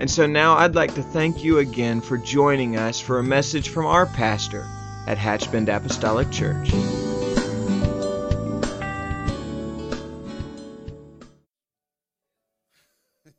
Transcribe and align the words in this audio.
And 0.00 0.10
so 0.10 0.26
now 0.26 0.56
I'd 0.56 0.74
like 0.74 0.96
to 0.96 1.02
thank 1.04 1.44
you 1.44 1.58
again 1.58 2.00
for 2.00 2.18
joining 2.18 2.76
us 2.76 2.98
for 2.98 3.20
a 3.20 3.22
message 3.22 3.68
from 3.68 3.86
our 3.86 4.06
pastor 4.06 4.66
at 5.06 5.16
Hatchbend 5.18 5.68
Apostolic 5.68 6.32
Church. 6.32 6.68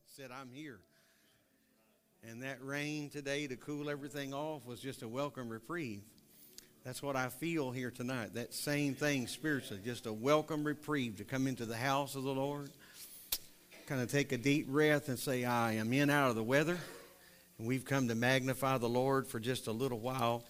Said, 0.08 0.32
I'm 0.32 0.50
here. 0.50 0.80
And 2.24 2.42
that 2.42 2.64
rain 2.64 3.10
today 3.10 3.48
to 3.48 3.58
cool 3.58 3.90
everything 3.90 4.34
off 4.34 4.66
was 4.66 4.80
just 4.80 5.04
a 5.04 5.10
welcome 5.10 5.50
reprieve. 5.50 6.04
That's 6.86 7.04
what 7.04 7.18
I 7.18 7.28
feel 7.28 7.72
here 7.72 7.92
tonight. 7.92 8.34
That 8.36 8.54
same 8.54 8.96
thing 8.96 9.28
spiritually, 9.28 9.82
just 9.84 10.06
a 10.06 10.14
welcome 10.14 10.64
reprieve 10.64 11.18
to 11.18 11.26
come 11.26 11.48
into 11.48 11.66
the 11.66 11.76
house 11.76 12.16
of 12.16 12.24
the 12.24 12.34
Lord. 12.34 12.70
Kind 13.88 14.02
of 14.02 14.10
take 14.10 14.32
a 14.32 14.38
deep 14.38 14.68
breath 14.68 15.10
and 15.10 15.20
say, 15.20 15.46
I 15.46 15.74
am 15.74 15.94
in 15.94 16.10
out 16.10 16.32
of 16.32 16.36
the 16.36 16.42
weather. 16.42 16.80
And 17.60 17.68
we've 17.68 17.86
come 17.86 18.08
to 18.08 18.16
magnify 18.16 18.80
the 18.80 18.90
Lord 18.90 19.28
for 19.28 19.40
just 19.40 19.68
a 19.68 19.72
little 19.72 20.00
while 20.00 20.44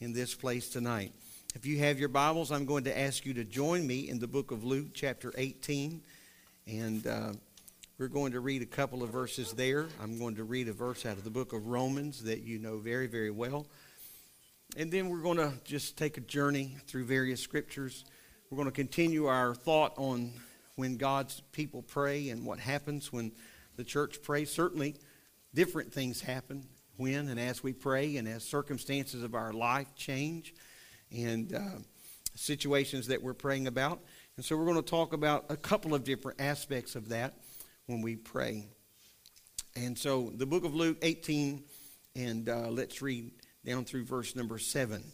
in 0.00 0.12
this 0.12 0.34
place 0.34 0.68
tonight. 0.68 1.12
If 1.54 1.66
you 1.66 1.78
have 1.78 2.00
your 2.00 2.08
Bibles, 2.08 2.50
I'm 2.50 2.64
going 2.64 2.82
to 2.84 2.98
ask 2.98 3.24
you 3.24 3.32
to 3.34 3.44
join 3.44 3.86
me 3.86 4.08
in 4.08 4.18
the 4.18 4.26
book 4.26 4.50
of 4.50 4.64
Luke, 4.64 4.88
chapter 4.92 5.32
18. 5.38 6.02
And 6.66 7.06
uh, 7.06 7.32
we're 7.96 8.08
going 8.08 8.32
to 8.32 8.40
read 8.40 8.60
a 8.60 8.66
couple 8.66 9.04
of 9.04 9.10
verses 9.10 9.52
there. 9.52 9.86
I'm 10.02 10.18
going 10.18 10.34
to 10.34 10.42
read 10.42 10.66
a 10.66 10.72
verse 10.72 11.06
out 11.06 11.16
of 11.16 11.22
the 11.22 11.30
book 11.30 11.52
of 11.52 11.68
Romans 11.68 12.24
that 12.24 12.42
you 12.42 12.58
know 12.58 12.78
very, 12.78 13.06
very 13.06 13.30
well. 13.30 13.68
And 14.76 14.90
then 14.90 15.10
we're 15.10 15.22
going 15.22 15.38
to 15.38 15.52
just 15.62 15.96
take 15.96 16.18
a 16.18 16.22
journey 16.22 16.76
through 16.88 17.04
various 17.04 17.40
scriptures. 17.40 18.04
We're 18.50 18.56
going 18.56 18.68
to 18.68 18.74
continue 18.74 19.26
our 19.26 19.54
thought 19.54 19.92
on 19.96 20.32
when 20.80 20.96
God's 20.96 21.42
people 21.52 21.82
pray 21.82 22.30
and 22.30 22.46
what 22.46 22.58
happens 22.58 23.12
when 23.12 23.32
the 23.76 23.84
church 23.84 24.22
prays. 24.22 24.50
Certainly, 24.50 24.96
different 25.54 25.92
things 25.92 26.22
happen 26.22 26.66
when 26.96 27.28
and 27.28 27.38
as 27.38 27.62
we 27.62 27.74
pray 27.74 28.16
and 28.16 28.26
as 28.26 28.42
circumstances 28.42 29.22
of 29.22 29.34
our 29.34 29.52
life 29.52 29.94
change 29.94 30.54
and 31.14 31.54
uh, 31.54 31.78
situations 32.34 33.08
that 33.08 33.22
we're 33.22 33.34
praying 33.34 33.66
about. 33.66 34.00
And 34.36 34.44
so 34.44 34.56
we're 34.56 34.64
going 34.64 34.76
to 34.76 34.82
talk 34.82 35.12
about 35.12 35.44
a 35.50 35.56
couple 35.56 35.94
of 35.94 36.02
different 36.02 36.40
aspects 36.40 36.96
of 36.96 37.10
that 37.10 37.34
when 37.84 38.00
we 38.00 38.16
pray. 38.16 38.66
And 39.76 39.98
so 39.98 40.32
the 40.34 40.46
book 40.46 40.64
of 40.64 40.74
Luke 40.74 40.96
18, 41.02 41.62
and 42.16 42.48
uh, 42.48 42.68
let's 42.70 43.02
read 43.02 43.32
down 43.66 43.84
through 43.84 44.06
verse 44.06 44.34
number 44.34 44.58
7. 44.58 45.04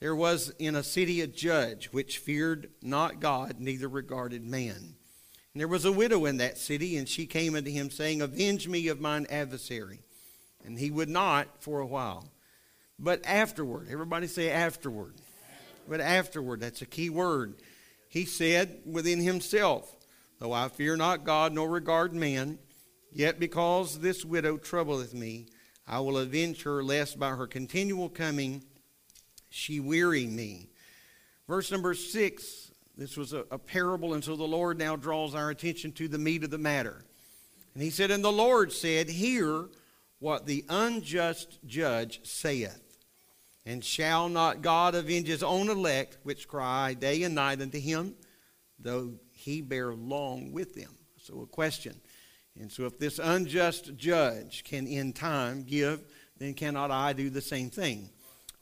There 0.00 0.14
was 0.14 0.50
in 0.58 0.76
a 0.76 0.82
city 0.82 1.22
a 1.22 1.26
judge 1.26 1.86
which 1.86 2.18
feared 2.18 2.68
not 2.82 3.20
God, 3.20 3.58
neither 3.58 3.88
regarded 3.88 4.44
man. 4.44 4.96
And 5.54 5.60
there 5.60 5.68
was 5.68 5.84
a 5.84 5.92
widow 5.92 6.24
in 6.24 6.38
that 6.38 6.58
city, 6.58 6.96
and 6.96 7.08
she 7.08 7.26
came 7.26 7.54
unto 7.54 7.70
him, 7.70 7.88
saying, 7.88 8.20
Avenge 8.20 8.66
me 8.66 8.88
of 8.88 9.00
mine 9.00 9.26
adversary. 9.30 10.00
And 10.64 10.76
he 10.76 10.90
would 10.90 11.08
not 11.08 11.62
for 11.62 11.78
a 11.78 11.86
while. 11.86 12.28
But 12.98 13.24
afterward, 13.24 13.86
everybody 13.88 14.26
say 14.26 14.50
afterward. 14.50 15.14
But 15.88 16.00
afterward, 16.00 16.60
that's 16.60 16.82
a 16.82 16.86
key 16.86 17.08
word. 17.08 17.54
He 18.08 18.24
said 18.24 18.80
within 18.84 19.20
himself, 19.20 19.96
Though 20.40 20.52
I 20.52 20.68
fear 20.68 20.96
not 20.96 21.24
God 21.24 21.52
nor 21.52 21.68
regard 21.68 22.14
man, 22.14 22.58
yet 23.12 23.38
because 23.38 24.00
this 24.00 24.24
widow 24.24 24.56
troubleth 24.56 25.14
me, 25.14 25.46
I 25.86 26.00
will 26.00 26.18
avenge 26.18 26.64
her, 26.64 26.82
lest 26.82 27.18
by 27.18 27.30
her 27.30 27.46
continual 27.46 28.08
coming 28.08 28.64
she 29.50 29.78
weary 29.78 30.26
me. 30.26 30.70
Verse 31.46 31.70
number 31.70 31.94
six, 31.94 32.63
this 32.96 33.16
was 33.16 33.32
a, 33.32 33.44
a, 33.50 33.58
parable, 33.58 34.14
and 34.14 34.22
so 34.22 34.36
the 34.36 34.44
Lord 34.44 34.78
now 34.78 34.94
draws 34.94 35.34
our 35.34 35.50
attention 35.50 35.92
to 35.92 36.06
the 36.06 36.18
meat 36.18 36.44
of 36.44 36.50
the 36.50 36.58
matter. 36.58 37.04
And 37.74 37.82
he 37.82 37.90
said, 37.90 38.10
And 38.10 38.24
the 38.24 38.32
Lord 38.32 38.72
said, 38.72 39.08
Hear 39.08 39.66
what 40.20 40.46
the 40.46 40.64
unjust 40.68 41.58
judge 41.66 42.20
saith. 42.22 42.80
And 43.66 43.84
shall 43.84 44.28
not 44.28 44.62
God 44.62 44.94
avenge 44.94 45.26
his 45.26 45.42
own 45.42 45.68
elect, 45.68 46.18
which 46.22 46.46
cry 46.46 46.94
day 46.94 47.22
and 47.22 47.34
night 47.34 47.60
unto 47.60 47.80
him, 47.80 48.14
though 48.78 49.14
he 49.32 49.60
bear 49.60 49.94
long 49.94 50.52
with 50.52 50.74
them? 50.74 50.96
So, 51.16 51.40
a 51.40 51.46
question. 51.46 52.00
And 52.60 52.70
so, 52.70 52.84
if 52.84 52.98
this 52.98 53.18
unjust 53.18 53.96
judge 53.96 54.62
can 54.64 54.86
in 54.86 55.12
time 55.12 55.64
give, 55.64 56.02
then 56.38 56.54
cannot 56.54 56.90
I 56.90 57.12
do 57.12 57.30
the 57.30 57.40
same 57.40 57.70
thing? 57.70 58.10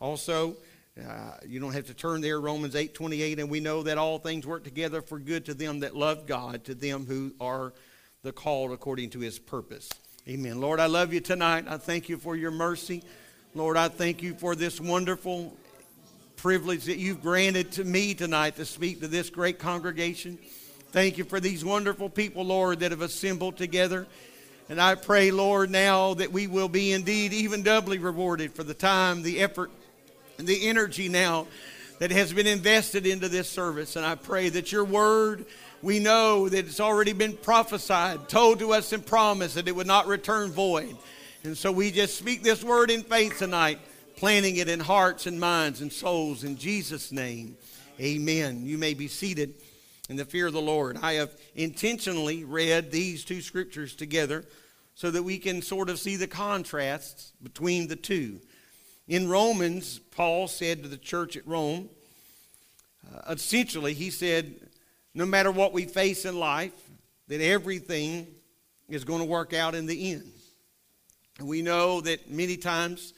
Also, 0.00 0.56
uh, 1.00 1.36
you 1.46 1.58
don't 1.58 1.72
have 1.72 1.86
to 1.86 1.94
turn 1.94 2.20
there, 2.20 2.40
Romans 2.40 2.76
8 2.76 2.92
28, 2.92 3.38
and 3.38 3.50
we 3.50 3.60
know 3.60 3.82
that 3.82 3.96
all 3.96 4.18
things 4.18 4.46
work 4.46 4.62
together 4.62 5.00
for 5.00 5.18
good 5.18 5.46
to 5.46 5.54
them 5.54 5.80
that 5.80 5.96
love 5.96 6.26
God, 6.26 6.64
to 6.64 6.74
them 6.74 7.06
who 7.06 7.32
are 7.40 7.72
the 8.22 8.32
called 8.32 8.72
according 8.72 9.10
to 9.10 9.20
his 9.20 9.38
purpose. 9.38 9.88
Amen. 10.28 10.60
Lord, 10.60 10.80
I 10.80 10.86
love 10.86 11.12
you 11.12 11.20
tonight. 11.20 11.64
I 11.66 11.78
thank 11.78 12.08
you 12.08 12.18
for 12.18 12.36
your 12.36 12.50
mercy. 12.50 13.02
Lord, 13.54 13.76
I 13.76 13.88
thank 13.88 14.22
you 14.22 14.34
for 14.34 14.54
this 14.54 14.80
wonderful 14.80 15.56
privilege 16.36 16.84
that 16.84 16.98
you've 16.98 17.22
granted 17.22 17.72
to 17.72 17.84
me 17.84 18.14
tonight 18.14 18.56
to 18.56 18.64
speak 18.64 19.00
to 19.00 19.08
this 19.08 19.30
great 19.30 19.58
congregation. 19.58 20.38
Thank 20.90 21.16
you 21.16 21.24
for 21.24 21.40
these 21.40 21.64
wonderful 21.64 22.10
people, 22.10 22.44
Lord, 22.44 22.80
that 22.80 22.90
have 22.90 23.00
assembled 23.00 23.56
together. 23.56 24.06
And 24.68 24.80
I 24.80 24.94
pray, 24.94 25.30
Lord, 25.30 25.70
now 25.70 26.14
that 26.14 26.32
we 26.32 26.46
will 26.46 26.68
be 26.68 26.92
indeed 26.92 27.32
even 27.32 27.62
doubly 27.62 27.98
rewarded 27.98 28.52
for 28.52 28.62
the 28.62 28.74
time, 28.74 29.22
the 29.22 29.40
effort, 29.40 29.70
and 30.38 30.46
the 30.46 30.68
energy 30.68 31.08
now 31.08 31.46
that 31.98 32.10
has 32.10 32.32
been 32.32 32.46
invested 32.46 33.06
into 33.06 33.28
this 33.28 33.48
service. 33.48 33.96
And 33.96 34.04
I 34.04 34.14
pray 34.14 34.48
that 34.48 34.72
your 34.72 34.84
word 34.84 35.46
we 35.82 35.98
know 35.98 36.48
that 36.48 36.66
it's 36.66 36.80
already 36.80 37.12
been 37.12 37.36
prophesied, 37.36 38.28
told 38.28 38.60
to 38.60 38.72
us 38.72 38.92
and 38.92 39.04
promised 39.04 39.56
that 39.56 39.66
it 39.66 39.74
would 39.74 39.86
not 39.86 40.06
return 40.06 40.52
void. 40.52 40.96
And 41.42 41.58
so 41.58 41.72
we 41.72 41.90
just 41.90 42.16
speak 42.16 42.44
this 42.44 42.62
word 42.62 42.90
in 42.90 43.02
faith 43.02 43.38
tonight, 43.38 43.80
planting 44.16 44.56
it 44.56 44.68
in 44.68 44.78
hearts 44.78 45.26
and 45.26 45.40
minds 45.40 45.80
and 45.80 45.92
souls 45.92 46.44
in 46.44 46.56
Jesus' 46.56 47.10
name. 47.10 47.56
Amen. 48.00 48.64
You 48.64 48.78
may 48.78 48.94
be 48.94 49.08
seated 49.08 49.54
in 50.08 50.14
the 50.14 50.24
fear 50.24 50.46
of 50.46 50.52
the 50.52 50.60
Lord. 50.60 50.98
I 51.02 51.14
have 51.14 51.32
intentionally 51.56 52.44
read 52.44 52.92
these 52.92 53.24
two 53.24 53.40
scriptures 53.40 53.96
together 53.96 54.44
so 54.94 55.10
that 55.10 55.24
we 55.24 55.38
can 55.38 55.62
sort 55.62 55.90
of 55.90 55.98
see 55.98 56.14
the 56.14 56.28
contrasts 56.28 57.32
between 57.42 57.88
the 57.88 57.96
two. 57.96 58.38
In 59.08 59.28
Romans, 59.28 60.00
Paul 60.12 60.46
said 60.46 60.82
to 60.82 60.88
the 60.88 60.98
church 60.98 61.36
at 61.36 61.46
Rome, 61.46 61.88
uh, 63.12 63.32
essentially, 63.32 63.94
he 63.94 64.10
said, 64.10 64.54
no 65.14 65.26
matter 65.26 65.50
what 65.50 65.72
we 65.72 65.86
face 65.86 66.24
in 66.24 66.38
life, 66.38 66.72
that 67.28 67.40
everything 67.40 68.26
is 68.88 69.04
going 69.04 69.20
to 69.20 69.26
work 69.26 69.52
out 69.52 69.74
in 69.74 69.86
the 69.86 70.12
end. 70.12 70.30
And 71.38 71.48
we 71.48 71.62
know 71.62 72.00
that 72.02 72.30
many 72.30 72.56
times 72.56 73.14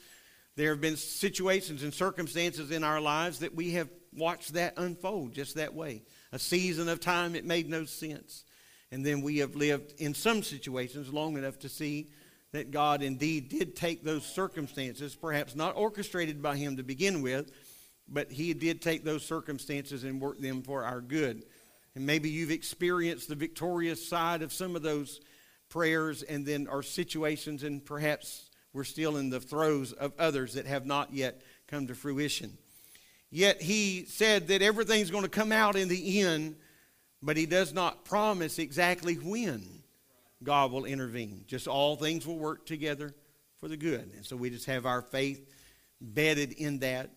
there 0.55 0.69
have 0.71 0.81
been 0.81 0.95
situations 0.95 1.83
and 1.83 1.93
circumstances 1.93 2.71
in 2.71 2.83
our 2.83 3.01
lives 3.01 3.39
that 3.39 3.53
we 3.53 3.71
have 3.71 3.89
watched 4.15 4.53
that 4.53 4.73
unfold 4.77 5.33
just 5.33 5.55
that 5.55 5.73
way. 5.73 6.01
A 6.31 6.39
season 6.39 6.87
of 6.87 7.01
time 7.01 7.35
it 7.35 7.45
made 7.45 7.69
no 7.69 7.83
sense. 7.85 8.45
And 8.91 9.05
then 9.05 9.21
we 9.21 9.39
have 9.39 9.55
lived 9.55 9.99
in 9.99 10.13
some 10.13 10.43
situations 10.43 11.11
long 11.11 11.37
enough 11.37 11.59
to 11.59 11.69
see 11.69 12.07
that 12.55 12.71
God 12.71 13.01
indeed 13.01 13.49
did 13.49 13.75
take 13.75 14.03
those 14.03 14.25
circumstances, 14.25 15.13
perhaps 15.13 15.55
not 15.55 15.75
orchestrated 15.75 16.41
by 16.41 16.55
Him 16.55 16.77
to 16.77 16.83
begin 16.83 17.21
with, 17.21 17.51
but 18.07 18.31
He 18.31 18.53
did 18.53 18.81
take 18.81 19.03
those 19.03 19.25
circumstances 19.25 20.03
and 20.03 20.21
work 20.21 20.39
them 20.39 20.61
for 20.61 20.83
our 20.83 21.01
good. 21.01 21.43
And 21.95 22.05
maybe 22.05 22.29
you've 22.29 22.51
experienced 22.51 23.27
the 23.27 23.35
victorious 23.35 24.07
side 24.07 24.41
of 24.41 24.53
some 24.53 24.75
of 24.75 24.81
those 24.81 25.21
prayers 25.69 26.23
and 26.23 26.45
then 26.45 26.67
our 26.67 26.81
situations, 26.81 27.63
and 27.63 27.85
perhaps 27.85 28.49
we're 28.73 28.83
still 28.83 29.17
in 29.17 29.29
the 29.29 29.39
throes 29.39 29.91
of 29.91 30.13
others 30.17 30.53
that 30.53 30.65
have 30.65 30.85
not 30.85 31.13
yet 31.13 31.41
come 31.67 31.87
to 31.87 31.95
fruition. 31.95 32.57
Yet 33.31 33.61
he 33.61 34.05
said 34.05 34.47
that 34.47 34.61
everything's 34.61 35.11
going 35.11 35.23
to 35.23 35.29
come 35.29 35.51
out 35.51 35.75
in 35.75 35.89
the 35.89 36.21
end, 36.21 36.55
but 37.21 37.35
he 37.37 37.45
does 37.45 37.73
not 37.73 38.05
promise 38.05 38.59
exactly 38.59 39.15
when 39.15 39.74
God 40.43 40.71
will 40.71 40.85
intervene. 40.85 41.45
Just 41.47 41.67
all 41.67 41.95
things 41.95 42.25
will 42.25 42.37
work 42.37 42.65
together 42.65 43.13
for 43.59 43.67
the 43.67 43.77
good. 43.77 44.11
And 44.15 44.25
so 44.25 44.35
we 44.35 44.49
just 44.49 44.65
have 44.65 44.85
our 44.85 45.01
faith 45.01 45.47
bedded 46.01 46.51
in 46.53 46.79
that. 46.79 47.09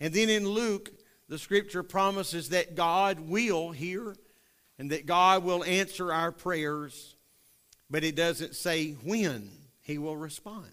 And 0.00 0.12
then 0.12 0.28
in 0.28 0.48
Luke, 0.48 0.90
the 1.28 1.38
scripture 1.38 1.82
promises 1.82 2.50
that 2.50 2.74
God 2.74 3.20
will 3.20 3.70
hear 3.72 4.16
and 4.78 4.90
that 4.90 5.06
God 5.06 5.44
will 5.44 5.64
answer 5.64 6.12
our 6.12 6.32
prayers, 6.32 7.16
but 7.90 8.04
it 8.04 8.14
doesn't 8.14 8.54
say 8.54 8.92
when 8.92 9.50
He 9.82 9.98
will 9.98 10.16
respond. 10.16 10.70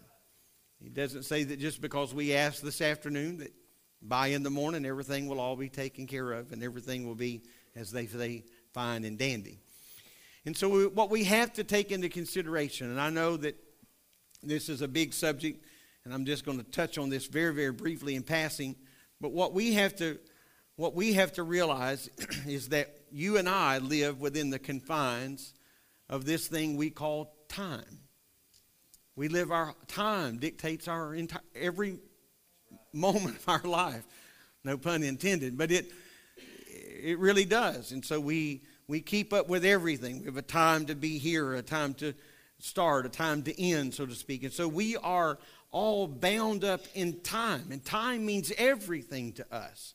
He 0.82 0.90
doesn't 0.90 1.24
say 1.24 1.44
that 1.46 1.60
just 1.60 1.82
because 1.82 2.14
we 2.14 2.34
ask 2.34 2.62
this 2.62 2.82
afternoon 2.82 3.38
that 3.38 3.54
by 4.02 4.28
in 4.28 4.44
the 4.44 4.50
morning 4.50 4.86
everything 4.86 5.28
will 5.28 5.40
all 5.40 5.56
be 5.56 5.70
taken 5.70 6.08
care 6.08 6.34
of 6.34 6.52
and 6.52 6.62
everything 6.62 7.08
will 7.08 7.16
be 7.16 7.42
as 7.76 7.90
they 7.92 8.06
say 8.06 8.44
fine 8.74 9.06
and 9.06 9.18
dandy. 9.18 9.60
And 10.46 10.56
so 10.58 10.70
we, 10.70 10.88
what 10.88 11.10
we 11.10 11.24
have 11.26 11.54
to 11.54 11.64
take 11.64 11.92
into 11.92 12.10
consideration, 12.10 12.90
and 12.90 13.00
I 13.00 13.10
know 13.10 13.38
that 13.38 13.56
this 14.42 14.68
is 14.68 14.82
a 14.82 14.88
big 14.88 15.14
subject, 15.14 15.64
and 16.04 16.14
I'm 16.14 16.26
just 16.26 16.46
going 16.46 16.58
to 16.58 16.70
touch 16.70 16.98
on 16.98 17.10
this 17.10 17.28
very, 17.28 17.54
very 17.54 17.72
briefly 17.72 18.16
in 18.16 18.24
passing. 18.24 18.76
But 19.22 19.32
what 19.32 19.54
we 19.54 19.74
have 19.74 19.96
to, 19.98 20.20
what 20.76 20.94
we 20.96 21.14
have 21.14 21.34
to 21.34 21.44
realize 21.44 22.10
is 22.48 22.70
that 22.70 22.94
you 23.10 23.38
and 23.38 23.48
I 23.48 23.78
live 23.78 24.20
within 24.20 24.50
the 24.50 24.60
confines 24.60 25.54
of 26.10 26.26
this 26.26 26.48
thing 26.48 26.76
we 26.76 26.90
call 26.90 27.34
time. 27.48 28.00
We 29.16 29.28
live 29.30 29.52
our 29.52 29.76
time 29.88 30.40
dictates 30.40 30.88
our 30.88 31.14
entire 31.14 31.42
every 31.56 32.00
moment 32.92 33.38
of 33.38 33.48
our 33.48 33.62
life. 33.64 34.04
No 34.64 34.78
pun 34.78 35.04
intended, 35.04 35.58
but 35.58 35.72
it 35.72 35.92
it 36.68 37.20
really 37.20 37.46
does. 37.46 37.92
And 37.92 38.04
so 38.04 38.20
we 38.20 38.64
we 38.88 39.02
keep 39.02 39.34
up 39.34 39.50
with 39.50 39.66
everything. 39.66 40.20
We 40.20 40.26
have 40.26 40.38
a 40.38 40.42
time 40.42 40.86
to 40.88 40.96
be 40.96 41.18
here, 41.18 41.54
a 41.54 41.62
time 41.62 41.94
to 41.96 42.14
start, 42.60 43.06
a 43.06 43.10
time 43.10 43.44
to 43.44 43.62
end, 43.62 43.94
so 43.94 44.06
to 44.06 44.16
speak. 44.16 44.44
And 44.44 44.54
so 44.54 44.68
we 44.68 44.98
are 44.98 45.38
all 45.72 46.08
bound 46.08 46.64
up 46.64 46.82
in 46.94 47.20
time. 47.22 47.68
And 47.72 47.84
time 47.84 48.26
means 48.26 48.52
everything 48.58 49.34
to 49.34 49.54
us 49.54 49.94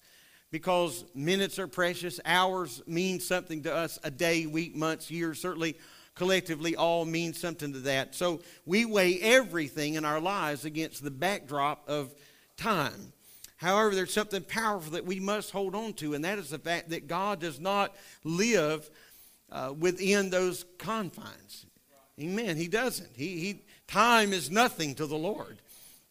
because 0.51 1.05
minutes 1.15 1.59
are 1.59 1.69
precious, 1.69 2.21
hours 2.25 2.83
mean 2.87 3.21
something 3.21 3.63
to 3.63 3.75
us, 3.75 3.99
a 4.03 4.11
day, 4.11 4.47
week, 4.47 4.75
months, 4.75 5.11
years, 5.11 5.41
certainly 5.41 5.77
collectively 6.15 6.75
all 6.75 7.05
mean 7.05 7.33
something 7.33 7.73
to 7.73 7.79
that. 7.81 8.15
So 8.15 8.41
we 8.67 8.85
weigh 8.85 9.21
everything 9.21 9.95
in 9.95 10.05
our 10.05 10.21
lives 10.21 10.65
against 10.65 11.03
the 11.03 11.11
backdrop 11.11 11.89
of 11.89 12.13
time. 12.57 13.13
However, 13.59 13.95
there's 13.95 14.13
something 14.15 14.43
powerful 14.43 14.93
that 14.93 15.05
we 15.05 15.19
must 15.19 15.51
hold 15.51 15.75
on 15.75 15.93
to, 15.95 16.15
and 16.15 16.25
that 16.25 16.39
is 16.39 16.51
the 16.51 16.61
fact 16.61 16.91
that 16.91 17.09
God 17.09 17.41
does 17.41 17.59
not 17.59 17.95
live 18.23 18.89
uh, 19.51 19.75
within 19.77 20.31
those 20.31 20.65
confines. 20.79 21.67
Amen. 22.21 22.57
He 22.57 22.69
doesn't. 22.69 23.11
He, 23.15 23.39
he, 23.39 23.63
time 23.89 24.33
is 24.33 24.51
nothing 24.51 24.95
to 24.97 25.07
the 25.07 25.17
Lord. 25.17 25.59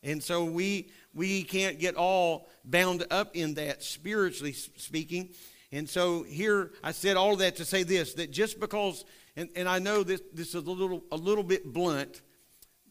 And 0.04 0.22
so 0.22 0.44
we, 0.44 0.90
we 1.14 1.44
can't 1.44 1.80
get 1.80 1.96
all 1.96 2.50
bound 2.66 3.06
up 3.12 3.36
in 3.36 3.54
that, 3.56 3.82
spiritually 3.82 4.54
speaking. 4.54 5.30
And 5.72 5.90
so 5.90 6.24
here 6.24 6.72
I 6.84 6.92
said 6.92 7.16
all 7.16 7.38
that 7.38 7.56
to 7.58 7.66
say 7.66 7.84
this 7.84 8.14
that 8.16 8.30
just 8.32 8.60
because, 8.60 9.06
and, 9.38 9.50
and 9.56 9.70
I 9.70 9.80
know 9.80 10.04
this, 10.04 10.22
this 10.34 10.50
is 10.50 10.56
a 10.56 10.60
little, 10.72 11.04
a 11.14 11.18
little 11.18 11.44
bit 11.44 11.74
blunt, 11.74 12.22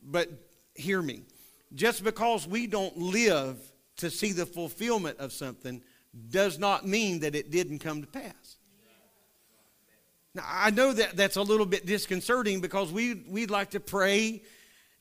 but 0.03 0.31
hear 0.75 1.03
me. 1.03 1.25
Just 1.75 2.05
because 2.05 2.47
we 2.47 2.67
don't 2.67 2.97
live 2.97 3.59
to 3.99 4.11
see 4.11 4.33
the 4.33 4.47
fulfillment 4.47 5.19
of 5.19 5.33
something 5.33 5.83
does 6.31 6.59
not 6.59 6.87
mean 6.87 7.21
that 7.21 7.35
it 7.35 7.51
didn't 7.51 7.79
come 7.79 8.01
to 8.01 8.07
pass. 8.07 8.57
Now, 10.35 10.45
I 10.47 10.71
know 10.71 10.93
that 10.93 11.17
that's 11.17 11.37
a 11.37 11.43
little 11.43 11.67
bit 11.67 11.87
disconcerting 11.87 12.61
because 12.61 12.93
we, 12.93 13.15
we'd 13.29 13.51
like 13.51 13.71
to 13.71 13.81
pray 13.81 14.43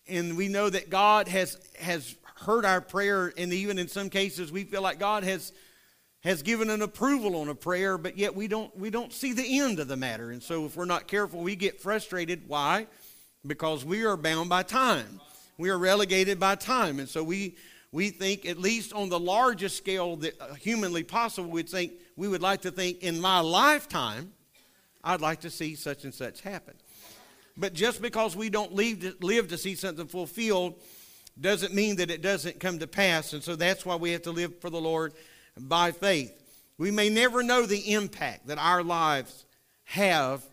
and 0.07 0.38
we 0.38 0.47
know 0.47 0.69
that 0.69 0.89
God 0.89 1.27
has, 1.27 1.57
has 1.80 2.15
heard 2.36 2.65
our 2.65 2.81
prayer, 2.81 3.33
and 3.38 3.51
even 3.53 3.80
in 3.80 3.88
some 3.88 4.09
cases, 4.09 4.51
we 4.51 4.63
feel 4.63 4.81
like 4.81 5.00
God 5.00 5.24
has, 5.24 5.51
has 6.21 6.41
given 6.44 6.69
an 6.69 6.81
approval 6.81 7.36
on 7.38 7.50
a 7.50 7.56
prayer, 7.56 7.98
but 7.98 8.18
yet 8.18 8.36
we 8.36 8.48
don't, 8.48 8.75
we 8.77 8.89
don't 8.89 9.12
see 9.12 9.33
the 9.33 9.59
end 9.59 9.80
of 9.80 9.88
the 9.88 9.95
matter. 9.95 10.31
And 10.31 10.44
so, 10.44 10.65
if 10.65 10.75
we're 10.75 10.86
not 10.86 11.07
careful, 11.07 11.41
we 11.41 11.56
get 11.56 11.81
frustrated. 11.81 12.48
Why? 12.48 12.88
Because 13.45 13.83
we 13.83 14.06
are 14.06 14.18
bound 14.18 14.50
by 14.50 14.63
time. 14.63 15.21
We 15.57 15.69
are 15.69 15.77
relegated 15.77 16.39
by 16.39 16.56
time. 16.56 17.00
And 17.00 17.09
so, 17.09 17.24
we, 17.24 17.56
we 17.95 18.09
think, 18.09 18.45
at 18.45 18.57
least 18.57 18.92
on 18.92 19.07
the 19.07 19.18
largest 19.18 19.77
scale 19.77 20.18
that 20.18 20.39
uh, 20.42 20.53
humanly 20.56 21.01
possible, 21.01 21.50
we'd 21.50 21.69
think, 21.69 21.94
we 22.18 22.27
would 22.27 22.42
like 22.42 22.63
to 22.63 22.71
think, 22.71 23.01
in 23.01 23.21
my 23.21 23.39
lifetime, 23.39 24.33
I'd 25.01 25.21
like 25.21 25.39
to 25.42 25.50
see 25.50 25.75
such 25.75 26.03
and 26.03 26.13
such 26.13 26.42
happen. 26.42 26.74
But 27.56 27.74
just 27.74 28.01
because 28.01 28.36
we 28.36 28.50
don't 28.50 28.74
live 28.74 29.00
to, 29.00 29.15
live 29.21 29.47
to 29.47 29.57
see 29.57 29.75
something 29.75 30.07
fulfilled 30.07 30.75
doesn't 31.39 31.74
mean 31.74 31.95
that 31.95 32.12
it 32.12 32.21
doesn't 32.21 32.59
come 32.59 32.80
to 32.80 32.88
pass. 32.88 33.31
And 33.31 33.42
so 33.42 33.56
that's 33.56 33.86
why 33.86 33.95
we 33.95 34.12
have 34.12 34.24
to 34.24 34.31
live 34.31 34.59
for 34.59 34.69
the 34.69 34.81
Lord 34.81 35.13
by 35.57 35.94
faith. 35.94 36.33
We 36.77 36.91
may 36.91 37.07
never 37.07 37.44
know 37.44 37.65
the 37.65 37.94
impact 37.94 38.48
that 38.48 38.57
our 38.57 38.83
lives 38.83 39.45
have 39.86 40.44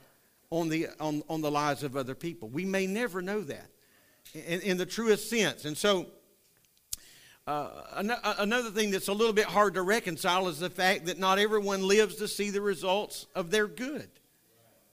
on 0.51 0.69
the, 0.69 0.87
on, 1.01 1.25
on 1.29 1.41
the 1.41 1.51
lives 1.51 1.83
of 1.83 1.97
other 1.97 2.15
people. 2.15 2.51
We 2.51 2.65
may 2.65 2.87
never 2.87 3.21
know 3.21 3.41
that 3.41 3.67
in, 4.33 4.61
in 4.61 4.77
the 4.77 4.87
truest 4.87 5.29
sense. 5.29 5.65
And 5.65 5.77
so, 5.77 6.07
uh, 7.47 7.69
another 8.39 8.71
thing 8.71 8.91
that's 8.93 9.09
a 9.09 9.13
little 9.13 9.33
bit 9.33 9.47
hard 9.47 9.75
to 9.75 9.83
reconcile 9.83 10.47
is 10.49 10.61
the 10.61 10.71
fact 10.71 11.07
that 11.07 11.19
not 11.19 11.39
everyone 11.39 11.87
lives 11.87 12.17
to 12.17 12.29
see 12.29 12.51
the 12.51 12.61
results 12.61 13.27
of 13.35 13.51
their 13.51 13.67
good. 13.67 14.09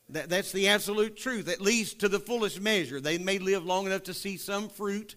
That, 0.09 0.29
that's 0.29 0.51
the 0.51 0.69
absolute 0.69 1.15
truth, 1.15 1.47
at 1.47 1.61
least 1.61 1.99
to 1.99 2.09
the 2.09 2.19
fullest 2.19 2.59
measure. 2.59 2.99
They 2.99 3.19
may 3.19 3.37
live 3.37 3.63
long 3.63 3.85
enough 3.85 4.03
to 4.03 4.13
see 4.15 4.37
some 4.37 4.67
fruit 4.69 5.15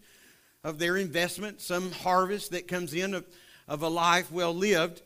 of 0.62 0.78
their 0.78 0.98
investment, 0.98 1.62
some 1.62 1.90
harvest 1.92 2.50
that 2.50 2.68
comes 2.68 2.92
in 2.92 3.14
of, 3.14 3.24
of 3.66 3.82
a 3.82 3.88
life 3.88 4.30
well 4.30 4.54
lived, 4.54 5.00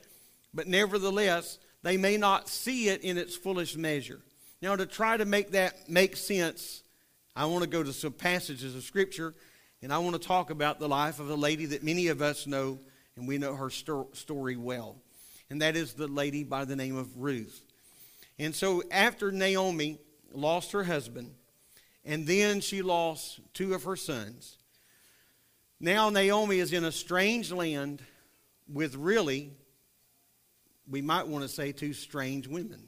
but 0.53 0.67
nevertheless, 0.67 1.59
they 1.85 1.97
may 1.97 2.17
not 2.17 2.49
see 2.49 2.89
it 2.89 3.03
in 3.03 3.17
its 3.17 3.37
fullest 3.37 3.77
measure. 3.77 4.21
Now, 4.61 4.75
to 4.75 4.87
try 4.87 5.17
to 5.17 5.25
make 5.25 5.53
that 5.53 5.89
make 5.89 6.17
sense, 6.17 6.83
I 7.37 7.45
want 7.45 7.63
to 7.63 7.71
go 7.71 7.85
to 7.85 7.93
some 7.93 8.13
passages 8.13 8.75
of 8.75 8.83
Scripture, 8.83 9.35
and 9.83 9.93
I 9.93 9.99
want 9.99 10.21
to 10.21 10.27
talk 10.27 10.51
about 10.51 10.79
the 10.79 10.89
life 10.89 11.21
of 11.21 11.31
a 11.31 11.35
lady 11.35 11.67
that 11.67 11.83
many 11.83 12.09
of 12.09 12.23
us 12.23 12.47
know, 12.47 12.79
and 13.17 13.29
we 13.29 13.39
know 13.39 13.55
her 13.55 13.71
sto- 13.71 14.09
story 14.13 14.57
well. 14.57 14.97
And 15.49 15.63
that 15.63 15.77
is 15.77 15.93
the 15.95 16.09
lady 16.09 16.43
by 16.43 16.65
the 16.65 16.77
name 16.77 16.97
of 16.97 17.17
Ruth. 17.17 17.63
And 18.39 18.55
so 18.55 18.83
after 18.91 19.31
Naomi 19.31 19.99
lost 20.33 20.73
her 20.73 20.85
husband, 20.85 21.35
and 22.05 22.27
then 22.27 22.61
she 22.61 22.83
lost 22.83 23.41
two 23.55 23.75
of 23.75 23.85
her 23.85 23.97
sons, 23.97 24.59
now 25.79 26.11
Naomi 26.11 26.59
is 26.59 26.73
in 26.73 26.85
a 26.85 26.93
strange 26.93 27.53
land 27.53 28.03
with 28.69 28.95
really, 28.95 29.53
we 30.89 31.03
might 31.03 31.29
want 31.29 31.43
to 31.43 31.49
say, 31.49 31.73
two 31.73 31.93
strange 31.93 32.49
women. 32.49 32.83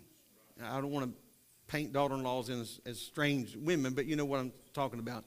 I 0.62 0.80
don't 0.80 0.90
want 0.90 1.06
to 1.06 1.16
paint 1.68 1.92
daughter-in-laws 1.92 2.50
as, 2.50 2.80
as 2.86 2.98
strange 2.98 3.56
women, 3.56 3.92
but 3.92 4.06
you 4.06 4.16
know 4.16 4.24
what 4.24 4.40
I'm 4.40 4.52
talking 4.72 4.98
about. 4.98 5.24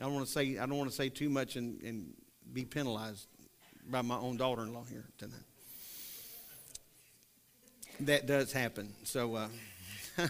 I 0.00 0.04
don't 0.04 0.14
want 0.14 0.26
to 0.26 0.32
say 0.32 0.58
I 0.58 0.66
don't 0.66 0.78
want 0.78 0.90
to 0.90 0.96
say 0.96 1.08
too 1.08 1.28
much 1.28 1.56
and, 1.56 1.80
and 1.82 2.12
be 2.52 2.64
penalized 2.64 3.26
by 3.88 4.02
my 4.02 4.16
own 4.16 4.36
daughter-in-law 4.36 4.84
here 4.90 5.04
tonight 5.18 5.44
that 8.06 8.26
does 8.26 8.52
happen. 8.52 8.92
So, 9.04 9.34
uh, 9.34 9.48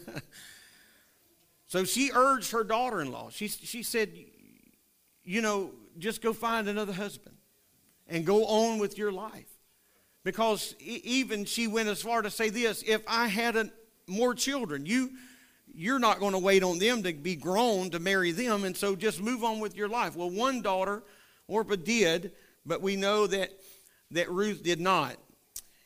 so 1.66 1.84
she 1.84 2.10
urged 2.14 2.52
her 2.52 2.64
daughter-in-law. 2.64 3.30
She 3.30 3.48
she 3.48 3.82
said, 3.82 4.10
you 5.24 5.40
know, 5.40 5.70
just 5.98 6.22
go 6.22 6.32
find 6.32 6.68
another 6.68 6.92
husband 6.92 7.36
and 8.08 8.24
go 8.26 8.44
on 8.46 8.78
with 8.78 8.98
your 8.98 9.12
life, 9.12 9.48
because 10.24 10.74
even 10.80 11.44
she 11.44 11.66
went 11.66 11.88
as 11.88 12.02
far 12.02 12.22
to 12.22 12.30
say 12.30 12.50
this: 12.50 12.82
if 12.86 13.02
I 13.06 13.28
had 13.28 13.56
a, 13.56 13.70
more 14.06 14.34
children, 14.34 14.86
you 14.86 15.10
you're 15.74 15.98
not 15.98 16.20
going 16.20 16.32
to 16.32 16.38
wait 16.38 16.62
on 16.62 16.78
them 16.78 17.02
to 17.02 17.12
be 17.12 17.36
grown 17.36 17.90
to 17.90 17.98
marry 17.98 18.32
them, 18.32 18.64
and 18.64 18.76
so 18.76 18.94
just 18.96 19.20
move 19.20 19.44
on 19.44 19.60
with 19.60 19.76
your 19.76 19.88
life. 19.88 20.16
Well, 20.16 20.30
one 20.30 20.62
daughter, 20.62 21.02
Orpah, 21.48 21.76
did, 21.76 22.32
but 22.64 22.82
we 22.82 22.96
know 22.96 23.26
that 23.26 23.50
that 24.12 24.30
Ruth 24.30 24.62
did 24.62 24.80
not. 24.80 25.16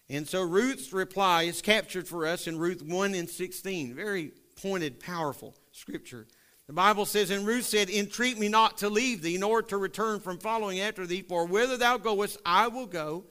And 0.09 0.29
so 0.29 0.43
Ruth's 0.43 0.93
reply 0.93 1.45
is 1.45 1.63
captured 1.63 2.07
for 2.07 2.27
us 2.27 2.47
in 2.47 2.59
Ruth 2.59 2.83
1 2.83 3.15
and 3.15 3.29
16. 3.29 3.95
Very 3.95 4.33
pointed, 4.61 5.01
powerful 5.01 5.55
scripture. 5.73 6.27
The 6.67 6.73
Bible 6.73 7.07
says, 7.07 7.31
And 7.31 7.47
Ruth 7.47 7.65
said, 7.65 7.91
Entreat 7.91 8.39
me 8.39 8.49
not 8.49 8.79
to 8.79 8.89
leave 8.89 9.23
thee, 9.23 9.39
nor 9.39 9.63
to 9.63 9.77
return 9.77 10.21
from 10.21 10.39
following 10.39 10.81
after 10.81 11.07
thee, 11.07 11.23
for 11.23 11.47
whither 11.47 11.77
thou 11.77 11.97
goest, 11.97 12.39
I 12.45 12.69
will 12.69 12.87
go, 12.87 13.25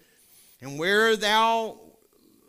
and 0.62 0.80
where 0.80 1.16
thou 1.16 1.78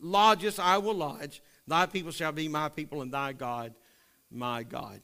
lodgest, 0.01 0.61
I 0.61 0.79
will 0.79 0.95
lodge. 0.95 1.43
Thy 1.67 1.87
people 1.87 2.13
shall 2.13 2.33
be 2.33 2.49
my 2.49 2.69
people, 2.69 3.03
and 3.03 3.13
thy 3.13 3.33
God, 3.33 3.75
my 4.30 4.62
God. 4.62 5.00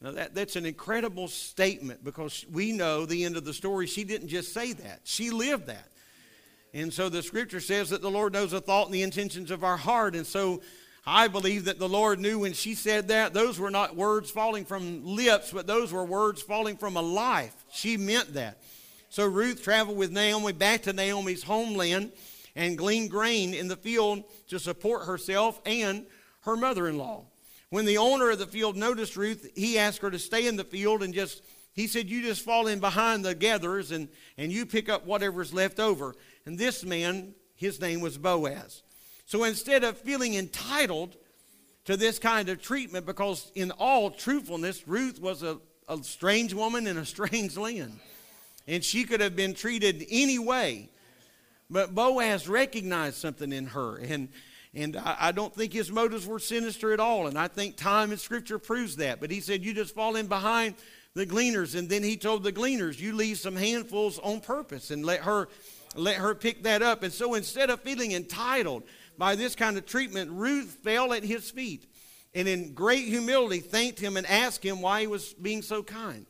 Now, 0.00 0.12
that, 0.12 0.34
that's 0.34 0.56
an 0.56 0.66
incredible 0.66 1.28
statement 1.28 2.04
because 2.04 2.44
we 2.52 2.72
know 2.72 3.06
the 3.06 3.24
end 3.24 3.36
of 3.36 3.44
the 3.44 3.54
story. 3.54 3.86
She 3.86 4.04
didn't 4.04 4.28
just 4.28 4.52
say 4.52 4.72
that, 4.74 5.00
she 5.04 5.30
lived 5.30 5.66
that. 5.66 5.88
And 6.74 6.92
so 6.92 7.08
the 7.08 7.22
scripture 7.22 7.60
says 7.60 7.90
that 7.90 8.02
the 8.02 8.10
Lord 8.10 8.32
knows 8.32 8.50
the 8.50 8.60
thought 8.60 8.86
and 8.86 8.94
the 8.94 9.02
intentions 9.02 9.52
of 9.52 9.62
our 9.62 9.76
heart. 9.76 10.16
And 10.16 10.26
so 10.26 10.60
I 11.06 11.28
believe 11.28 11.66
that 11.66 11.78
the 11.78 11.88
Lord 11.88 12.18
knew 12.18 12.40
when 12.40 12.52
she 12.52 12.74
said 12.74 13.08
that, 13.08 13.32
those 13.32 13.60
were 13.60 13.70
not 13.70 13.94
words 13.94 14.30
falling 14.30 14.64
from 14.64 15.04
lips, 15.06 15.52
but 15.52 15.68
those 15.68 15.92
were 15.92 16.04
words 16.04 16.42
falling 16.42 16.76
from 16.76 16.96
a 16.96 17.02
life. 17.02 17.54
She 17.70 17.96
meant 17.96 18.34
that. 18.34 18.58
So 19.08 19.24
Ruth 19.24 19.62
traveled 19.62 19.96
with 19.96 20.10
Naomi 20.10 20.52
back 20.52 20.82
to 20.82 20.92
Naomi's 20.92 21.44
homeland 21.44 22.10
and 22.56 22.76
gleaned 22.76 23.10
grain 23.10 23.54
in 23.54 23.68
the 23.68 23.76
field 23.76 24.24
to 24.48 24.58
support 24.58 25.06
herself 25.06 25.60
and 25.64 26.04
her 26.40 26.56
mother 26.56 26.88
in 26.88 26.98
law. 26.98 27.24
When 27.74 27.86
the 27.86 27.98
owner 27.98 28.30
of 28.30 28.38
the 28.38 28.46
field 28.46 28.76
noticed 28.76 29.16
Ruth, 29.16 29.50
he 29.56 29.80
asked 29.80 29.98
her 30.02 30.10
to 30.12 30.18
stay 30.20 30.46
in 30.46 30.54
the 30.54 30.62
field 30.62 31.02
and 31.02 31.12
just 31.12 31.42
He 31.72 31.88
said, 31.88 32.08
You 32.08 32.22
just 32.22 32.42
fall 32.42 32.68
in 32.68 32.78
behind 32.78 33.24
the 33.24 33.34
gatherers 33.34 33.90
and, 33.90 34.08
and 34.38 34.52
you 34.52 34.64
pick 34.64 34.88
up 34.88 35.06
whatever's 35.06 35.52
left 35.52 35.80
over. 35.80 36.14
And 36.46 36.56
this 36.56 36.84
man, 36.84 37.34
his 37.56 37.80
name 37.80 38.00
was 38.00 38.16
Boaz. 38.16 38.84
So 39.26 39.42
instead 39.42 39.82
of 39.82 39.98
feeling 39.98 40.34
entitled 40.34 41.16
to 41.86 41.96
this 41.96 42.20
kind 42.20 42.48
of 42.48 42.62
treatment, 42.62 43.06
because 43.06 43.50
in 43.56 43.72
all 43.72 44.08
truthfulness, 44.08 44.86
Ruth 44.86 45.20
was 45.20 45.42
a, 45.42 45.58
a 45.88 46.00
strange 46.04 46.54
woman 46.54 46.86
in 46.86 46.96
a 46.96 47.04
strange 47.16 47.56
land. 47.56 47.98
And 48.68 48.84
she 48.84 49.02
could 49.02 49.18
have 49.18 49.34
been 49.34 49.52
treated 49.52 50.06
any 50.10 50.38
way. 50.38 50.90
But 51.68 51.92
Boaz 51.92 52.46
recognized 52.46 53.16
something 53.16 53.52
in 53.52 53.66
her. 53.66 53.96
And, 53.96 54.28
and 54.74 54.96
I, 54.96 55.16
I 55.20 55.32
don't 55.32 55.54
think 55.54 55.72
his 55.72 55.90
motives 55.90 56.26
were 56.26 56.38
sinister 56.38 56.92
at 56.92 57.00
all. 57.00 57.26
And 57.26 57.38
I 57.38 57.48
think 57.48 57.76
time 57.76 58.10
and 58.10 58.20
scripture 58.20 58.58
proves 58.58 58.96
that. 58.96 59.20
But 59.20 59.30
he 59.30 59.40
said, 59.40 59.64
You 59.64 59.74
just 59.74 59.94
fall 59.94 60.16
in 60.16 60.26
behind 60.26 60.74
the 61.14 61.26
gleaners. 61.26 61.74
And 61.74 61.88
then 61.88 62.02
he 62.02 62.16
told 62.16 62.42
the 62.42 62.52
gleaners, 62.52 63.00
You 63.00 63.14
leave 63.14 63.38
some 63.38 63.56
handfuls 63.56 64.18
on 64.18 64.40
purpose 64.40 64.90
and 64.90 65.04
let 65.04 65.20
her 65.20 65.48
let 65.94 66.16
her 66.16 66.34
pick 66.34 66.64
that 66.64 66.82
up. 66.82 67.02
And 67.02 67.12
so 67.12 67.34
instead 67.34 67.70
of 67.70 67.80
feeling 67.80 68.12
entitled 68.12 68.82
by 69.16 69.36
this 69.36 69.54
kind 69.54 69.78
of 69.78 69.86
treatment, 69.86 70.30
Ruth 70.32 70.78
fell 70.82 71.12
at 71.12 71.22
his 71.22 71.50
feet 71.50 71.86
and 72.34 72.48
in 72.48 72.74
great 72.74 73.04
humility 73.04 73.60
thanked 73.60 74.00
him 74.00 74.16
and 74.16 74.26
asked 74.26 74.64
him 74.64 74.82
why 74.82 75.02
he 75.02 75.06
was 75.06 75.34
being 75.34 75.62
so 75.62 75.82
kind. 75.82 76.26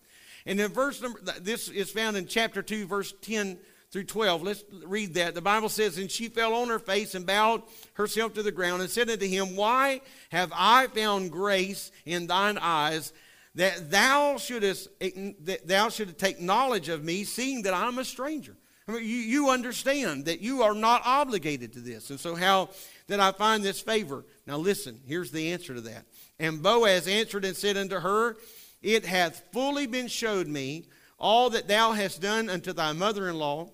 And 0.46 0.60
in 0.60 0.70
verse 0.70 1.00
number, 1.00 1.20
this 1.40 1.68
is 1.68 1.90
found 1.90 2.18
in 2.18 2.26
chapter 2.26 2.62
2, 2.62 2.86
verse 2.86 3.14
10 3.22 3.58
through 3.94 4.02
12. 4.02 4.42
Let's 4.42 4.64
read 4.86 5.14
that. 5.14 5.34
The 5.34 5.40
Bible 5.40 5.68
says, 5.68 5.98
And 5.98 6.10
she 6.10 6.28
fell 6.28 6.52
on 6.54 6.68
her 6.68 6.80
face 6.80 7.14
and 7.14 7.24
bowed 7.24 7.62
herself 7.92 8.34
to 8.34 8.42
the 8.42 8.50
ground 8.50 8.82
and 8.82 8.90
said 8.90 9.08
unto 9.08 9.24
him, 9.24 9.54
Why 9.54 10.00
have 10.30 10.52
I 10.52 10.88
found 10.88 11.30
grace 11.30 11.92
in 12.04 12.26
thine 12.26 12.58
eyes 12.58 13.12
that 13.54 13.92
thou 13.92 14.36
shouldest, 14.36 14.88
that 14.98 15.68
thou 15.68 15.90
shouldest 15.90 16.18
take 16.18 16.40
knowledge 16.40 16.88
of 16.88 17.04
me, 17.04 17.22
seeing 17.22 17.62
that 17.62 17.72
I'm 17.72 18.00
a 18.00 18.04
stranger? 18.04 18.56
I 18.88 18.92
mean, 18.94 19.04
you, 19.04 19.14
you 19.14 19.50
understand 19.50 20.24
that 20.24 20.40
you 20.40 20.64
are 20.64 20.74
not 20.74 21.02
obligated 21.04 21.72
to 21.74 21.80
this. 21.80 22.10
And 22.10 22.18
so, 22.18 22.34
how 22.34 22.70
did 23.06 23.20
I 23.20 23.30
find 23.30 23.62
this 23.62 23.80
favor? 23.80 24.24
Now, 24.44 24.56
listen, 24.56 25.02
here's 25.06 25.30
the 25.30 25.52
answer 25.52 25.72
to 25.72 25.80
that. 25.82 26.04
And 26.40 26.64
Boaz 26.64 27.06
answered 27.06 27.44
and 27.44 27.56
said 27.56 27.76
unto 27.76 28.00
her, 28.00 28.38
It 28.82 29.06
hath 29.06 29.44
fully 29.52 29.86
been 29.86 30.08
showed 30.08 30.48
me 30.48 30.86
all 31.16 31.50
that 31.50 31.68
thou 31.68 31.92
hast 31.92 32.20
done 32.20 32.50
unto 32.50 32.72
thy 32.72 32.92
mother 32.92 33.28
in 33.28 33.38
law 33.38 33.70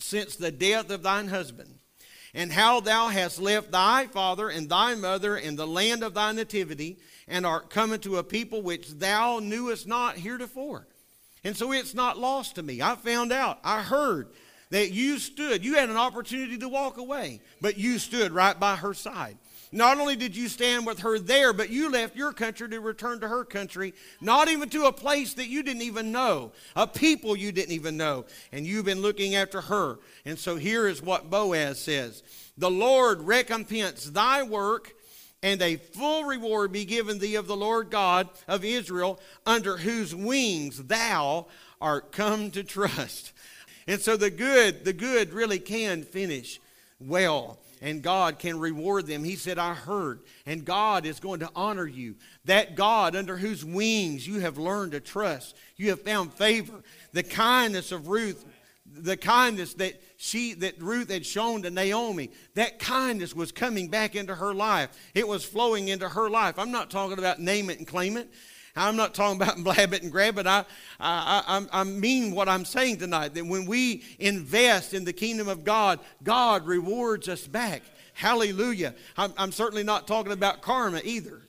since 0.00 0.36
the 0.36 0.50
death 0.50 0.90
of 0.90 1.02
thine 1.02 1.28
husband, 1.28 1.78
and 2.34 2.52
how 2.52 2.80
thou 2.80 3.08
hast 3.08 3.40
left 3.40 3.70
thy 3.70 4.06
father 4.06 4.48
and 4.48 4.68
thy 4.68 4.94
mother 4.94 5.36
in 5.36 5.56
the 5.56 5.66
land 5.66 6.02
of 6.02 6.14
thy 6.14 6.32
nativity, 6.32 6.98
and 7.26 7.46
art 7.46 7.70
come 7.70 7.92
into 7.92 8.16
a 8.16 8.24
people 8.24 8.62
which 8.62 8.88
thou 8.90 9.38
knewest 9.38 9.86
not 9.86 10.16
heretofore. 10.16 10.86
And 11.42 11.56
so 11.56 11.72
it's 11.72 11.94
not 11.94 12.18
lost 12.18 12.56
to 12.56 12.62
me. 12.62 12.82
I 12.82 12.96
found 12.96 13.32
out, 13.32 13.58
I 13.64 13.82
heard 13.82 14.28
that 14.70 14.92
you 14.92 15.18
stood, 15.18 15.64
you 15.64 15.74
had 15.74 15.88
an 15.88 15.96
opportunity 15.96 16.58
to 16.58 16.68
walk 16.68 16.98
away, 16.98 17.40
but 17.60 17.78
you 17.78 17.98
stood 17.98 18.32
right 18.32 18.58
by 18.58 18.76
her 18.76 18.94
side. 18.94 19.36
Not 19.72 19.98
only 19.98 20.16
did 20.16 20.36
you 20.36 20.48
stand 20.48 20.84
with 20.84 21.00
her 21.00 21.18
there, 21.18 21.52
but 21.52 21.70
you 21.70 21.90
left 21.90 22.16
your 22.16 22.32
country 22.32 22.68
to 22.68 22.80
return 22.80 23.20
to 23.20 23.28
her 23.28 23.44
country, 23.44 23.94
not 24.20 24.48
even 24.48 24.68
to 24.70 24.86
a 24.86 24.92
place 24.92 25.34
that 25.34 25.48
you 25.48 25.62
didn't 25.62 25.82
even 25.82 26.10
know, 26.10 26.50
a 26.74 26.86
people 26.86 27.36
you 27.36 27.52
didn't 27.52 27.74
even 27.74 27.96
know, 27.96 28.24
and 28.50 28.66
you've 28.66 28.84
been 28.84 29.02
looking 29.02 29.36
after 29.36 29.60
her. 29.60 29.98
And 30.24 30.38
so 30.38 30.56
here 30.56 30.88
is 30.88 31.00
what 31.00 31.30
Boaz 31.30 31.78
says 31.78 32.22
The 32.58 32.70
Lord 32.70 33.22
recompense 33.22 34.06
thy 34.06 34.42
work 34.42 34.92
and 35.42 35.62
a 35.62 35.76
full 35.76 36.24
reward 36.24 36.72
be 36.72 36.84
given 36.84 37.18
thee 37.18 37.36
of 37.36 37.46
the 37.46 37.56
Lord 37.56 37.90
God 37.90 38.28
of 38.48 38.64
Israel, 38.64 39.20
under 39.46 39.76
whose 39.78 40.14
wings 40.14 40.84
thou 40.84 41.46
art 41.80 42.12
come 42.12 42.50
to 42.52 42.64
trust. 42.64 43.32
And 43.86 44.00
so 44.00 44.16
the 44.16 44.30
good, 44.30 44.84
the 44.84 44.92
good 44.92 45.32
really 45.32 45.58
can 45.58 46.04
finish 46.04 46.60
well, 47.00 47.58
and 47.80 48.02
God 48.02 48.38
can 48.38 48.58
reward 48.58 49.06
them. 49.06 49.24
He 49.24 49.36
said, 49.36 49.58
I 49.58 49.74
heard, 49.74 50.20
and 50.46 50.64
God 50.64 51.06
is 51.06 51.20
going 51.20 51.40
to 51.40 51.50
honor 51.54 51.86
you. 51.86 52.16
That 52.44 52.74
God 52.74 53.16
under 53.16 53.36
whose 53.36 53.64
wings 53.64 54.26
you 54.26 54.40
have 54.40 54.58
learned 54.58 54.92
to 54.92 55.00
trust, 55.00 55.56
you 55.76 55.90
have 55.90 56.02
found 56.02 56.32
favor. 56.34 56.82
The 57.12 57.22
kindness 57.22 57.92
of 57.92 58.08
Ruth 58.08 58.44
the 58.92 59.16
kindness 59.16 59.74
that 59.74 60.00
she 60.16 60.54
that 60.54 60.80
Ruth 60.82 61.10
had 61.10 61.24
shown 61.24 61.62
to 61.62 61.70
Naomi, 61.70 62.30
that 62.54 62.78
kindness 62.78 63.34
was 63.34 63.52
coming 63.52 63.88
back 63.88 64.16
into 64.16 64.34
her 64.34 64.52
life. 64.52 64.90
It 65.14 65.26
was 65.26 65.44
flowing 65.44 65.88
into 65.88 66.08
her 66.08 66.28
life. 66.28 66.58
I'm 66.58 66.72
not 66.72 66.90
talking 66.90 67.18
about 67.18 67.38
name 67.38 67.70
it 67.70 67.78
and 67.78 67.86
claim 67.86 68.16
it. 68.16 68.28
I'm 68.76 68.96
not 68.96 69.14
talking 69.14 69.40
about 69.40 69.56
blab 69.64 69.92
it 69.92 70.02
and 70.02 70.12
grab 70.12 70.38
it. 70.38 70.46
I, 70.46 70.64
I, 70.98 71.66
I, 71.72 71.80
I 71.80 71.84
mean 71.84 72.34
what 72.34 72.48
I'm 72.48 72.64
saying 72.64 72.98
tonight 72.98 73.34
that 73.34 73.44
when 73.44 73.66
we 73.66 74.04
invest 74.18 74.94
in 74.94 75.04
the 75.04 75.12
kingdom 75.12 75.48
of 75.48 75.64
God, 75.64 76.00
God 76.22 76.66
rewards 76.66 77.28
us 77.28 77.46
back. 77.46 77.82
Hallelujah. 78.12 78.94
I'm, 79.16 79.32
I'm 79.38 79.52
certainly 79.52 79.82
not 79.82 80.06
talking 80.06 80.32
about 80.32 80.62
karma 80.62 81.00
either. 81.04 81.40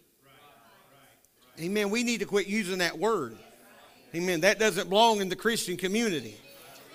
Amen. 1.59 1.89
We 1.89 2.03
need 2.03 2.21
to 2.21 2.25
quit 2.25 2.47
using 2.47 2.79
that 2.79 2.97
word. 2.97 3.37
Amen. 4.15 4.41
That 4.41 4.59
doesn't 4.59 4.89
belong 4.89 5.21
in 5.21 5.29
the 5.29 5.35
Christian 5.35 5.77
community. 5.77 6.35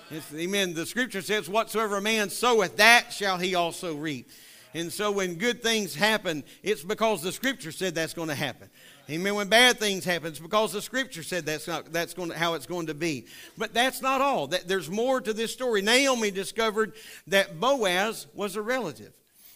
It's, 0.09 0.33
amen. 0.33 0.73
The 0.73 0.85
scripture 0.85 1.21
says, 1.21 1.49
Whatsoever 1.49 1.97
a 1.97 2.01
man 2.01 2.29
soweth, 2.29 2.77
that 2.77 3.11
shall 3.11 3.37
he 3.37 3.55
also 3.55 3.95
reap. 3.95 4.29
And 4.73 4.91
so 4.91 5.11
when 5.11 5.35
good 5.35 5.63
things 5.63 5.95
happen, 5.95 6.43
it's 6.63 6.83
because 6.83 7.21
the 7.21 7.31
scripture 7.31 7.71
said 7.71 7.95
that's 7.95 8.13
going 8.13 8.29
to 8.29 8.35
happen. 8.35 8.69
Amen. 9.09 9.35
When 9.35 9.47
bad 9.47 9.77
things 9.77 10.03
happen, 10.03 10.27
it's 10.27 10.39
because 10.39 10.73
the 10.73 10.81
scripture 10.81 11.23
said 11.23 11.45
that's 11.45 11.67
not 11.67 11.93
that's 11.93 12.13
going 12.13 12.29
to, 12.29 12.37
how 12.37 12.55
it's 12.55 12.65
going 12.65 12.87
to 12.87 12.93
be. 12.93 13.25
But 13.57 13.73
that's 13.73 14.01
not 14.01 14.19
all. 14.19 14.47
That 14.47 14.67
there's 14.67 14.89
more 14.89 15.21
to 15.21 15.31
this 15.31 15.53
story. 15.53 15.81
Naomi 15.81 16.29
discovered 16.29 16.91
that 17.27 17.57
Boaz 17.57 18.27
was 18.33 18.57
a 18.57 18.61
relative. 18.61 19.13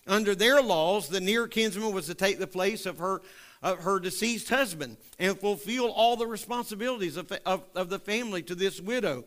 Under 0.07 0.35
their 0.35 0.61
laws, 0.61 1.09
the 1.09 1.19
near 1.19 1.47
kinsman 1.47 1.91
was 1.91 2.05
to 2.05 2.15
take 2.15 2.39
the 2.39 2.47
place 2.47 2.85
of 2.85 2.99
her 2.99 3.21
of 3.61 3.79
her 3.79 3.99
deceased 3.99 4.49
husband 4.49 4.95
and 5.19 5.37
fulfill 5.37 5.91
all 5.91 6.15
the 6.15 6.25
responsibilities 6.25 7.17
of, 7.17 7.31
of, 7.45 7.63
of 7.75 7.89
the 7.89 7.99
family 7.99 8.41
to 8.43 8.55
this 8.55 8.79
widow. 8.79 9.23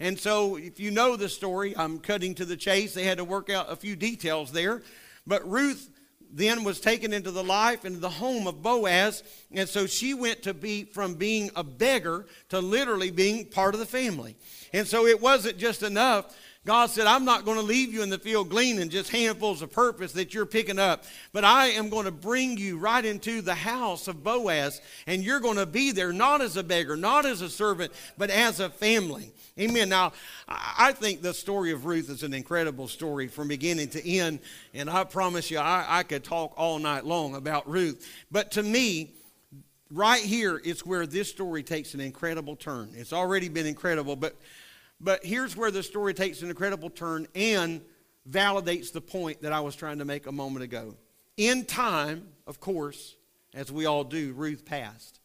And 0.00 0.18
so, 0.18 0.56
if 0.56 0.78
you 0.78 0.90
know 0.90 1.16
the 1.16 1.28
story, 1.28 1.76
I'm 1.76 1.98
cutting 1.98 2.34
to 2.36 2.44
the 2.44 2.56
chase. 2.56 2.94
They 2.94 3.04
had 3.04 3.18
to 3.18 3.24
work 3.24 3.48
out 3.48 3.70
a 3.70 3.76
few 3.76 3.96
details 3.96 4.52
there. 4.52 4.82
But 5.26 5.48
Ruth 5.48 5.88
then 6.30 6.64
was 6.64 6.80
taken 6.80 7.12
into 7.12 7.30
the 7.30 7.44
life 7.44 7.84
and 7.84 8.00
the 8.00 8.10
home 8.10 8.46
of 8.46 8.62
Boaz. 8.62 9.22
And 9.52 9.68
so 9.68 9.86
she 9.86 10.14
went 10.14 10.42
to 10.42 10.54
be 10.54 10.84
from 10.84 11.14
being 11.14 11.50
a 11.56 11.64
beggar 11.64 12.26
to 12.50 12.60
literally 12.60 13.10
being 13.10 13.46
part 13.46 13.74
of 13.74 13.80
the 13.80 13.86
family. 13.86 14.36
And 14.72 14.86
so 14.86 15.06
it 15.06 15.20
wasn't 15.20 15.58
just 15.58 15.82
enough 15.82 16.36
God 16.68 16.90
said, 16.90 17.06
I'm 17.06 17.24
not 17.24 17.46
going 17.46 17.56
to 17.56 17.62
leave 17.62 17.94
you 17.94 18.02
in 18.02 18.10
the 18.10 18.18
field 18.18 18.50
gleaning 18.50 18.90
just 18.90 19.10
handfuls 19.10 19.62
of 19.62 19.72
purpose 19.72 20.12
that 20.12 20.34
you're 20.34 20.44
picking 20.44 20.78
up, 20.78 21.04
but 21.32 21.42
I 21.42 21.68
am 21.68 21.88
going 21.88 22.04
to 22.04 22.10
bring 22.10 22.58
you 22.58 22.76
right 22.76 23.02
into 23.02 23.40
the 23.40 23.54
house 23.54 24.06
of 24.06 24.22
Boaz, 24.22 24.82
and 25.06 25.24
you're 25.24 25.40
going 25.40 25.56
to 25.56 25.64
be 25.64 25.92
there 25.92 26.12
not 26.12 26.42
as 26.42 26.58
a 26.58 26.62
beggar, 26.62 26.94
not 26.94 27.24
as 27.24 27.40
a 27.40 27.48
servant, 27.48 27.90
but 28.18 28.28
as 28.28 28.60
a 28.60 28.68
family. 28.68 29.32
Amen. 29.58 29.88
Now, 29.88 30.12
I 30.46 30.92
think 30.92 31.22
the 31.22 31.32
story 31.32 31.72
of 31.72 31.86
Ruth 31.86 32.10
is 32.10 32.22
an 32.22 32.34
incredible 32.34 32.86
story 32.86 33.28
from 33.28 33.48
beginning 33.48 33.88
to 33.88 34.06
end, 34.06 34.40
and 34.74 34.90
I 34.90 35.04
promise 35.04 35.50
you, 35.50 35.60
I, 35.60 35.86
I 35.88 36.02
could 36.02 36.22
talk 36.22 36.52
all 36.58 36.78
night 36.78 37.06
long 37.06 37.34
about 37.34 37.66
Ruth. 37.66 38.06
But 38.30 38.50
to 38.50 38.62
me, 38.62 39.14
right 39.90 40.22
here 40.22 40.58
is 40.58 40.84
where 40.84 41.06
this 41.06 41.30
story 41.30 41.62
takes 41.62 41.94
an 41.94 42.00
incredible 42.00 42.56
turn. 42.56 42.90
It's 42.94 43.14
already 43.14 43.48
been 43.48 43.64
incredible, 43.64 44.16
but 44.16 44.36
but 45.00 45.24
here's 45.24 45.56
where 45.56 45.70
the 45.70 45.82
story 45.82 46.14
takes 46.14 46.42
an 46.42 46.48
incredible 46.48 46.90
turn 46.90 47.26
and 47.34 47.80
validates 48.28 48.92
the 48.92 49.00
point 49.00 49.42
that 49.42 49.52
I 49.52 49.60
was 49.60 49.76
trying 49.76 49.98
to 49.98 50.04
make 50.04 50.26
a 50.26 50.32
moment 50.32 50.64
ago. 50.64 50.96
In 51.36 51.64
time, 51.64 52.28
of 52.46 52.60
course, 52.60 53.14
as 53.54 53.70
we 53.70 53.86
all 53.86 54.04
do, 54.04 54.32
Ruth 54.32 54.64
passed. 54.64 55.20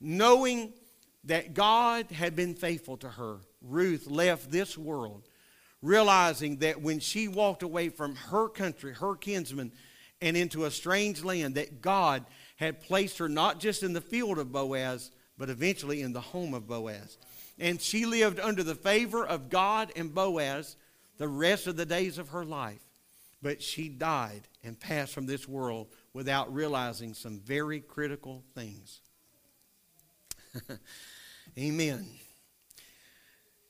Knowing 0.00 0.72
that 1.24 1.54
God 1.54 2.10
had 2.10 2.34
been 2.34 2.54
faithful 2.54 2.96
to 2.98 3.08
her, 3.08 3.38
Ruth 3.62 4.08
left 4.08 4.50
this 4.50 4.76
world, 4.76 5.28
realizing 5.80 6.58
that 6.58 6.82
when 6.82 6.98
she 6.98 7.28
walked 7.28 7.62
away 7.62 7.88
from 7.88 8.16
her 8.16 8.48
country, 8.48 8.92
her 8.94 9.14
kinsmen, 9.14 9.72
and 10.20 10.36
into 10.36 10.64
a 10.64 10.70
strange 10.70 11.22
land, 11.22 11.54
that 11.54 11.80
God 11.80 12.24
had 12.56 12.80
placed 12.80 13.18
her 13.18 13.28
not 13.28 13.60
just 13.60 13.82
in 13.82 13.92
the 13.92 14.00
field 14.00 14.38
of 14.38 14.52
Boaz, 14.52 15.10
but 15.38 15.48
eventually 15.50 16.02
in 16.02 16.12
the 16.12 16.20
home 16.20 16.54
of 16.54 16.66
Boaz. 16.66 17.18
And 17.58 17.80
she 17.80 18.06
lived 18.06 18.40
under 18.40 18.62
the 18.62 18.74
favor 18.74 19.24
of 19.24 19.48
God 19.48 19.92
and 19.96 20.14
Boaz 20.14 20.76
the 21.18 21.28
rest 21.28 21.66
of 21.66 21.76
the 21.76 21.86
days 21.86 22.18
of 22.18 22.30
her 22.30 22.44
life. 22.44 22.82
But 23.42 23.62
she 23.62 23.88
died 23.88 24.42
and 24.62 24.78
passed 24.78 25.12
from 25.12 25.26
this 25.26 25.48
world 25.48 25.88
without 26.12 26.52
realizing 26.54 27.14
some 27.14 27.40
very 27.40 27.80
critical 27.80 28.44
things. 28.54 29.00
Amen. 31.58 32.06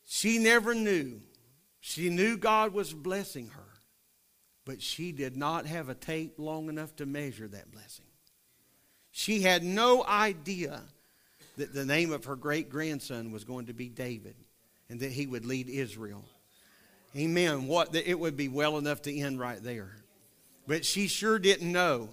She 0.05 0.39
never 0.39 0.75
knew. 0.75 1.21
She 1.81 2.11
knew 2.11 2.37
God 2.37 2.73
was 2.73 2.93
blessing 2.93 3.49
her, 3.49 3.69
but 4.65 4.83
she 4.83 5.11
did 5.11 5.37
not 5.37 5.67
have 5.67 5.89
a 5.89 5.95
tape 5.95 6.35
long 6.39 6.69
enough 6.69 6.95
to 6.97 7.07
measure 7.07 7.49
that 7.49 7.73
blessing. 7.73 8.07
She 9.11 9.43
had 9.43 9.65
no 9.65 10.05
idea 10.05 10.83
that 11.57 11.75
the 11.75 11.85
name 11.85 12.13
of 12.13 12.25
her 12.25 12.37
great 12.37 12.71
grandson 12.71 13.33
was 13.33 13.45
going 13.45 13.67
to 13.67 13.73
be 13.73 13.89
David 13.89 14.35
and 14.89 15.01
that 15.01 15.13
he 15.13 15.27
would 15.27 15.45
lead 15.45 15.69
Israel. 15.69 16.25
Amen. 17.17 17.67
What 17.67 17.95
it 17.95 18.19
would 18.19 18.37
be 18.37 18.49
well 18.49 18.79
enough 18.79 19.03
to 19.03 19.17
end 19.17 19.39
right 19.39 19.63
there. 19.63 19.91
But 20.67 20.85
she 20.85 21.09
sure 21.09 21.39
didn't 21.39 21.71
know 21.71 22.09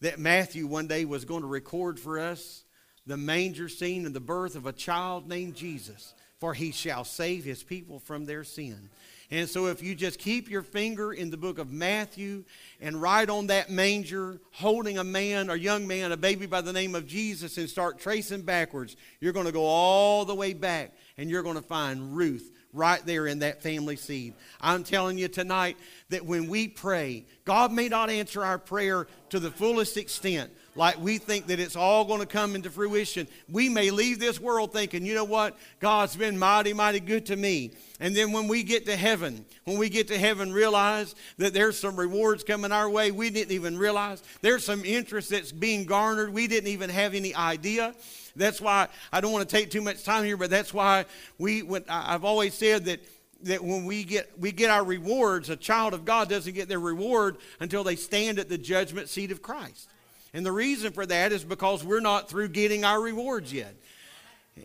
that 0.00 0.18
Matthew 0.18 0.66
one 0.66 0.86
day 0.86 1.04
was 1.04 1.24
going 1.24 1.42
to 1.42 1.48
record 1.48 1.98
for 1.98 2.20
us 2.20 2.64
the 3.06 3.16
manger 3.16 3.68
scene 3.68 4.06
and 4.06 4.14
the 4.14 4.20
birth 4.20 4.54
of 4.54 4.66
a 4.66 4.72
child 4.72 5.28
named 5.28 5.54
Jesus, 5.54 6.14
for 6.38 6.54
he 6.54 6.72
shall 6.72 7.04
save 7.04 7.44
his 7.44 7.62
people 7.62 7.98
from 7.98 8.26
their 8.26 8.44
sin. 8.44 8.88
And 9.30 9.46
so, 9.46 9.66
if 9.66 9.82
you 9.82 9.94
just 9.94 10.18
keep 10.18 10.48
your 10.48 10.62
finger 10.62 11.12
in 11.12 11.28
the 11.30 11.36
book 11.36 11.58
of 11.58 11.70
Matthew 11.70 12.44
and 12.80 13.00
write 13.00 13.28
on 13.28 13.48
that 13.48 13.68
manger, 13.68 14.40
holding 14.52 14.96
a 14.96 15.04
man, 15.04 15.50
a 15.50 15.54
young 15.54 15.86
man, 15.86 16.12
a 16.12 16.16
baby 16.16 16.46
by 16.46 16.62
the 16.62 16.72
name 16.72 16.94
of 16.94 17.06
Jesus, 17.06 17.58
and 17.58 17.68
start 17.68 17.98
tracing 17.98 18.40
backwards, 18.40 18.96
you're 19.20 19.34
going 19.34 19.44
to 19.44 19.52
go 19.52 19.66
all 19.66 20.24
the 20.24 20.34
way 20.34 20.54
back 20.54 20.92
and 21.18 21.28
you're 21.28 21.42
going 21.42 21.56
to 21.56 21.62
find 21.62 22.16
Ruth 22.16 22.50
right 22.72 23.04
there 23.04 23.26
in 23.26 23.40
that 23.40 23.62
family 23.62 23.96
seed. 23.96 24.32
I'm 24.60 24.82
telling 24.82 25.18
you 25.18 25.28
tonight 25.28 25.76
that 26.08 26.24
when 26.24 26.48
we 26.48 26.68
pray, 26.68 27.26
God 27.44 27.72
may 27.72 27.88
not 27.88 28.08
answer 28.08 28.42
our 28.42 28.58
prayer 28.58 29.06
to 29.30 29.38
the 29.38 29.50
fullest 29.50 29.96
extent, 29.98 30.50
like 30.78 31.00
we 31.00 31.18
think 31.18 31.48
that 31.48 31.58
it's 31.58 31.74
all 31.74 32.04
going 32.04 32.20
to 32.20 32.26
come 32.26 32.54
into 32.54 32.70
fruition. 32.70 33.26
We 33.48 33.68
may 33.68 33.90
leave 33.90 34.20
this 34.20 34.40
world 34.40 34.72
thinking, 34.72 35.04
you 35.04 35.12
know 35.12 35.24
what? 35.24 35.58
God's 35.80 36.14
been 36.14 36.38
mighty, 36.38 36.72
mighty 36.72 37.00
good 37.00 37.26
to 37.26 37.36
me. 37.36 37.72
And 37.98 38.14
then 38.14 38.30
when 38.30 38.46
we 38.46 38.62
get 38.62 38.86
to 38.86 38.94
heaven, 38.94 39.44
when 39.64 39.76
we 39.76 39.88
get 39.88 40.06
to 40.08 40.16
heaven, 40.16 40.52
realize 40.52 41.16
that 41.38 41.52
there's 41.52 41.76
some 41.76 41.96
rewards 41.96 42.44
coming 42.44 42.70
our 42.70 42.88
way 42.88 43.10
we 43.10 43.28
didn't 43.28 43.50
even 43.50 43.76
realize. 43.76 44.22
There's 44.40 44.64
some 44.64 44.84
interest 44.84 45.30
that's 45.30 45.50
being 45.50 45.84
garnered 45.84 46.32
we 46.32 46.46
didn't 46.46 46.70
even 46.70 46.90
have 46.90 47.12
any 47.12 47.34
idea. 47.34 47.92
That's 48.36 48.60
why 48.60 48.86
I 49.12 49.20
don't 49.20 49.32
want 49.32 49.48
to 49.48 49.56
take 49.56 49.72
too 49.72 49.82
much 49.82 50.04
time 50.04 50.24
here, 50.24 50.36
but 50.36 50.48
that's 50.48 50.72
why 50.72 51.06
we. 51.38 51.62
When, 51.62 51.84
I've 51.88 52.24
always 52.24 52.54
said 52.54 52.84
that 52.84 53.00
that 53.42 53.64
when 53.64 53.84
we 53.84 54.04
get 54.04 54.30
we 54.38 54.52
get 54.52 54.70
our 54.70 54.84
rewards, 54.84 55.50
a 55.50 55.56
child 55.56 55.92
of 55.92 56.04
God 56.04 56.28
doesn't 56.28 56.54
get 56.54 56.68
their 56.68 56.78
reward 56.78 57.38
until 57.58 57.82
they 57.82 57.96
stand 57.96 58.38
at 58.38 58.48
the 58.48 58.58
judgment 58.58 59.08
seat 59.08 59.32
of 59.32 59.42
Christ. 59.42 59.88
And 60.34 60.44
the 60.44 60.52
reason 60.52 60.92
for 60.92 61.06
that 61.06 61.32
is 61.32 61.44
because 61.44 61.84
we're 61.84 62.00
not 62.00 62.28
through 62.28 62.48
getting 62.48 62.84
our 62.84 63.00
rewards 63.00 63.52
yet. 63.52 63.74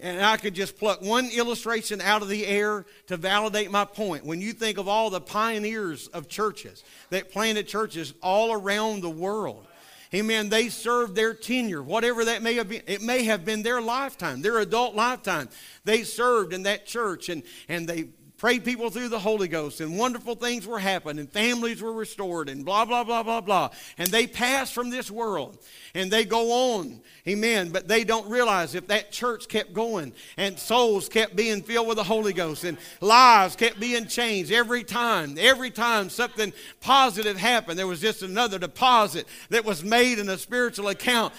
And 0.02 0.22
I 0.26 0.38
could 0.38 0.56
just 0.56 0.78
pluck 0.78 1.02
one 1.02 1.30
illustration 1.30 2.02
out 2.02 2.22
of 2.22 2.30
the 2.30 2.46
air 2.46 2.86
to 3.08 3.18
validate 3.18 3.72
my 3.72 3.86
point. 3.86 4.26
When 4.26 4.42
you 4.42 4.54
think 4.54 4.78
of 4.78 4.88
all 4.88 5.10
the 5.10 5.22
pioneers 5.22 6.08
of 6.08 6.28
churches 6.28 6.84
that 7.10 7.32
planted 7.32 7.68
churches 7.68 8.14
all 8.22 8.54
around 8.54 9.02
the 9.02 9.10
world, 9.10 9.68
amen, 10.14 10.50
they 10.50 10.70
served 10.70 11.16
their 11.16 11.34
tenure, 11.34 11.84
whatever 11.84 12.26
that 12.26 12.42
may 12.42 12.56
have 12.56 12.70
been. 12.70 12.82
It 12.88 13.02
may 13.02 13.24
have 13.26 13.46
been 13.46 13.62
their 13.64 13.82
lifetime, 13.82 14.42
their 14.42 14.60
adult 14.60 14.96
lifetime. 14.96 15.50
They 15.86 16.04
served 16.04 16.54
in 16.54 16.64
that 16.64 16.86
church 16.86 17.30
and, 17.30 17.44
and 17.70 17.88
they 17.88 18.10
prayed 18.44 18.66
people 18.66 18.90
through 18.90 19.08
the 19.08 19.18
Holy 19.18 19.48
Ghost, 19.48 19.80
and 19.80 19.98
wonderful 19.98 20.36
things 20.36 20.68
were 20.68 20.78
happening, 20.78 21.20
and 21.20 21.32
families 21.32 21.82
were 21.82 21.94
restored, 21.94 22.50
and 22.50 22.66
blah, 22.66 22.84
blah, 22.84 23.02
blah, 23.02 23.24
blah, 23.24 23.40
blah. 23.40 23.70
And 23.98 24.10
they 24.10 24.28
pass 24.28 24.70
from 24.70 24.90
this 24.90 25.10
world, 25.10 25.58
and 25.96 26.12
they 26.12 26.26
go 26.26 26.76
on. 26.76 27.00
Amen. 27.26 27.70
But 27.70 27.88
they 27.88 28.04
don't 28.04 28.30
realize 28.30 28.76
if 28.76 28.88
that 28.88 29.14
church 29.14 29.48
kept 29.48 29.72
going, 29.72 30.12
and 30.36 30.60
souls 30.60 31.08
kept 31.08 31.38
being 31.38 31.62
filled 31.62 31.88
with 31.88 31.96
the 31.96 32.04
Holy 32.04 32.34
Ghost, 32.34 32.66
and 32.66 32.78
lives 33.00 33.56
kept 33.56 33.80
being 33.80 34.08
changed 34.08 34.52
every 34.52 34.84
time, 34.84 35.38
every 35.40 35.72
time 35.72 36.10
something 36.10 36.52
positive 36.82 37.38
happened, 37.38 37.80
there 37.80 37.88
was 37.88 38.02
just 38.02 38.24
another 38.24 38.60
deposit 38.60 39.26
that 39.52 39.64
was 39.64 39.86
made 39.86 40.20
in 40.20 40.28
a 40.28 40.38
spiritual 40.38 40.90
account. 40.90 41.34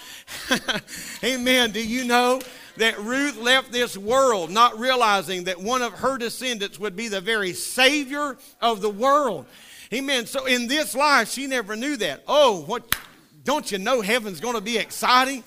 Amen. 1.23 1.69
Do 1.69 1.87
you 1.87 2.03
know? 2.03 2.41
That 2.77 2.99
Ruth 2.99 3.37
left 3.37 3.71
this 3.71 3.97
world 3.97 4.51
not 4.51 4.79
realizing 4.79 5.45
that 5.45 5.61
one 5.61 5.81
of 5.81 5.93
her 5.93 6.17
descendants 6.17 6.79
would 6.79 6.95
be 6.95 7.07
the 7.07 7.21
very 7.21 7.53
Savior 7.53 8.37
of 8.61 8.81
the 8.81 8.89
world. 8.89 9.45
Amen. 9.93 10.25
So 10.25 10.45
in 10.45 10.67
this 10.67 10.95
life, 10.95 11.29
she 11.29 11.47
never 11.47 11.75
knew 11.75 11.97
that. 11.97 12.23
Oh, 12.27 12.61
what 12.61 12.95
don't 13.43 13.71
you 13.71 13.77
know 13.77 14.01
heaven's 14.01 14.39
going 14.39 14.55
to 14.55 14.61
be 14.61 14.77
exciting? 14.77 15.43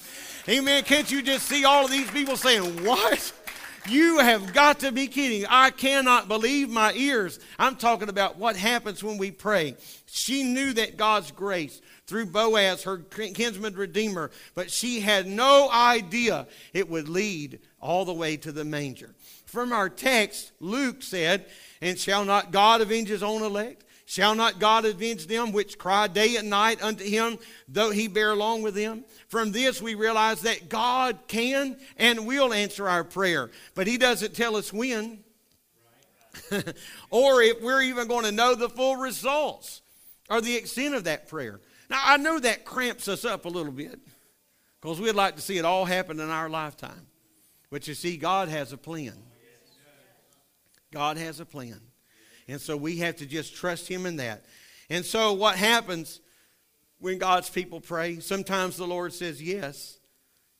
Amen. 0.48 0.84
Can't 0.84 1.10
you 1.10 1.20
just 1.20 1.46
see 1.46 1.64
all 1.64 1.84
of 1.84 1.90
these 1.90 2.10
people 2.10 2.36
saying, 2.36 2.84
What? 2.84 3.32
You 3.88 4.18
have 4.18 4.52
got 4.52 4.80
to 4.80 4.92
be 4.92 5.06
kidding. 5.06 5.46
I 5.48 5.70
cannot 5.70 6.28
believe 6.28 6.68
my 6.68 6.92
ears. 6.92 7.40
I'm 7.58 7.76
talking 7.76 8.08
about 8.08 8.36
what 8.36 8.56
happens 8.56 9.02
when 9.02 9.18
we 9.18 9.30
pray. 9.30 9.76
She 10.06 10.42
knew 10.42 10.72
that 10.74 10.96
God's 10.96 11.30
grace 11.30 11.80
through 12.06 12.26
Boaz, 12.26 12.82
her 12.84 12.98
kinsman 12.98 13.74
redeemer, 13.74 14.30
but 14.54 14.70
she 14.70 15.00
had 15.00 15.26
no 15.26 15.70
idea 15.70 16.46
it 16.72 16.88
would 16.88 17.08
lead 17.08 17.60
all 17.80 18.04
the 18.04 18.12
way 18.12 18.36
to 18.38 18.52
the 18.52 18.64
manger. 18.64 19.14
From 19.46 19.72
our 19.72 19.88
text, 19.88 20.52
Luke 20.60 21.02
said, 21.02 21.46
And 21.80 21.98
shall 21.98 22.24
not 22.24 22.50
God 22.50 22.80
avenge 22.80 23.08
his 23.08 23.22
own 23.22 23.42
elect? 23.42 23.84
Shall 24.04 24.34
not 24.34 24.58
God 24.58 24.86
avenge 24.86 25.26
them 25.26 25.52
which 25.52 25.76
cry 25.76 26.06
day 26.06 26.36
and 26.36 26.48
night 26.48 26.82
unto 26.82 27.04
him, 27.04 27.38
though 27.68 27.90
he 27.90 28.08
bear 28.08 28.30
along 28.30 28.62
with 28.62 28.74
them? 28.74 29.04
From 29.28 29.52
this, 29.52 29.82
we 29.82 29.94
realize 29.94 30.42
that 30.42 30.68
God 30.70 31.18
can 31.28 31.76
and 31.98 32.26
will 32.26 32.52
answer 32.52 32.88
our 32.88 33.04
prayer, 33.04 33.50
but 33.74 33.86
he 33.86 33.98
doesn't 33.98 34.34
tell 34.34 34.56
us 34.56 34.72
when. 34.72 35.18
or 37.10 37.42
if 37.42 37.60
we're 37.60 37.82
even 37.82 38.08
going 38.08 38.24
to 38.24 38.32
know 38.32 38.54
the 38.54 38.68
full 38.68 38.96
results 38.96 39.82
or 40.30 40.40
the 40.40 40.56
extent 40.56 40.94
of 40.94 41.04
that 41.04 41.28
prayer. 41.28 41.60
Now, 41.90 42.00
I 42.02 42.16
know 42.16 42.38
that 42.38 42.64
cramps 42.64 43.08
us 43.08 43.24
up 43.24 43.44
a 43.44 43.48
little 43.48 43.72
bit 43.72 43.98
because 44.80 45.00
we'd 45.00 45.14
like 45.14 45.36
to 45.36 45.42
see 45.42 45.58
it 45.58 45.64
all 45.64 45.84
happen 45.84 46.20
in 46.20 46.30
our 46.30 46.48
lifetime. 46.48 47.06
But 47.70 47.86
you 47.86 47.94
see, 47.94 48.16
God 48.16 48.48
has 48.48 48.72
a 48.72 48.78
plan. 48.78 49.14
God 50.90 51.18
has 51.18 51.40
a 51.40 51.44
plan. 51.44 51.80
And 52.46 52.60
so 52.60 52.76
we 52.76 52.98
have 52.98 53.16
to 53.16 53.26
just 53.26 53.54
trust 53.54 53.88
Him 53.88 54.06
in 54.06 54.16
that. 54.16 54.44
And 54.88 55.04
so 55.04 55.34
what 55.34 55.56
happens 55.56 56.20
when 56.98 57.18
God's 57.18 57.50
people 57.50 57.80
pray? 57.80 58.20
Sometimes 58.20 58.76
the 58.76 58.86
Lord 58.86 59.12
says 59.12 59.42
yes, 59.42 59.98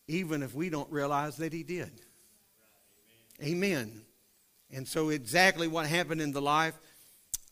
even 0.07 0.43
if 0.43 0.55
we 0.55 0.71
don't 0.71 0.91
realize 0.91 1.37
that 1.37 1.53
He 1.53 1.63
did. 1.63 1.93
Amen. 3.43 4.03
And 4.71 4.87
so 4.87 5.09
exactly 5.09 5.69
what 5.69 5.87
happened 5.87 6.21
in 6.21 6.33
the 6.33 6.43
life 6.43 6.79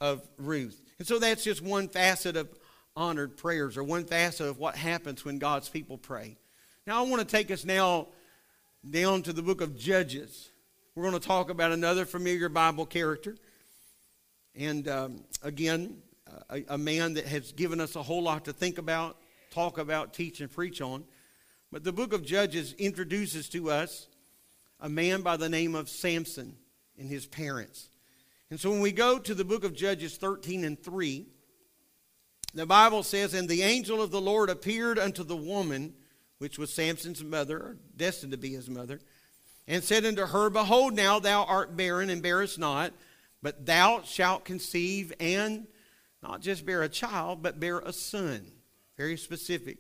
of 0.01 0.27
Ruth. 0.37 0.81
And 0.99 1.07
so 1.07 1.19
that's 1.19 1.45
just 1.45 1.63
one 1.63 1.89
facet 1.89 2.37
of 2.37 2.49
honored 2.95 3.37
prayers 3.37 3.77
or 3.77 3.85
one 3.85 4.05
facet 4.05 4.49
of 4.49 4.59
what 4.59 4.77
happens 4.77 5.25
when 5.25 5.39
God's 5.39 5.69
people 5.69 5.99
pray. 5.99 6.37
Now, 6.87 7.05
I 7.05 7.09
want 7.09 7.21
to 7.21 7.27
take 7.27 7.51
us 7.51 7.65
now 7.65 8.09
down 8.89 9.23
to 9.23 9.33
the 9.33 9.43
book 9.43 9.61
of 9.61 9.77
Judges. 9.77 10.51
We're 10.95 11.03
going 11.03 11.21
to 11.21 11.27
talk 11.27 11.51
about 11.51 11.73
another 11.73 12.05
familiar 12.07 12.49
Bible 12.49 12.87
character. 12.87 13.37
And 14.55 14.89
um, 14.89 15.25
again, 15.43 15.99
a, 16.51 16.65
a 16.69 16.79
man 16.79 17.15
that 17.15 17.27
has 17.27 17.53
given 17.53 17.81
us 17.81 17.97
a 17.97 18.03
whole 18.03 18.23
lot 18.23 18.45
to 18.47 18.53
think 18.53 18.79
about, 18.79 19.17
talk 19.51 19.79
about, 19.79 20.15
teach, 20.15 20.41
and 20.41 20.51
preach 20.51 20.81
on. 20.81 21.05
But 21.73 21.85
the 21.85 21.93
book 21.93 22.13
of 22.13 22.25
Judges 22.25 22.73
introduces 22.75 23.49
to 23.51 23.71
us 23.71 24.07
a 24.81 24.89
man 24.89 25.23
by 25.23 25.37
the 25.37 25.49
name 25.49 25.75
of 25.75 25.89
Samson 25.89 26.57
and 26.99 27.09
his 27.09 27.27
parents. 27.27 27.89
And 28.51 28.61
so 28.61 28.71
when 28.71 28.81
we 28.81 28.93
go 28.93 29.19
to 29.19 29.35
the 29.35 29.45
book 29.45 29.65
of 29.65 29.75
Judges 29.75 30.17
13 30.17 30.65
and 30.65 30.81
3, 30.81 31.27
the 32.55 32.67
Bible 32.67 33.03
says, 33.03 33.35
And 33.35 33.49
the 33.49 33.63
angel 33.63 34.01
of 34.01 34.11
the 34.11 34.21
Lord 34.21 34.49
appeared 34.49 34.99
unto 34.99 35.25
the 35.25 35.37
woman, 35.37 35.95
which 36.39 36.59
was 36.59 36.73
Samson's 36.73 37.25
mother, 37.25 37.77
destined 37.97 38.33
to 38.33 38.39
be 38.39 38.51
his 38.51 38.71
mother, 38.71 39.01
and 39.67 39.83
said 39.83 40.05
unto 40.05 40.27
her, 40.27 40.49
Behold, 40.49 40.95
now 40.95 41.19
thou 41.19 41.45
art 41.45 41.77
barren 41.77 42.09
and 42.09 42.23
bearest 42.23 42.59
not, 42.59 42.93
but 43.43 43.67
thou 43.67 44.03
shalt 44.03 44.45
conceive 44.45 45.13
and 45.19 45.67
not 46.27 46.41
just 46.41 46.67
bear 46.67 46.83
a 46.83 46.89
child, 46.89 47.43
but 47.43 47.61
bear 47.61 47.79
a 47.79 47.93
son. 47.93 48.47
Very 48.97 49.17
specific. 49.17 49.79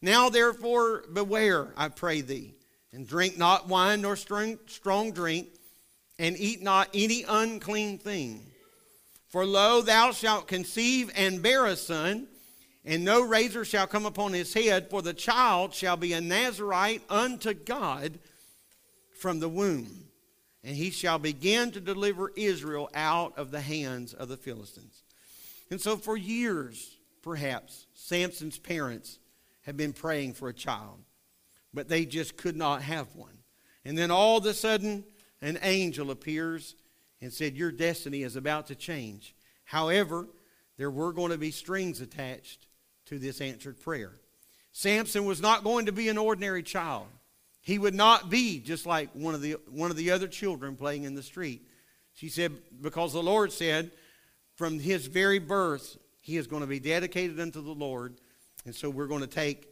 Now 0.00 0.28
therefore 0.28 1.04
beware, 1.12 1.72
I 1.76 1.88
pray 1.88 2.20
thee, 2.20 2.54
and 2.92 3.06
drink 3.06 3.38
not 3.38 3.68
wine 3.68 4.02
nor 4.02 4.16
strong, 4.16 5.12
drink, 5.12 5.48
and 6.18 6.36
eat 6.36 6.62
not 6.62 6.88
any 6.92 7.24
unclean 7.26 7.98
thing 7.98 8.52
for 9.32 9.46
lo, 9.46 9.80
thou 9.80 10.12
shalt 10.12 10.46
conceive 10.46 11.10
and 11.16 11.42
bear 11.42 11.64
a 11.64 11.74
son, 11.74 12.28
and 12.84 13.02
no 13.02 13.22
razor 13.22 13.64
shall 13.64 13.86
come 13.86 14.04
upon 14.04 14.34
his 14.34 14.52
head, 14.52 14.90
for 14.90 15.00
the 15.00 15.14
child 15.14 15.72
shall 15.72 15.96
be 15.96 16.12
a 16.12 16.20
Nazarite 16.20 17.00
unto 17.08 17.54
God 17.54 18.18
from 19.14 19.40
the 19.40 19.48
womb. 19.48 19.88
And 20.62 20.76
he 20.76 20.90
shall 20.90 21.18
begin 21.18 21.70
to 21.70 21.80
deliver 21.80 22.30
Israel 22.36 22.90
out 22.94 23.38
of 23.38 23.50
the 23.50 23.62
hands 23.62 24.12
of 24.12 24.28
the 24.28 24.36
Philistines. 24.36 25.02
And 25.72 25.80
so, 25.80 25.96
for 25.96 26.18
years, 26.18 26.98
perhaps, 27.22 27.86
Samson's 27.94 28.58
parents 28.58 29.18
have 29.62 29.74
been 29.74 29.94
praying 29.94 30.34
for 30.34 30.50
a 30.50 30.52
child, 30.52 30.98
but 31.72 31.88
they 31.88 32.04
just 32.04 32.36
could 32.36 32.56
not 32.56 32.82
have 32.82 33.16
one. 33.16 33.38
And 33.82 33.96
then 33.96 34.10
all 34.10 34.36
of 34.36 34.44
a 34.44 34.52
sudden, 34.52 35.02
an 35.40 35.58
angel 35.62 36.10
appears 36.10 36.74
and 37.22 37.32
said, 37.32 37.56
Your 37.56 37.72
destiny 37.72 38.22
is 38.22 38.36
about 38.36 38.66
to 38.66 38.74
change. 38.74 39.34
However, 39.64 40.28
there 40.76 40.90
were 40.90 41.14
going 41.14 41.30
to 41.30 41.38
be 41.38 41.50
strings 41.50 42.02
attached 42.02 42.66
to 43.06 43.18
this 43.18 43.40
answered 43.40 43.80
prayer. 43.80 44.12
Samson 44.72 45.24
was 45.24 45.40
not 45.40 45.64
going 45.64 45.86
to 45.86 45.92
be 45.92 46.10
an 46.10 46.18
ordinary 46.18 46.62
child. 46.62 47.06
He 47.62 47.78
would 47.78 47.94
not 47.94 48.28
be 48.28 48.58
just 48.58 48.84
like 48.84 49.08
one 49.14 49.34
of 49.34 49.40
the, 49.40 49.56
one 49.70 49.90
of 49.90 49.96
the 49.96 50.10
other 50.10 50.28
children 50.28 50.76
playing 50.76 51.04
in 51.04 51.14
the 51.14 51.22
street. 51.22 51.66
She 52.12 52.28
said, 52.28 52.52
because 52.82 53.14
the 53.14 53.22
Lord 53.22 53.52
said, 53.52 53.90
from 54.56 54.78
his 54.78 55.06
very 55.06 55.38
birth, 55.38 55.96
he 56.20 56.36
is 56.36 56.46
going 56.46 56.62
to 56.62 56.68
be 56.68 56.80
dedicated 56.80 57.40
unto 57.40 57.62
the 57.62 57.72
Lord. 57.72 58.20
And 58.64 58.74
so 58.74 58.88
we're 58.88 59.06
going 59.06 59.22
to 59.22 59.26
take 59.26 59.68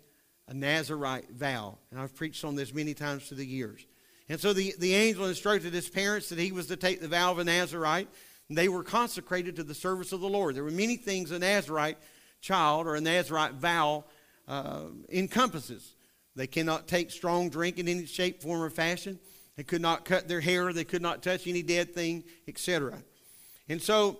a 0.48 0.54
Nazarite 0.54 1.30
vow. 1.30 1.78
And 1.90 2.00
I've 2.00 2.14
preached 2.14 2.44
on 2.44 2.56
this 2.56 2.74
many 2.74 2.92
times 2.92 3.28
through 3.28 3.38
the 3.38 3.46
years. 3.46 3.86
And 4.28 4.40
so 4.40 4.52
the, 4.52 4.74
the 4.78 4.94
angel 4.94 5.26
instructed 5.26 5.72
his 5.72 5.88
parents 5.88 6.28
that 6.28 6.38
he 6.38 6.52
was 6.52 6.66
to 6.66 6.76
take 6.76 7.00
the 7.00 7.08
vow 7.08 7.32
of 7.32 7.38
a 7.38 7.44
Nazarite. 7.44 8.08
And 8.48 8.58
they 8.58 8.68
were 8.68 8.82
consecrated 8.82 9.56
to 9.56 9.62
the 9.62 9.74
service 9.74 10.12
of 10.12 10.20
the 10.20 10.28
Lord. 10.28 10.56
There 10.56 10.64
were 10.64 10.70
many 10.70 10.96
things 10.96 11.30
a 11.30 11.38
Nazarite 11.38 11.98
child 12.40 12.86
or 12.86 12.96
a 12.96 13.00
Nazarite 13.00 13.54
vow 13.54 14.04
uh, 14.48 14.86
encompasses. 15.08 15.94
They 16.34 16.46
cannot 16.46 16.88
take 16.88 17.10
strong 17.10 17.48
drink 17.48 17.78
in 17.78 17.86
any 17.86 18.06
shape, 18.06 18.42
form, 18.42 18.60
or 18.60 18.70
fashion. 18.70 19.20
They 19.56 19.62
could 19.62 19.82
not 19.82 20.04
cut 20.04 20.26
their 20.26 20.40
hair. 20.40 20.72
They 20.72 20.84
could 20.84 21.02
not 21.02 21.22
touch 21.22 21.46
any 21.46 21.62
dead 21.62 21.94
thing, 21.94 22.24
etc. 22.48 23.02
And 23.68 23.80
so 23.80 24.18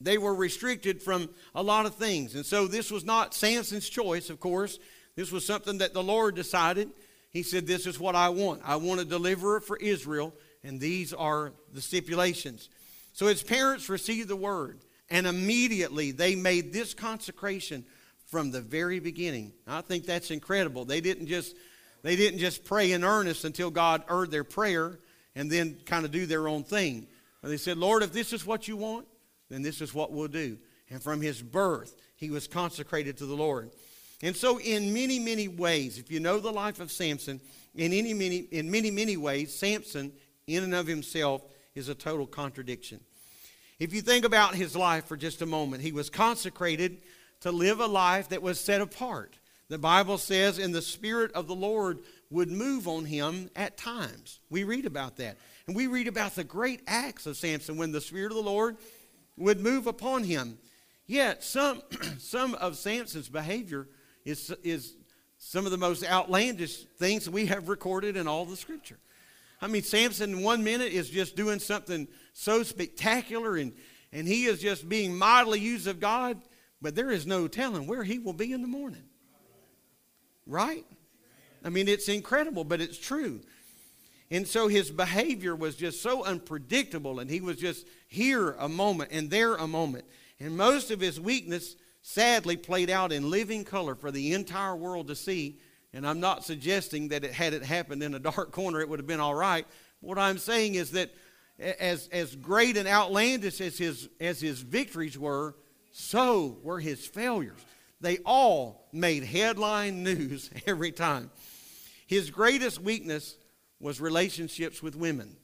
they 0.00 0.18
were 0.18 0.34
restricted 0.34 1.02
from 1.02 1.28
a 1.54 1.62
lot 1.62 1.86
of 1.86 1.94
things. 1.96 2.34
And 2.34 2.46
so 2.46 2.66
this 2.66 2.90
was 2.90 3.04
not 3.04 3.34
Samson's 3.34 3.88
choice, 3.88 4.30
of 4.30 4.40
course. 4.40 4.78
This 5.16 5.32
was 5.32 5.44
something 5.44 5.78
that 5.78 5.94
the 5.94 6.02
Lord 6.02 6.36
decided. 6.36 6.90
He 7.30 7.42
said, 7.42 7.66
This 7.66 7.86
is 7.86 7.98
what 7.98 8.14
I 8.14 8.28
want. 8.28 8.62
I 8.64 8.76
want 8.76 9.00
a 9.00 9.04
deliverer 9.04 9.60
for 9.60 9.76
Israel, 9.76 10.32
and 10.62 10.80
these 10.80 11.12
are 11.12 11.52
the 11.72 11.80
stipulations. 11.80 12.68
So 13.12 13.26
his 13.26 13.42
parents 13.42 13.88
received 13.88 14.28
the 14.28 14.36
word, 14.36 14.78
and 15.10 15.26
immediately 15.26 16.12
they 16.12 16.36
made 16.36 16.72
this 16.72 16.94
consecration 16.94 17.84
from 18.26 18.50
the 18.50 18.60
very 18.60 19.00
beginning. 19.00 19.52
I 19.66 19.80
think 19.80 20.06
that's 20.06 20.30
incredible. 20.30 20.84
They 20.84 21.00
didn't 21.00 21.26
just 21.26 21.56
they 22.02 22.14
didn't 22.14 22.38
just 22.38 22.64
pray 22.64 22.92
in 22.92 23.02
earnest 23.02 23.44
until 23.44 23.70
God 23.70 24.04
heard 24.06 24.30
their 24.30 24.44
prayer 24.44 25.00
and 25.34 25.50
then 25.50 25.78
kind 25.84 26.04
of 26.04 26.12
do 26.12 26.26
their 26.26 26.46
own 26.46 26.62
thing. 26.62 27.08
And 27.42 27.50
They 27.50 27.56
said, 27.56 27.76
Lord, 27.76 28.02
if 28.02 28.12
this 28.12 28.32
is 28.32 28.46
what 28.46 28.68
you 28.68 28.76
want, 28.76 29.06
then 29.48 29.62
this 29.62 29.80
is 29.80 29.94
what 29.94 30.12
we'll 30.12 30.28
do. 30.28 30.58
And 30.90 31.02
from 31.02 31.20
his 31.20 31.42
birth, 31.42 31.94
he 32.16 32.30
was 32.30 32.46
consecrated 32.46 33.18
to 33.18 33.26
the 33.26 33.34
Lord. 33.34 33.70
And 34.22 34.34
so, 34.34 34.58
in 34.58 34.92
many, 34.92 35.18
many 35.18 35.46
ways, 35.46 35.98
if 35.98 36.10
you 36.10 36.18
know 36.18 36.40
the 36.40 36.50
life 36.50 36.80
of 36.80 36.90
Samson, 36.90 37.40
in, 37.74 37.92
any, 37.92 38.14
many, 38.14 38.38
in 38.50 38.70
many, 38.70 38.90
many 38.90 39.16
ways, 39.16 39.54
Samson, 39.54 40.12
in 40.46 40.64
and 40.64 40.74
of 40.74 40.86
himself, 40.86 41.42
is 41.74 41.88
a 41.88 41.94
total 41.94 42.26
contradiction. 42.26 43.00
If 43.78 43.92
you 43.92 44.00
think 44.00 44.24
about 44.24 44.56
his 44.56 44.74
life 44.74 45.04
for 45.04 45.16
just 45.16 45.40
a 45.40 45.46
moment, 45.46 45.82
he 45.82 45.92
was 45.92 46.10
consecrated 46.10 46.98
to 47.40 47.52
live 47.52 47.78
a 47.78 47.86
life 47.86 48.30
that 48.30 48.42
was 48.42 48.58
set 48.58 48.80
apart. 48.80 49.38
The 49.68 49.78
Bible 49.78 50.18
says, 50.18 50.58
and 50.58 50.74
the 50.74 50.82
Spirit 50.82 51.30
of 51.32 51.46
the 51.46 51.54
Lord 51.54 52.00
would 52.30 52.50
move 52.50 52.88
on 52.88 53.04
him 53.04 53.50
at 53.54 53.76
times. 53.76 54.40
We 54.50 54.64
read 54.64 54.86
about 54.86 55.16
that. 55.18 55.36
And 55.66 55.76
we 55.76 55.86
read 55.86 56.08
about 56.08 56.34
the 56.34 56.44
great 56.44 56.80
acts 56.86 57.26
of 57.26 57.36
Samson 57.36 57.76
when 57.76 57.92
the 57.92 58.00
Spirit 58.00 58.32
of 58.32 58.36
the 58.36 58.42
Lord 58.42 58.78
would 59.38 59.60
move 59.60 59.86
upon 59.86 60.24
him. 60.24 60.58
Yet, 61.06 61.42
some, 61.42 61.82
some 62.18 62.54
of 62.56 62.76
Samson's 62.76 63.28
behavior 63.28 63.88
is, 64.24 64.54
is 64.62 64.94
some 65.38 65.64
of 65.64 65.70
the 65.70 65.78
most 65.78 66.04
outlandish 66.04 66.84
things 66.98 67.28
we 67.28 67.46
have 67.46 67.68
recorded 67.68 68.16
in 68.16 68.28
all 68.28 68.44
the 68.44 68.56
Scripture. 68.56 68.98
I 69.60 69.66
mean, 69.66 69.82
Samson 69.82 70.34
in 70.34 70.42
one 70.42 70.62
minute 70.62 70.92
is 70.92 71.08
just 71.10 71.34
doing 71.34 71.58
something 71.58 72.06
so 72.32 72.62
spectacular 72.62 73.56
and, 73.56 73.72
and 74.12 74.26
he 74.26 74.44
is 74.44 74.60
just 74.60 74.88
being 74.88 75.16
mightily 75.16 75.58
used 75.58 75.86
of 75.86 75.98
God, 75.98 76.40
but 76.80 76.94
there 76.94 77.10
is 77.10 77.26
no 77.26 77.48
telling 77.48 77.86
where 77.86 78.04
he 78.04 78.18
will 78.18 78.32
be 78.32 78.52
in 78.52 78.62
the 78.62 78.68
morning. 78.68 79.04
Right? 80.46 80.86
I 81.64 81.70
mean, 81.70 81.88
it's 81.88 82.08
incredible, 82.08 82.64
but 82.64 82.80
it's 82.80 82.98
true. 82.98 83.40
And 84.30 84.46
so 84.46 84.68
his 84.68 84.90
behavior 84.90 85.56
was 85.56 85.74
just 85.74 86.02
so 86.02 86.24
unpredictable, 86.24 87.18
and 87.18 87.30
he 87.30 87.40
was 87.40 87.56
just 87.56 87.86
here 88.08 88.52
a 88.58 88.68
moment 88.68 89.10
and 89.12 89.30
there 89.30 89.54
a 89.54 89.66
moment. 89.66 90.04
And 90.38 90.56
most 90.56 90.90
of 90.90 91.00
his 91.00 91.18
weakness 91.18 91.76
sadly 92.02 92.56
played 92.56 92.90
out 92.90 93.12
in 93.12 93.30
living 93.30 93.64
color 93.64 93.94
for 93.94 94.10
the 94.10 94.34
entire 94.34 94.76
world 94.76 95.08
to 95.08 95.16
see. 95.16 95.58
And 95.92 96.06
I'm 96.06 96.20
not 96.20 96.44
suggesting 96.44 97.08
that 97.08 97.24
it 97.24 97.32
had 97.32 97.54
it 97.54 97.62
happened 97.62 98.02
in 98.02 98.14
a 98.14 98.18
dark 98.18 98.52
corner, 98.52 98.80
it 98.80 98.88
would 98.88 98.98
have 98.98 99.06
been 99.06 99.20
all 99.20 99.34
right. 99.34 99.66
What 100.00 100.18
I'm 100.18 100.38
saying 100.38 100.74
is 100.74 100.92
that 100.92 101.10
as, 101.58 102.08
as 102.12 102.36
great 102.36 102.76
and 102.76 102.86
outlandish 102.86 103.60
as 103.60 103.78
his, 103.78 104.08
as 104.20 104.40
his 104.40 104.60
victories 104.60 105.18
were, 105.18 105.56
so 105.90 106.58
were 106.62 106.78
his 106.78 107.04
failures. 107.06 107.58
They 108.00 108.18
all 108.18 108.88
made 108.92 109.24
headline 109.24 110.02
news 110.04 110.50
every 110.66 110.92
time. 110.92 111.30
His 112.06 112.30
greatest 112.30 112.80
weakness 112.80 113.36
was 113.80 114.00
relationships 114.00 114.82
with 114.82 114.96
women. 114.96 115.36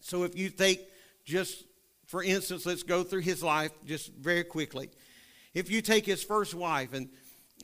So 0.00 0.24
if 0.24 0.36
you 0.36 0.50
take 0.50 0.88
just, 1.24 1.64
for 2.06 2.22
instance, 2.22 2.66
let's 2.66 2.82
go 2.82 3.04
through 3.04 3.20
his 3.20 3.42
life 3.42 3.72
just 3.86 4.12
very 4.14 4.44
quickly. 4.44 4.90
If 5.54 5.70
you 5.70 5.82
take 5.82 6.04
his 6.04 6.22
first 6.22 6.54
wife, 6.54 6.92
and, 6.92 7.08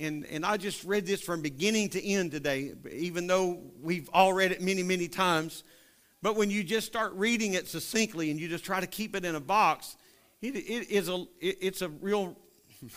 and, 0.01 0.25
and 0.27 0.45
I 0.45 0.57
just 0.57 0.85
read 0.85 1.07
this 1.07 1.21
from 1.21 1.43
beginning 1.43 1.91
to 1.91 2.07
end 2.07 2.31
today, 2.31 2.73
even 2.91 3.27
though 3.27 3.61
we've 3.81 4.09
all 4.13 4.33
read 4.33 4.53
it 4.53 4.63
many, 4.63 4.83
many 4.83 5.09
times, 5.09 5.65
but 6.23 6.37
when 6.37 6.51
you 6.51 6.65
just 6.65 6.87
start 6.87 7.13
reading 7.15 7.55
it 7.55 7.69
succinctly 7.69 8.31
and 8.31 8.41
you 8.41 8.49
just 8.49 8.65
try 8.65 8.81
to 8.81 8.87
keep 8.87 9.15
it 9.15 9.25
in 9.25 9.35
a 9.35 9.41
box, 9.41 9.97
it, 10.41 10.57
it 10.57 10.91
is 10.91 11.09
a, 11.09 11.25
it, 11.41 11.59
it's 11.61 11.83
a 11.83 11.89
real, 11.89 12.37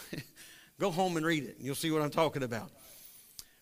go 0.80 0.92
home 0.92 1.18
and 1.18 1.26
read 1.26 1.44
it, 1.44 1.58
and 1.58 1.66
you'll 1.66 1.76
see 1.76 1.92
what 1.92 2.02
I'm 2.02 2.12
talking 2.12 2.44
about. 2.44 2.72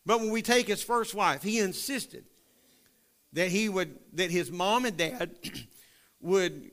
But 0.05 0.19
when 0.19 0.31
we 0.31 0.41
take 0.41 0.67
his 0.67 0.81
first 0.81 1.13
wife, 1.13 1.43
he 1.43 1.59
insisted 1.59 2.25
that 3.33 3.49
he 3.49 3.69
would, 3.69 3.97
that 4.13 4.31
his 4.31 4.51
mom 4.51 4.85
and 4.85 4.97
dad 4.97 5.35
would 6.21 6.71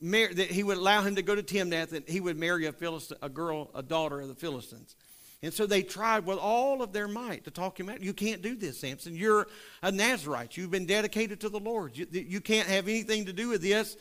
marry, 0.00 0.34
that 0.34 0.50
he 0.50 0.62
would 0.62 0.76
allow 0.76 1.02
him 1.02 1.16
to 1.16 1.22
go 1.22 1.34
to 1.34 1.42
Timnath 1.42 1.92
and 1.92 2.06
he 2.08 2.20
would 2.20 2.38
marry 2.38 2.66
a, 2.66 2.72
Philist- 2.72 3.12
a 3.22 3.28
girl, 3.28 3.70
a 3.74 3.82
daughter 3.82 4.20
of 4.20 4.28
the 4.28 4.34
Philistines. 4.34 4.96
And 5.42 5.54
so 5.54 5.66
they 5.66 5.82
tried 5.82 6.26
with 6.26 6.38
all 6.38 6.82
of 6.82 6.92
their 6.92 7.08
might 7.08 7.44
to 7.44 7.50
talk 7.50 7.80
him 7.80 7.88
out. 7.88 8.02
You 8.02 8.12
can't 8.12 8.42
do 8.42 8.54
this, 8.54 8.78
Samson. 8.78 9.16
You're 9.16 9.46
a 9.82 9.90
Nazarite. 9.90 10.56
You've 10.56 10.70
been 10.70 10.84
dedicated 10.84 11.40
to 11.40 11.48
the 11.48 11.60
Lord. 11.60 11.96
You, 11.96 12.06
you 12.10 12.40
can't 12.42 12.68
have 12.68 12.88
anything 12.88 13.24
to 13.24 13.32
do 13.32 13.48
with 13.48 13.62
this. 13.62 13.96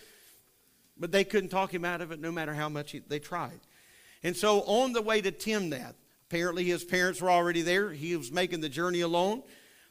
But 0.98 1.14
they 1.14 1.24
couldn't 1.24 1.50
talk 1.50 1.74
him 1.74 1.86
out 1.86 2.02
of 2.02 2.12
it 2.12 2.20
no 2.20 2.30
matter 2.30 2.54
how 2.54 2.68
much 2.68 2.92
he, 2.92 3.00
they 3.00 3.20
tried. 3.20 3.62
And 4.22 4.36
so 4.36 4.62
on 4.64 4.92
the 4.92 5.02
way 5.02 5.22
to 5.22 5.32
Timnath, 5.32 5.96
apparently 6.30 6.66
his 6.66 6.84
parents 6.84 7.22
were 7.22 7.32
already 7.32 7.62
there. 7.62 7.90
He 7.90 8.18
was 8.18 8.34
making 8.34 8.60
the 8.60 8.68
journey 8.68 9.00
alone. 9.00 9.44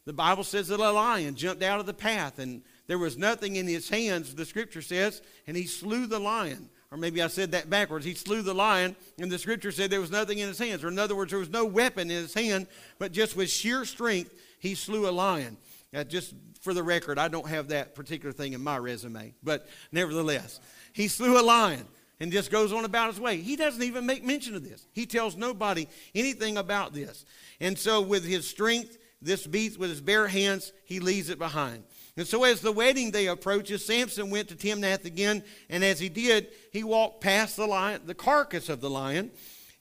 The 0.08 0.14
Bible 0.14 0.42
says 0.42 0.68
that 0.68 0.80
a 0.80 0.90
lion 0.90 1.34
jumped 1.34 1.62
out 1.62 1.80
of 1.80 1.84
the 1.84 1.92
path 1.92 2.38
and 2.38 2.62
there 2.86 2.96
was 2.96 3.18
nothing 3.18 3.56
in 3.56 3.66
his 3.66 3.90
hands, 3.90 4.34
the 4.34 4.46
scripture 4.46 4.80
says, 4.80 5.20
and 5.46 5.54
he 5.54 5.66
slew 5.66 6.06
the 6.06 6.18
lion. 6.18 6.70
Or 6.90 6.96
maybe 6.96 7.20
I 7.20 7.26
said 7.26 7.52
that 7.52 7.68
backwards. 7.68 8.06
He 8.06 8.14
slew 8.14 8.40
the 8.40 8.54
lion, 8.54 8.96
and 9.18 9.30
the 9.30 9.38
scripture 9.38 9.70
said 9.70 9.90
there 9.90 10.00
was 10.00 10.10
nothing 10.10 10.38
in 10.38 10.48
his 10.48 10.58
hands. 10.58 10.82
Or 10.82 10.88
in 10.88 10.98
other 10.98 11.14
words, 11.14 11.32
there 11.32 11.38
was 11.38 11.50
no 11.50 11.66
weapon 11.66 12.10
in 12.10 12.22
his 12.22 12.32
hand, 12.32 12.68
but 12.98 13.12
just 13.12 13.36
with 13.36 13.50
sheer 13.50 13.84
strength, 13.84 14.32
he 14.60 14.74
slew 14.74 15.06
a 15.06 15.12
lion. 15.12 15.58
Uh, 15.92 16.04
just 16.04 16.32
for 16.62 16.72
the 16.72 16.82
record, 16.82 17.18
I 17.18 17.28
don't 17.28 17.46
have 17.46 17.68
that 17.68 17.94
particular 17.94 18.32
thing 18.32 18.54
in 18.54 18.64
my 18.64 18.78
resume, 18.78 19.34
but 19.42 19.68
nevertheless, 19.92 20.58
he 20.94 21.08
slew 21.08 21.38
a 21.38 21.44
lion 21.44 21.84
and 22.18 22.32
just 22.32 22.50
goes 22.50 22.72
on 22.72 22.86
about 22.86 23.10
his 23.10 23.20
way. 23.20 23.42
He 23.42 23.56
doesn't 23.56 23.82
even 23.82 24.06
make 24.06 24.24
mention 24.24 24.56
of 24.56 24.64
this. 24.64 24.86
He 24.94 25.04
tells 25.04 25.36
nobody 25.36 25.86
anything 26.14 26.56
about 26.56 26.94
this. 26.94 27.26
And 27.60 27.78
so, 27.78 28.00
with 28.00 28.24
his 28.24 28.48
strength, 28.48 28.97
this 29.20 29.46
beast, 29.46 29.78
with 29.78 29.90
his 29.90 30.00
bare 30.00 30.28
hands, 30.28 30.72
he 30.84 31.00
leaves 31.00 31.28
it 31.28 31.38
behind. 31.38 31.84
And 32.16 32.26
so, 32.26 32.44
as 32.44 32.60
the 32.60 32.72
wedding 32.72 33.10
day 33.10 33.26
approaches, 33.26 33.84
Samson 33.84 34.30
went 34.30 34.48
to 34.48 34.56
Timnath 34.56 35.04
again, 35.04 35.42
and 35.68 35.84
as 35.84 36.00
he 36.00 36.08
did, 36.08 36.48
he 36.72 36.84
walked 36.84 37.20
past 37.20 37.56
the 37.56 37.66
lion, 37.66 38.02
the 38.06 38.14
carcass 38.14 38.68
of 38.68 38.80
the 38.80 38.90
lion, 38.90 39.30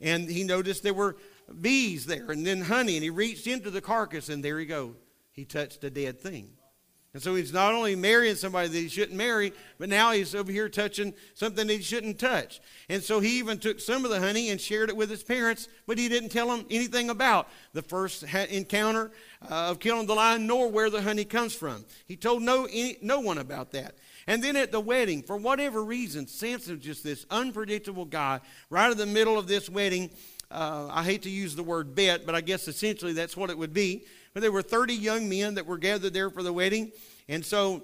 and 0.01 0.29
he 0.29 0.43
noticed 0.43 0.83
there 0.83 0.93
were 0.93 1.17
bees 1.61 2.05
there 2.05 2.31
and 2.31 2.45
then 2.45 2.61
honey, 2.61 2.95
and 2.95 3.03
he 3.03 3.09
reached 3.09 3.47
into 3.47 3.69
the 3.69 3.81
carcass, 3.81 4.29
and 4.29 4.43
there 4.43 4.59
he 4.59 4.65
go. 4.65 4.95
He 5.31 5.45
touched 5.45 5.83
a 5.83 5.89
dead 5.89 6.19
thing. 6.19 6.56
And 7.17 7.23
so 7.23 7.33
he's 7.33 7.51
not 7.51 7.73
only 7.73 7.95
marrying 7.95 8.35
somebody 8.35 8.67
that 8.67 8.77
he 8.77 8.89
shouldn't 8.89 9.17
marry, 9.17 9.51
but 9.79 9.89
now 9.89 10.11
he's 10.11 10.35
over 10.35 10.51
here 10.51 10.69
touching 10.69 11.15
something 11.33 11.65
that 11.65 11.73
he 11.73 11.81
shouldn't 11.81 12.19
touch. 12.19 12.61
And 12.89 13.01
so 13.01 13.19
he 13.19 13.39
even 13.39 13.57
took 13.57 13.79
some 13.79 14.05
of 14.05 14.11
the 14.11 14.19
honey 14.19 14.51
and 14.51 14.61
shared 14.61 14.89
it 14.89 14.95
with 14.95 15.09
his 15.09 15.23
parents, 15.23 15.67
but 15.87 15.97
he 15.97 16.09
didn't 16.09 16.29
tell 16.29 16.47
them 16.47 16.67
anything 16.69 17.09
about 17.09 17.49
the 17.73 17.81
first 17.81 18.21
encounter 18.21 19.09
uh, 19.49 19.71
of 19.71 19.79
killing 19.79 20.05
the 20.05 20.13
lion, 20.13 20.45
nor 20.45 20.69
where 20.69 20.91
the 20.91 21.01
honey 21.01 21.25
comes 21.25 21.55
from. 21.55 21.85
He 22.05 22.15
told 22.15 22.43
no, 22.43 22.65
any, 22.65 22.99
no 23.01 23.19
one 23.19 23.39
about 23.39 23.71
that. 23.71 23.95
And 24.27 24.43
then 24.43 24.55
at 24.55 24.71
the 24.71 24.79
wedding, 24.79 25.23
for 25.23 25.37
whatever 25.37 25.83
reason, 25.83 26.27
Samson's 26.27 26.83
just 26.83 27.03
this 27.03 27.25
unpredictable 27.31 28.05
guy. 28.05 28.41
Right 28.69 28.91
in 28.91 28.97
the 28.99 29.07
middle 29.07 29.39
of 29.39 29.47
this 29.47 29.71
wedding, 29.71 30.11
uh, 30.49 30.87
I 30.91 31.03
hate 31.03 31.23
to 31.23 31.29
use 31.29 31.55
the 31.55 31.63
word 31.63 31.95
bet, 31.95 32.25
but 32.25 32.35
I 32.35 32.41
guess 32.41 32.67
essentially 32.67 33.13
that's 33.13 33.35
what 33.35 33.49
it 33.49 33.57
would 33.57 33.73
be. 33.73 34.05
But 34.33 34.41
there 34.41 34.51
were 34.51 34.61
30 34.61 34.93
young 34.93 35.27
men 35.27 35.55
that 35.55 35.65
were 35.65 35.77
gathered 35.77 36.13
there 36.13 36.29
for 36.29 36.43
the 36.43 36.53
wedding. 36.53 36.91
And 37.27 37.45
so 37.45 37.83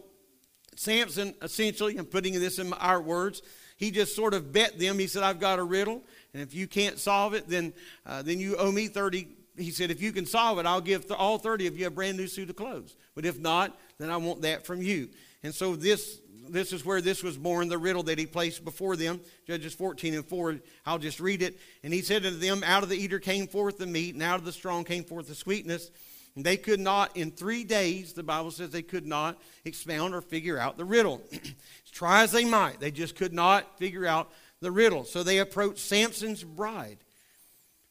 Samson, 0.75 1.33
essentially, 1.41 1.97
I'm 1.97 2.05
putting 2.05 2.33
this 2.33 2.59
in 2.59 2.71
our 2.73 3.01
words, 3.01 3.41
he 3.77 3.91
just 3.91 4.15
sort 4.15 4.33
of 4.33 4.53
bet 4.53 4.79
them. 4.79 4.99
He 4.99 5.07
said, 5.07 5.23
I've 5.23 5.39
got 5.39 5.59
a 5.59 5.63
riddle, 5.63 6.01
and 6.33 6.41
if 6.41 6.53
you 6.53 6.67
can't 6.67 6.99
solve 6.99 7.33
it, 7.33 7.47
then, 7.47 7.73
uh, 8.05 8.21
then 8.21 8.39
you 8.39 8.55
owe 8.57 8.71
me 8.71 8.87
30, 8.87 9.27
he 9.57 9.71
said, 9.71 9.91
if 9.91 10.01
you 10.01 10.11
can 10.11 10.25
solve 10.25 10.59
it, 10.59 10.65
I'll 10.65 10.81
give 10.81 11.11
all 11.11 11.37
30 11.37 11.67
of 11.67 11.77
you 11.77 11.87
a 11.87 11.91
brand 11.91 12.17
new 12.17 12.27
suit 12.27 12.49
of 12.49 12.55
clothes. 12.55 12.95
But 13.15 13.25
if 13.25 13.39
not, 13.39 13.77
then 13.97 14.09
I 14.09 14.17
want 14.17 14.41
that 14.43 14.65
from 14.65 14.81
you. 14.81 15.09
And 15.43 15.53
so 15.53 15.75
this, 15.75 16.19
this 16.49 16.73
is 16.73 16.85
where 16.85 17.01
this 17.01 17.23
was 17.23 17.37
born, 17.37 17.67
the 17.67 17.77
riddle 17.77 18.03
that 18.03 18.19
he 18.19 18.25
placed 18.25 18.63
before 18.63 18.95
them. 18.95 19.21
Judges 19.47 19.73
14 19.73 20.13
and 20.15 20.25
4, 20.25 20.59
I'll 20.85 20.99
just 20.99 21.19
read 21.19 21.41
it. 21.41 21.59
And 21.83 21.93
he 21.93 22.01
said 22.01 22.25
unto 22.25 22.37
them, 22.37 22.63
Out 22.63 22.83
of 22.83 22.89
the 22.89 22.97
eater 22.97 23.19
came 23.19 23.47
forth 23.47 23.77
the 23.77 23.85
meat, 23.85 24.13
and 24.13 24.23
out 24.23 24.39
of 24.39 24.45
the 24.45 24.51
strong 24.51 24.83
came 24.83 25.03
forth 25.03 25.27
the 25.27 25.35
sweetness. 25.35 25.91
And 26.35 26.43
they 26.43 26.57
could 26.57 26.79
not, 26.79 27.15
in 27.15 27.31
three 27.31 27.63
days, 27.63 28.13
the 28.13 28.23
Bible 28.23 28.51
says 28.51 28.71
they 28.71 28.81
could 28.81 29.05
not 29.05 29.39
expound 29.65 30.15
or 30.15 30.21
figure 30.21 30.57
out 30.57 30.77
the 30.77 30.85
riddle. 30.85 31.21
Try 31.91 32.23
as 32.23 32.31
they 32.31 32.45
might, 32.45 32.79
they 32.79 32.91
just 32.91 33.15
could 33.15 33.33
not 33.33 33.77
figure 33.77 34.05
out 34.05 34.31
the 34.59 34.71
riddle. 34.71 35.03
So 35.03 35.21
they 35.21 35.37
approached 35.37 35.79
Samson's 35.79 36.43
bride. 36.43 36.97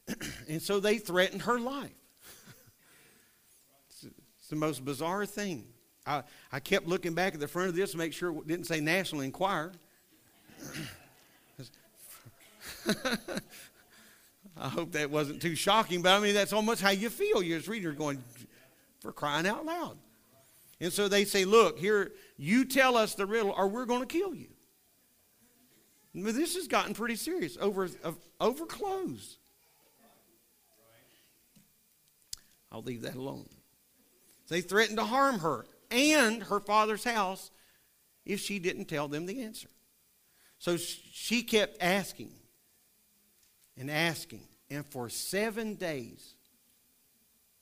and 0.49 0.61
so 0.61 0.81
they 0.81 0.99
threatened 0.99 1.43
her 1.43 1.61
life. 1.61 1.91
it's, 3.89 4.05
it's 4.39 4.49
the 4.49 4.57
most 4.57 4.85
bizarre 4.85 5.25
thing. 5.25 5.72
I, 6.07 6.23
I 6.51 6.61
kept 6.61 6.87
looking 6.87 7.15
back 7.15 7.35
at 7.35 7.41
the 7.41 7.49
front 7.49 7.69
of 7.69 7.77
this 7.77 7.93
to 7.93 7.99
make 7.99 8.13
sure 8.13 8.33
it 8.33 8.47
didn't 8.47 8.67
say 8.67 8.81
National 8.81 9.21
Enquirer. 9.23 9.73
I 14.57 14.69
hope 14.69 14.93
that 14.93 15.11
wasn't 15.11 15.41
too 15.41 15.55
shocking, 15.55 16.03
but 16.03 16.13
I 16.13 16.21
mean, 16.21 16.35
that's 16.35 16.53
almost 16.53 16.81
how 16.81 16.91
you 16.91 17.09
feel. 17.09 17.43
You're 17.43 17.59
just 17.59 17.69
reading, 17.69 17.85
you're 17.85 17.93
going, 17.93 18.23
for 19.01 19.13
crying 19.13 19.47
out 19.47 19.65
loud. 19.65 19.97
And 20.81 20.93
so 20.93 21.09
they 21.09 21.25
say, 21.25 21.45
Look, 21.45 21.79
here, 21.79 22.13
you 22.37 22.65
tell 22.65 22.97
us 22.97 23.15
the 23.15 23.27
riddle, 23.27 23.53
or 23.57 23.69
we're 23.69 23.87
going 23.87 24.01
to 24.01 24.07
kill 24.07 24.35
you. 24.35 24.49
But 26.15 26.35
this 26.35 26.57
has 26.57 26.69
gotten 26.69 26.93
pretty 26.93 27.17
serious 27.17 27.57
over, 27.61 27.89
uh, 28.05 28.13
over 28.41 28.67
clothes. 28.67 29.39
I'll 32.71 32.83
leave 32.83 33.03
that 33.03 33.15
alone. 33.15 33.49
They 34.49 34.61
threatened 34.61 34.99
to 34.99 35.05
harm 35.05 35.39
her 35.39 35.65
and 35.93 36.43
her 36.45 36.61
father's 36.61 37.05
house 37.05 37.51
if 38.25 38.41
she 38.41 38.59
didn't 38.59 38.87
tell 38.87 39.09
them 39.09 39.27
the 39.27 39.43
answer. 39.43 39.69
So 40.59 40.77
she 40.77 41.43
kept 41.43 41.77
asking 41.83 42.33
and 43.77 43.91
asking. 43.91 44.43
And 44.71 44.87
for 44.87 45.09
seven 45.09 45.75
days, 45.75 46.35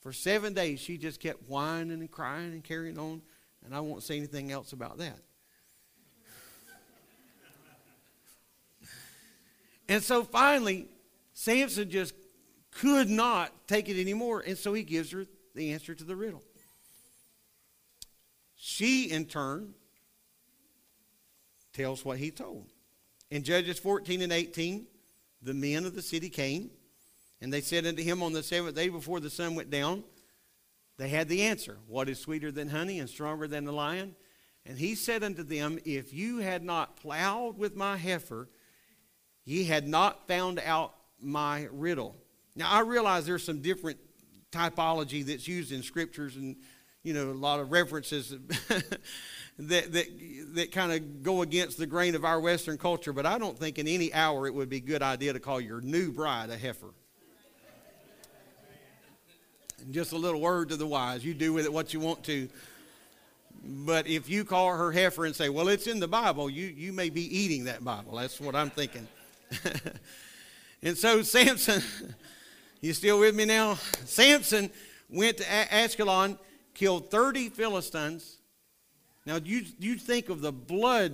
for 0.00 0.12
seven 0.12 0.54
days, 0.54 0.80
she 0.80 0.96
just 0.96 1.20
kept 1.20 1.48
whining 1.48 1.92
and 2.00 2.10
crying 2.10 2.52
and 2.52 2.62
carrying 2.62 2.98
on. 2.98 3.22
And 3.64 3.74
I 3.74 3.80
won't 3.80 4.02
say 4.02 4.16
anything 4.16 4.52
else 4.52 4.72
about 4.72 4.98
that. 4.98 5.18
and 9.88 10.02
so 10.02 10.22
finally, 10.22 10.88
Samson 11.32 11.90
just 11.90 12.14
could 12.70 13.10
not 13.10 13.52
take 13.66 13.88
it 13.88 14.00
anymore. 14.00 14.42
And 14.46 14.56
so 14.56 14.72
he 14.72 14.82
gives 14.82 15.10
her 15.10 15.26
the 15.54 15.72
answer 15.72 15.94
to 15.94 16.04
the 16.04 16.16
riddle. 16.16 16.42
She, 18.62 19.10
in 19.10 19.24
turn, 19.24 19.72
tells 21.72 22.04
what 22.04 22.18
he 22.18 22.30
told. 22.30 22.66
In 23.30 23.42
Judges 23.42 23.78
14 23.78 24.20
and 24.20 24.30
18, 24.30 24.86
the 25.40 25.54
men 25.54 25.86
of 25.86 25.94
the 25.94 26.02
city 26.02 26.28
came, 26.28 26.68
and 27.40 27.50
they 27.50 27.62
said 27.62 27.86
unto 27.86 28.02
him 28.02 28.22
on 28.22 28.34
the 28.34 28.42
seventh 28.42 28.76
day 28.76 28.90
before 28.90 29.18
the 29.18 29.30
sun 29.30 29.54
went 29.54 29.70
down, 29.70 30.04
they 30.98 31.08
had 31.08 31.30
the 31.30 31.40
answer 31.40 31.78
What 31.86 32.10
is 32.10 32.20
sweeter 32.20 32.52
than 32.52 32.68
honey 32.68 32.98
and 32.98 33.08
stronger 33.08 33.48
than 33.48 33.64
the 33.64 33.72
lion? 33.72 34.14
And 34.66 34.76
he 34.76 34.94
said 34.94 35.24
unto 35.24 35.42
them, 35.42 35.78
If 35.86 36.12
you 36.12 36.40
had 36.40 36.62
not 36.62 36.96
plowed 36.96 37.56
with 37.56 37.76
my 37.76 37.96
heifer, 37.96 38.50
ye 39.46 39.64
had 39.64 39.88
not 39.88 40.28
found 40.28 40.58
out 40.58 40.94
my 41.18 41.66
riddle. 41.72 42.14
Now, 42.54 42.70
I 42.70 42.80
realize 42.80 43.24
there's 43.24 43.42
some 43.42 43.62
different 43.62 43.98
typology 44.52 45.24
that's 45.24 45.48
used 45.48 45.72
in 45.72 45.82
scriptures 45.82 46.36
and, 46.36 46.56
you 47.02 47.14
know, 47.14 47.30
a 47.30 47.32
lot 47.32 47.60
of 47.60 47.72
references 47.72 48.30
that, 48.68 49.92
that, 49.92 50.06
that 50.54 50.72
kind 50.72 50.92
of 50.92 51.22
go 51.22 51.42
against 51.42 51.78
the 51.78 51.86
grain 51.86 52.14
of 52.14 52.24
our 52.24 52.40
Western 52.40 52.78
culture, 52.78 53.12
but 53.12 53.26
I 53.26 53.38
don't 53.38 53.58
think 53.58 53.78
in 53.78 53.88
any 53.88 54.12
hour 54.12 54.46
it 54.46 54.54
would 54.54 54.68
be 54.68 54.78
a 54.78 54.80
good 54.80 55.02
idea 55.02 55.32
to 55.32 55.40
call 55.40 55.60
your 55.60 55.80
new 55.80 56.12
bride 56.12 56.50
a 56.50 56.56
heifer. 56.56 56.92
And 59.80 59.94
just 59.94 60.12
a 60.12 60.16
little 60.16 60.40
word 60.40 60.68
to 60.70 60.76
the 60.76 60.86
wise 60.86 61.24
you 61.24 61.32
do 61.32 61.52
with 61.52 61.64
it 61.64 61.72
what 61.72 61.94
you 61.94 62.00
want 62.00 62.22
to. 62.24 62.48
But 63.62 64.06
if 64.06 64.28
you 64.28 64.44
call 64.44 64.76
her 64.76 64.92
heifer 64.92 65.26
and 65.26 65.34
say, 65.34 65.48
well, 65.48 65.68
it's 65.68 65.86
in 65.86 66.00
the 66.00 66.08
Bible, 66.08 66.48
you, 66.48 66.66
you 66.66 66.92
may 66.92 67.10
be 67.10 67.22
eating 67.36 67.64
that 67.64 67.84
Bible. 67.84 68.16
That's 68.16 68.40
what 68.40 68.54
I'm 68.54 68.70
thinking. 68.70 69.06
and 70.82 70.96
so 70.96 71.22
Samson. 71.22 71.82
You 72.82 72.94
still 72.94 73.20
with 73.20 73.34
me 73.34 73.44
now? 73.44 73.74
Samson 74.06 74.70
went 75.10 75.36
to 75.36 75.44
Ashkelon, 75.44 76.38
killed 76.80 77.10
30 77.10 77.50
Philistines. 77.50 78.38
Now, 79.26 79.36
you, 79.36 79.66
you 79.78 79.96
think 79.96 80.30
of 80.30 80.40
the 80.40 80.50
blood 80.50 81.12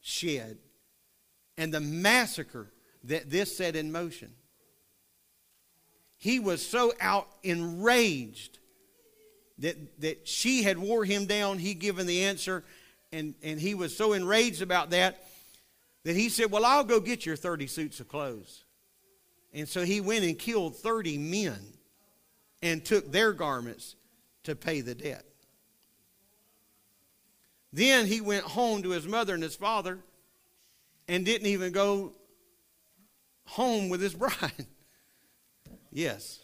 shed 0.00 0.58
and 1.56 1.72
the 1.72 1.78
massacre 1.78 2.72
that 3.04 3.30
this 3.30 3.56
set 3.56 3.76
in 3.76 3.92
motion. 3.92 4.32
He 6.18 6.40
was 6.40 6.60
so 6.66 6.92
out 7.00 7.28
enraged 7.44 8.58
that, 9.58 10.00
that 10.00 10.26
she 10.26 10.64
had 10.64 10.76
wore 10.76 11.04
him 11.04 11.26
down. 11.26 11.58
He 11.58 11.74
given 11.74 12.08
the 12.08 12.24
answer, 12.24 12.64
and, 13.12 13.34
and 13.44 13.60
he 13.60 13.74
was 13.74 13.96
so 13.96 14.12
enraged 14.12 14.60
about 14.60 14.90
that 14.90 15.24
that 16.02 16.16
he 16.16 16.28
said, 16.28 16.50
Well, 16.50 16.64
I'll 16.64 16.82
go 16.82 16.98
get 16.98 17.24
your 17.24 17.36
30 17.36 17.68
suits 17.68 18.00
of 18.00 18.08
clothes. 18.08 18.64
And 19.54 19.68
so 19.68 19.84
he 19.84 20.00
went 20.00 20.24
and 20.24 20.36
killed 20.36 20.76
30 20.76 21.16
men 21.16 21.58
and 22.60 22.84
took 22.84 23.12
their 23.12 23.32
garments 23.32 23.94
to 24.44 24.56
pay 24.56 24.80
the 24.80 24.94
debt. 24.94 25.24
Then 27.72 28.06
he 28.06 28.20
went 28.20 28.44
home 28.44 28.82
to 28.82 28.90
his 28.90 29.06
mother 29.06 29.34
and 29.34 29.42
his 29.42 29.54
father 29.54 29.98
and 31.08 31.24
didn't 31.24 31.46
even 31.46 31.72
go 31.72 32.12
home 33.44 33.88
with 33.88 34.00
his 34.00 34.14
bride. 34.14 34.66
yes, 35.92 36.40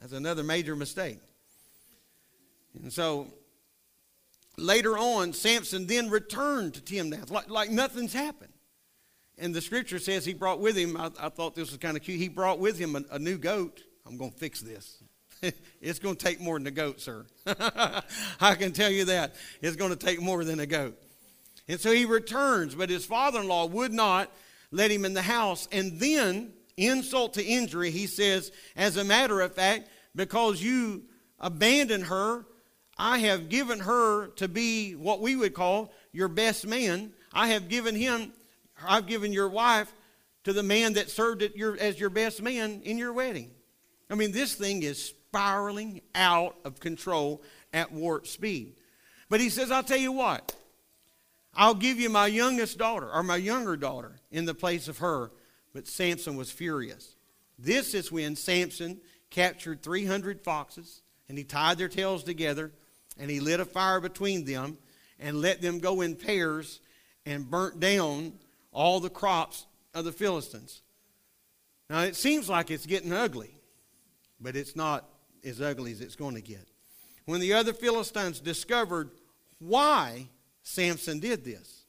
that's 0.00 0.12
another 0.12 0.42
major 0.42 0.74
mistake. 0.74 1.18
And 2.82 2.92
so 2.92 3.28
later 4.56 4.98
on, 4.98 5.32
Samson 5.32 5.86
then 5.86 6.10
returned 6.10 6.74
to 6.74 6.80
Timnath 6.80 7.30
like, 7.30 7.48
like 7.48 7.70
nothing's 7.70 8.12
happened. 8.12 8.52
And 9.38 9.54
the 9.54 9.60
scripture 9.60 9.98
says 9.98 10.24
he 10.24 10.34
brought 10.34 10.60
with 10.60 10.76
him, 10.76 10.96
I, 10.96 11.10
I 11.20 11.28
thought 11.28 11.54
this 11.54 11.70
was 11.70 11.78
kind 11.78 11.96
of 11.96 12.02
cute, 12.02 12.20
he 12.20 12.28
brought 12.28 12.58
with 12.58 12.78
him 12.78 12.96
a, 12.96 13.02
a 13.12 13.18
new 13.18 13.36
goat. 13.36 13.82
I'm 14.06 14.16
going 14.16 14.32
to 14.32 14.38
fix 14.38 14.60
this. 14.60 15.02
it's 15.80 15.98
going 15.98 16.16
to 16.16 16.24
take 16.24 16.40
more 16.40 16.58
than 16.58 16.66
a 16.66 16.70
goat, 16.70 17.00
sir. 17.00 17.26
I 17.46 18.54
can 18.56 18.72
tell 18.72 18.90
you 18.90 19.06
that. 19.06 19.34
It's 19.60 19.76
going 19.76 19.90
to 19.90 19.96
take 19.96 20.20
more 20.20 20.44
than 20.44 20.60
a 20.60 20.66
goat. 20.66 21.00
And 21.68 21.80
so 21.80 21.92
he 21.92 22.04
returns, 22.04 22.74
but 22.74 22.90
his 22.90 23.06
father 23.06 23.40
in 23.40 23.48
law 23.48 23.66
would 23.66 23.92
not 23.92 24.30
let 24.70 24.90
him 24.90 25.04
in 25.04 25.14
the 25.14 25.22
house. 25.22 25.68
And 25.72 25.98
then, 25.98 26.52
insult 26.76 27.34
to 27.34 27.44
injury, 27.44 27.90
he 27.90 28.06
says, 28.06 28.52
as 28.76 28.96
a 28.96 29.04
matter 29.04 29.40
of 29.40 29.54
fact, 29.54 29.88
because 30.14 30.62
you 30.62 31.04
abandoned 31.40 32.04
her, 32.04 32.44
I 32.98 33.18
have 33.18 33.48
given 33.48 33.80
her 33.80 34.28
to 34.36 34.48
be 34.48 34.92
what 34.92 35.20
we 35.20 35.36
would 35.36 35.54
call 35.54 35.92
your 36.12 36.28
best 36.28 36.66
man. 36.66 37.12
I 37.32 37.48
have 37.48 37.68
given 37.68 37.94
him 37.94 38.32
I've 38.82 39.06
given 39.06 39.32
your 39.32 39.48
wife 39.48 39.92
to 40.44 40.52
the 40.52 40.62
man 40.62 40.94
that 40.94 41.10
served 41.10 41.42
your, 41.54 41.76
as 41.78 41.98
your 41.98 42.10
best 42.10 42.42
man 42.42 42.82
in 42.84 42.98
your 42.98 43.12
wedding. 43.12 43.50
I 44.10 44.14
mean, 44.14 44.32
this 44.32 44.54
thing 44.54 44.82
is 44.82 45.14
spiraling 45.34 46.00
out 46.14 46.54
of 46.64 46.78
control 46.78 47.42
at 47.72 47.90
warp 47.90 48.24
speed. 48.24 48.76
But 49.28 49.40
he 49.40 49.50
says, 49.50 49.72
I'll 49.72 49.82
tell 49.82 49.98
you 49.98 50.12
what, 50.12 50.54
I'll 51.56 51.74
give 51.74 51.98
you 51.98 52.08
my 52.08 52.28
youngest 52.28 52.78
daughter 52.78 53.10
or 53.12 53.24
my 53.24 53.34
younger 53.34 53.76
daughter 53.76 54.20
in 54.30 54.44
the 54.44 54.54
place 54.54 54.86
of 54.86 54.98
her. 54.98 55.32
But 55.72 55.88
Samson 55.88 56.36
was 56.36 56.52
furious. 56.52 57.16
This 57.58 57.94
is 57.94 58.12
when 58.12 58.36
Samson 58.36 59.00
captured 59.30 59.82
300 59.82 60.40
foxes 60.40 61.02
and 61.28 61.36
he 61.36 61.42
tied 61.42 61.78
their 61.78 61.88
tails 61.88 62.22
together 62.22 62.70
and 63.18 63.28
he 63.28 63.40
lit 63.40 63.58
a 63.58 63.64
fire 63.64 63.98
between 63.98 64.44
them 64.44 64.78
and 65.18 65.40
let 65.40 65.60
them 65.60 65.80
go 65.80 66.00
in 66.00 66.14
pairs 66.14 66.78
and 67.26 67.50
burnt 67.50 67.80
down 67.80 68.34
all 68.70 69.00
the 69.00 69.10
crops 69.10 69.66
of 69.94 70.04
the 70.04 70.12
Philistines. 70.12 70.82
Now, 71.90 72.02
it 72.02 72.14
seems 72.14 72.48
like 72.48 72.70
it's 72.70 72.86
getting 72.86 73.12
ugly, 73.12 73.58
but 74.40 74.54
it's 74.54 74.76
not 74.76 75.08
as 75.44 75.60
ugly 75.60 75.92
as 75.92 76.00
it's 76.00 76.16
going 76.16 76.34
to 76.34 76.40
get. 76.40 76.66
When 77.26 77.40
the 77.40 77.52
other 77.52 77.72
Philistines 77.72 78.40
discovered 78.40 79.10
why 79.58 80.28
Samson 80.62 81.20
did 81.20 81.44
this, 81.44 81.84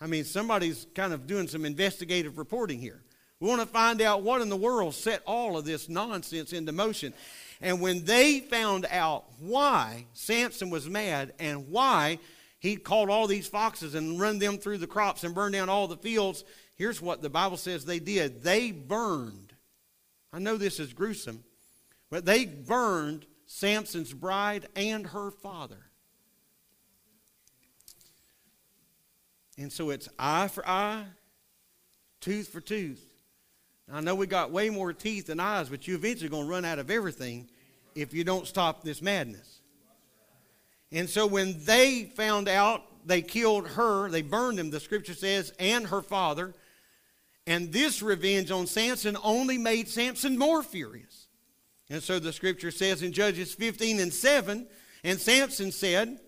I 0.00 0.06
mean, 0.06 0.24
somebody's 0.24 0.86
kind 0.94 1.12
of 1.12 1.26
doing 1.26 1.48
some 1.48 1.64
investigative 1.64 2.38
reporting 2.38 2.78
here. 2.78 3.02
We 3.40 3.48
want 3.48 3.60
to 3.60 3.66
find 3.66 4.00
out 4.00 4.22
what 4.22 4.42
in 4.42 4.48
the 4.48 4.56
world 4.56 4.94
set 4.94 5.22
all 5.26 5.56
of 5.56 5.64
this 5.64 5.88
nonsense 5.88 6.52
into 6.52 6.72
motion. 6.72 7.12
And 7.60 7.80
when 7.80 8.04
they 8.04 8.40
found 8.40 8.86
out 8.90 9.24
why 9.38 10.06
Samson 10.12 10.70
was 10.70 10.88
mad 10.88 11.32
and 11.38 11.70
why 11.70 12.18
he 12.60 12.76
called 12.76 13.08
all 13.08 13.26
these 13.26 13.48
foxes 13.48 13.94
and 13.94 14.20
run 14.20 14.38
them 14.38 14.58
through 14.58 14.78
the 14.78 14.86
crops 14.86 15.24
and 15.24 15.34
burned 15.34 15.54
down 15.54 15.68
all 15.68 15.88
the 15.88 15.96
fields. 15.96 16.44
Here's 16.76 17.00
what 17.00 17.22
the 17.22 17.30
Bible 17.30 17.56
says 17.56 17.84
they 17.84 17.98
did 17.98 18.42
they 18.42 18.70
burned. 18.70 19.54
I 20.32 20.38
know 20.38 20.56
this 20.56 20.78
is 20.78 20.92
gruesome, 20.92 21.42
But 22.10 22.24
they 22.24 22.44
burned 22.44 23.26
Samson's 23.46 24.12
bride 24.12 24.66
and 24.76 25.06
her 25.06 25.30
father. 25.30 25.90
And 29.56 29.72
so 29.72 29.90
it's 29.90 30.08
eye 30.18 30.48
for 30.48 30.66
eye, 30.66 31.04
tooth 32.20 32.48
for 32.48 32.60
tooth. 32.60 33.04
I 33.92 34.00
know 34.00 34.14
we 34.14 34.26
got 34.26 34.50
way 34.50 34.70
more 34.70 34.92
teeth 34.92 35.26
than 35.26 35.40
eyes, 35.40 35.68
but 35.68 35.86
you're 35.86 35.96
eventually 35.96 36.28
going 36.28 36.46
to 36.46 36.50
run 36.50 36.64
out 36.64 36.78
of 36.78 36.90
everything 36.90 37.48
if 37.94 38.14
you 38.14 38.24
don't 38.24 38.46
stop 38.46 38.82
this 38.82 39.02
madness. 39.02 39.60
And 40.92 41.08
so 41.08 41.26
when 41.26 41.62
they 41.64 42.04
found 42.04 42.48
out 42.48 42.82
they 43.06 43.22
killed 43.22 43.66
her, 43.68 44.08
they 44.08 44.22
burned 44.22 44.58
him, 44.58 44.70
the 44.70 44.80
scripture 44.80 45.14
says, 45.14 45.52
and 45.58 45.86
her 45.88 46.02
father. 46.02 46.54
And 47.46 47.72
this 47.72 48.00
revenge 48.02 48.50
on 48.50 48.66
Samson 48.66 49.16
only 49.22 49.58
made 49.58 49.88
Samson 49.88 50.38
more 50.38 50.62
furious. 50.62 51.26
And 51.90 52.02
so 52.02 52.20
the 52.20 52.32
scripture 52.32 52.70
says 52.70 53.02
in 53.02 53.12
Judges 53.12 53.52
15 53.52 53.98
and 53.98 54.14
7, 54.14 54.66
and 55.02 55.20
Samson 55.20 55.72
said, 55.72 56.18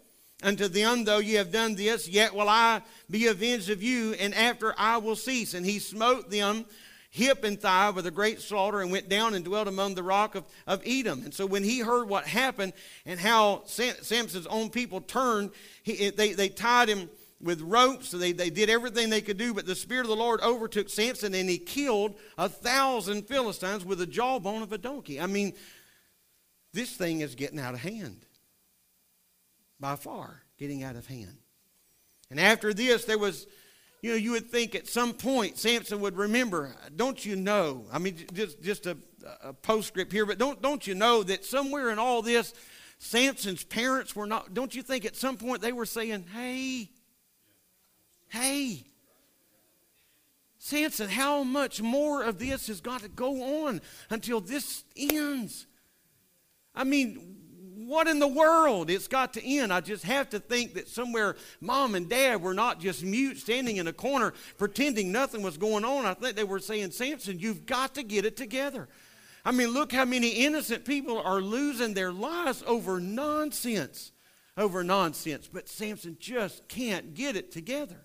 Unto 0.42 0.66
them, 0.66 1.05
though 1.05 1.18
ye 1.18 1.35
have 1.35 1.53
done 1.53 1.77
this, 1.77 2.09
yet 2.09 2.35
will 2.35 2.48
I 2.48 2.83
be 3.09 3.29
avenged 3.29 3.70
of 3.70 3.81
you, 3.81 4.14
and 4.14 4.35
after 4.35 4.75
I 4.77 4.96
will 4.96 5.14
cease. 5.14 5.55
And 5.55 5.64
he 5.64 5.79
smote 5.79 6.31
them 6.31 6.66
hip 7.11 7.44
and 7.44 7.61
thigh 7.61 7.90
with 7.90 8.07
a 8.07 8.11
great 8.11 8.40
slaughter 8.40 8.81
and 8.81 8.90
went 8.90 9.09
down 9.09 9.35
and 9.35 9.44
dwelt 9.44 9.68
among 9.68 9.94
the 9.94 10.03
rock 10.03 10.35
of, 10.35 10.44
of 10.66 10.83
Edom. 10.85 11.22
And 11.25 11.33
so 11.33 11.46
when 11.46 11.62
he 11.62 11.79
heard 11.79 12.09
what 12.09 12.25
happened 12.25 12.72
and 13.07 13.20
how 13.20 13.62
Sam, 13.66 13.94
Samson's 14.01 14.46
own 14.48 14.70
people 14.70 15.01
turned, 15.01 15.51
he, 15.85 16.11
they, 16.11 16.33
they 16.33 16.48
tied 16.48 16.88
him 16.88 17.09
with 17.42 17.61
ropes. 17.61 18.11
They, 18.11 18.33
they 18.33 18.50
did 18.50 18.70
everything 18.70 19.11
they 19.11 19.20
could 19.20 19.37
do, 19.37 19.52
but 19.52 19.66
the 19.66 19.74
Spirit 19.74 20.02
of 20.02 20.09
the 20.09 20.16
Lord 20.16 20.40
overtook 20.40 20.88
Samson 20.88 21.35
and 21.35 21.48
he 21.48 21.59
killed 21.59 22.14
a 22.38 22.48
thousand 22.48 23.26
Philistines 23.26 23.85
with 23.85 23.98
the 23.98 24.07
jawbone 24.07 24.62
of 24.62 24.72
a 24.72 24.78
donkey. 24.78 25.20
I 25.20 25.26
mean, 25.26 25.55
this 26.72 26.92
thing 26.92 27.20
is 27.20 27.35
getting 27.35 27.59
out 27.59 27.74
of 27.74 27.81
hand. 27.81 28.24
By 29.81 29.96
far, 29.96 30.42
getting 30.59 30.85
out 30.85 30.96
of 30.96 31.07
hand. 31.07 31.38
And 32.31 32.38
after 32.38 32.72
this, 32.72 33.05
there 33.05 33.18
was 33.18 33.46
you 34.02 34.11
know, 34.11 34.16
you 34.16 34.33
would 34.33 34.50
think 34.50 34.74
at 34.74 34.88
some 34.88 35.12
point 35.12 35.59
Samson 35.59 36.00
would 36.00 36.16
remember, 36.16 36.74
don't 36.96 37.24
you 37.24 37.37
know? 37.37 37.87
I 37.92 37.98
mean, 37.98 38.16
just, 38.33 38.61
just 38.61 38.87
a, 38.87 38.96
a 39.42 39.52
postscript 39.52 40.12
here, 40.12 40.26
but 40.26 40.38
don't, 40.38 40.61
don't 40.61 40.85
you 40.85 40.96
know 40.96 41.22
that 41.22 41.44
somewhere 41.44 41.90
in 41.90 42.00
all 42.00 42.20
this, 42.20 42.52
Samson's 42.98 43.62
parents 43.62 44.16
were 44.16 44.26
not, 44.26 44.55
don't 44.55 44.74
you 44.74 44.83
think 44.83 45.05
at 45.05 45.14
some 45.14 45.37
point 45.37 45.62
they 45.62 45.72
were 45.72 45.87
saying, 45.87 46.24
hey, 46.35 46.90
hey, 48.33 48.83
Samson, 50.57 51.11
how 51.11 51.42
much 51.42 51.83
more 51.83 52.23
of 52.23 52.38
this 52.38 52.68
has 52.68 52.81
got 52.81 53.03
to 53.03 53.09
go 53.09 53.66
on 53.66 53.83
until 54.09 54.40
this 54.40 54.85
ends? 54.97 55.66
I 56.75 56.85
mean, 56.85 57.37
what 57.87 58.09
in 58.09 58.21
the 58.21 58.29
world? 58.29 58.88
It's 58.88 59.07
got 59.07 59.35
to 59.35 59.45
end. 59.45 59.71
I 59.71 59.83
just 59.83 60.05
have 60.05 60.31
to 60.31 60.38
think 60.40 60.75
that 60.75 60.88
somewhere 60.88 61.37
mom 61.61 61.95
and 61.95 62.09
dad 62.09 62.40
were 62.40 62.55
not 62.55 62.81
just 62.81 63.05
mute, 63.05 63.37
standing 63.37 63.77
in 63.77 63.87
a 63.87 63.92
corner, 63.92 64.33
pretending 64.57 65.12
nothing 65.12 65.42
was 65.42 65.59
going 65.59 65.85
on. 65.85 66.07
I 66.07 66.14
think 66.14 66.35
they 66.35 66.45
were 66.45 66.59
saying, 66.59 66.92
Samson, 66.92 67.38
you've 67.38 67.66
got 67.66 67.97
to 67.97 68.03
get 68.03 68.25
it 68.25 68.38
together. 68.38 68.88
I 69.45 69.53
mean, 69.53 69.75
look 69.75 69.92
how 69.92 70.07
many 70.07 70.31
innocent 70.31 70.87
people 70.87 71.21
are 71.21 71.42
losing 71.42 71.92
their 71.92 72.12
lives 72.12 72.64
over 72.66 72.99
nonsense. 72.99 74.12
Over 74.57 74.83
nonsense. 74.83 75.51
But 75.53 75.68
Samson 75.68 76.16
just 76.18 76.66
can't 76.68 77.12
get 77.12 77.37
it 77.37 77.53
together. 77.53 78.01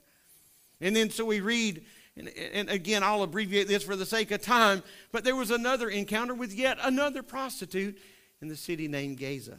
And 0.82 0.96
then 0.96 1.10
so 1.10 1.26
we 1.26 1.42
read, 1.42 1.86
and, 2.16 2.30
and 2.30 2.70
again, 2.70 3.04
I'll 3.04 3.24
abbreviate 3.24 3.68
this 3.68 3.84
for 3.84 3.96
the 3.96 4.06
sake 4.06 4.32
of 4.32 4.42
time, 4.42 4.84
but 5.12 5.24
there 5.24 5.36
was 5.36 5.52
another 5.52 5.90
encounter 5.90 6.34
with 6.34 6.54
yet 6.54 6.78
another 6.82 7.24
prostitute 7.24 7.98
in 8.42 8.48
the 8.48 8.56
city 8.56 8.88
named 8.88 9.20
Gaza 9.20 9.58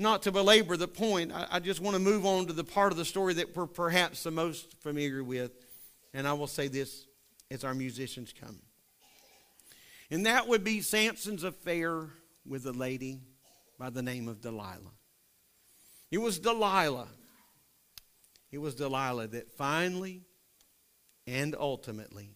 not 0.00 0.22
to 0.22 0.32
belabor 0.32 0.78
the 0.78 0.88
point, 0.88 1.30
I, 1.30 1.46
I 1.50 1.60
just 1.60 1.80
want 1.80 1.94
to 1.94 2.00
move 2.00 2.24
on 2.24 2.46
to 2.46 2.54
the 2.54 2.64
part 2.64 2.90
of 2.90 2.96
the 2.96 3.04
story 3.04 3.34
that 3.34 3.54
we're 3.54 3.66
perhaps 3.66 4.22
the 4.22 4.30
most 4.30 4.80
familiar 4.80 5.22
with. 5.22 5.52
And 6.14 6.26
I 6.26 6.32
will 6.32 6.46
say 6.46 6.68
this 6.68 7.06
as 7.50 7.64
our 7.64 7.74
musicians 7.74 8.32
come. 8.32 8.56
And 10.10 10.24
that 10.24 10.48
would 10.48 10.64
be 10.64 10.80
Samson's 10.80 11.44
affair 11.44 12.08
with 12.46 12.64
a 12.66 12.72
lady 12.72 13.20
by 13.78 13.90
the 13.90 14.02
name 14.02 14.26
of 14.26 14.40
Delilah. 14.40 14.94
It 16.10 16.18
was 16.18 16.38
Delilah. 16.38 17.08
It 18.50 18.58
was 18.58 18.74
Delilah 18.74 19.28
that 19.28 19.50
finally 19.52 20.22
and 21.26 21.54
ultimately 21.58 22.34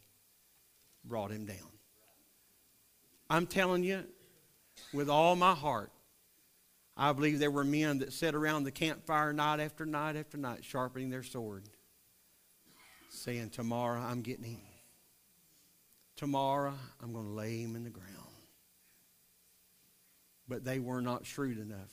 brought 1.05 1.31
him 1.31 1.47
down. 1.47 1.57
I'm 3.29 3.47
telling 3.47 3.83
you, 3.83 4.05
with 4.93 5.09
all 5.09 5.35
my 5.35 5.55
heart, 5.55 5.91
I 6.97 7.13
believe 7.13 7.39
there 7.39 7.51
were 7.51 7.65
men 7.65 7.99
that 7.99 8.13
sat 8.13 8.35
around 8.35 8.65
the 8.65 8.71
campfire 8.71 9.33
night 9.33 9.59
after 9.59 9.85
night 9.85 10.15
after 10.15 10.39
night, 10.39 10.65
sharpening 10.65 11.11
their 11.11 11.25
sword, 11.25 11.65
saying, 13.09 13.51
Tomorrow 13.51 14.01
I'm 14.01 14.23
getting 14.23 14.45
him. 14.45 14.61
Tomorrow 16.17 16.75
I'm 17.03 17.13
going 17.13 17.27
to 17.27 17.33
lay 17.33 17.61
him 17.61 17.75
in 17.75 17.83
the 17.83 17.91
ground. 17.91 18.11
But 20.47 20.65
they 20.65 20.79
were 20.79 21.01
not 21.01 21.27
shrewd 21.27 21.59
enough. 21.59 21.91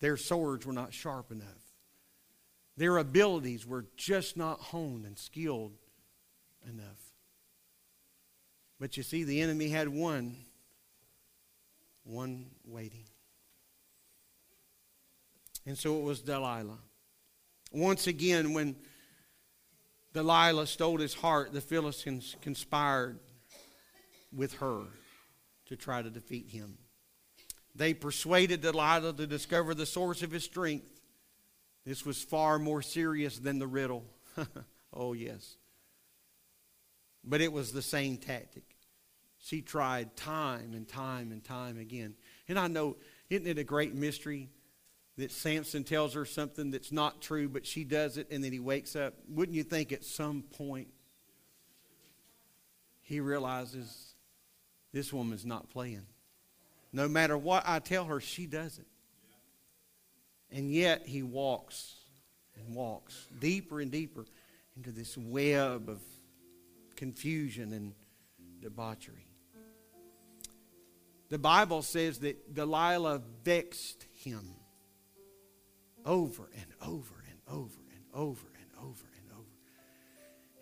Their 0.00 0.16
swords 0.16 0.66
were 0.66 0.72
not 0.72 0.92
sharp 0.92 1.32
enough. 1.32 1.63
Their 2.76 2.98
abilities 2.98 3.66
were 3.66 3.86
just 3.96 4.36
not 4.36 4.60
honed 4.60 5.06
and 5.06 5.18
skilled 5.18 5.72
enough. 6.68 7.12
But 8.80 8.96
you 8.96 9.02
see, 9.02 9.24
the 9.24 9.40
enemy 9.40 9.68
had 9.68 9.88
one, 9.88 10.36
one 12.02 12.50
waiting. 12.64 13.04
And 15.66 15.78
so 15.78 15.98
it 15.98 16.02
was 16.02 16.20
Delilah. 16.20 16.78
Once 17.72 18.06
again, 18.06 18.52
when 18.52 18.76
Delilah 20.12 20.66
stole 20.66 20.98
his 20.98 21.14
heart, 21.14 21.52
the 21.52 21.60
Philistines 21.60 22.36
conspired 22.42 23.18
with 24.32 24.54
her 24.54 24.84
to 25.66 25.76
try 25.76 26.02
to 26.02 26.10
defeat 26.10 26.50
him. 26.50 26.78
They 27.74 27.94
persuaded 27.94 28.60
Delilah 28.60 29.14
to 29.14 29.26
discover 29.26 29.74
the 29.74 29.86
source 29.86 30.22
of 30.22 30.30
his 30.30 30.44
strength. 30.44 30.93
This 31.84 32.06
was 32.06 32.22
far 32.22 32.58
more 32.58 32.82
serious 32.82 33.38
than 33.38 33.58
the 33.58 33.66
riddle. 33.66 34.04
oh, 34.92 35.12
yes. 35.12 35.56
But 37.22 37.40
it 37.40 37.52
was 37.52 37.72
the 37.72 37.82
same 37.82 38.16
tactic. 38.16 38.64
She 39.38 39.60
tried 39.60 40.16
time 40.16 40.72
and 40.72 40.88
time 40.88 41.30
and 41.30 41.44
time 41.44 41.78
again. 41.78 42.14
And 42.48 42.58
I 42.58 42.66
know, 42.68 42.96
isn't 43.28 43.46
it 43.46 43.58
a 43.58 43.64
great 43.64 43.94
mystery 43.94 44.48
that 45.18 45.30
Samson 45.30 45.84
tells 45.84 46.14
her 46.14 46.24
something 46.24 46.70
that's 46.70 46.90
not 46.90 47.20
true, 47.20 47.48
but 47.48 47.66
she 47.66 47.84
does 47.84 48.16
it, 48.16 48.28
and 48.30 48.42
then 48.42 48.52
he 48.52 48.58
wakes 48.58 48.96
up. 48.96 49.14
Wouldn't 49.28 49.54
you 49.54 49.62
think 49.62 49.92
at 49.92 50.04
some 50.04 50.42
point 50.42 50.88
he 53.02 53.20
realizes 53.20 54.14
this 54.92 55.12
woman's 55.12 55.44
not 55.44 55.70
playing? 55.70 56.06
No 56.92 57.06
matter 57.08 57.36
what 57.36 57.64
I 57.66 57.78
tell 57.78 58.04
her, 58.06 58.20
she 58.20 58.46
does 58.46 58.78
it. 58.78 58.86
And 60.54 60.70
yet 60.70 61.04
he 61.04 61.24
walks 61.24 61.96
and 62.56 62.76
walks 62.76 63.26
deeper 63.40 63.80
and 63.80 63.90
deeper 63.90 64.24
into 64.76 64.92
this 64.92 65.18
web 65.18 65.88
of 65.88 66.00
confusion 66.94 67.72
and 67.72 67.92
debauchery. 68.62 69.26
The 71.28 71.38
Bible 71.38 71.82
says 71.82 72.20
that 72.20 72.54
Delilah 72.54 73.20
vexed 73.42 74.06
him 74.12 74.54
over 76.06 76.48
and 76.54 76.72
over 76.80 77.14
and 77.28 77.40
over 77.48 77.80
and 77.92 78.04
over 78.14 78.46
and 78.54 78.70
over 78.78 79.06
and 79.18 79.32
over. 79.32 79.48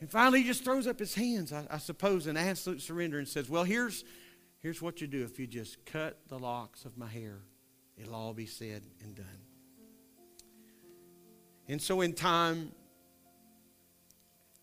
And 0.01 0.11
finally, 0.11 0.41
he 0.41 0.47
just 0.47 0.65
throws 0.65 0.87
up 0.87 0.99
his 0.99 1.15
hands, 1.15 1.53
I, 1.53 1.67
I 1.71 1.77
suppose, 1.77 2.27
in 2.27 2.39
absolute 2.39 2.81
surrender 2.81 3.19
and 3.19 3.29
says, 3.29 3.51
Well, 3.51 3.65
here's, 3.65 4.05
here's 4.63 4.81
what 4.81 5.03
you 5.03 5.07
do 5.07 5.23
if 5.25 5.39
you 5.39 5.47
just 5.47 5.85
cut 5.85 6.19
the 6.29 6.39
locks 6.39 6.87
of 6.87 6.97
my 6.97 7.09
hair, 7.09 7.41
it'll 7.99 8.15
all 8.15 8.33
be 8.33 8.47
said 8.47 8.85
and 9.03 9.15
done. 9.15 9.52
And 11.69 11.81
so, 11.81 12.01
in 12.01 12.13
time, 12.13 12.73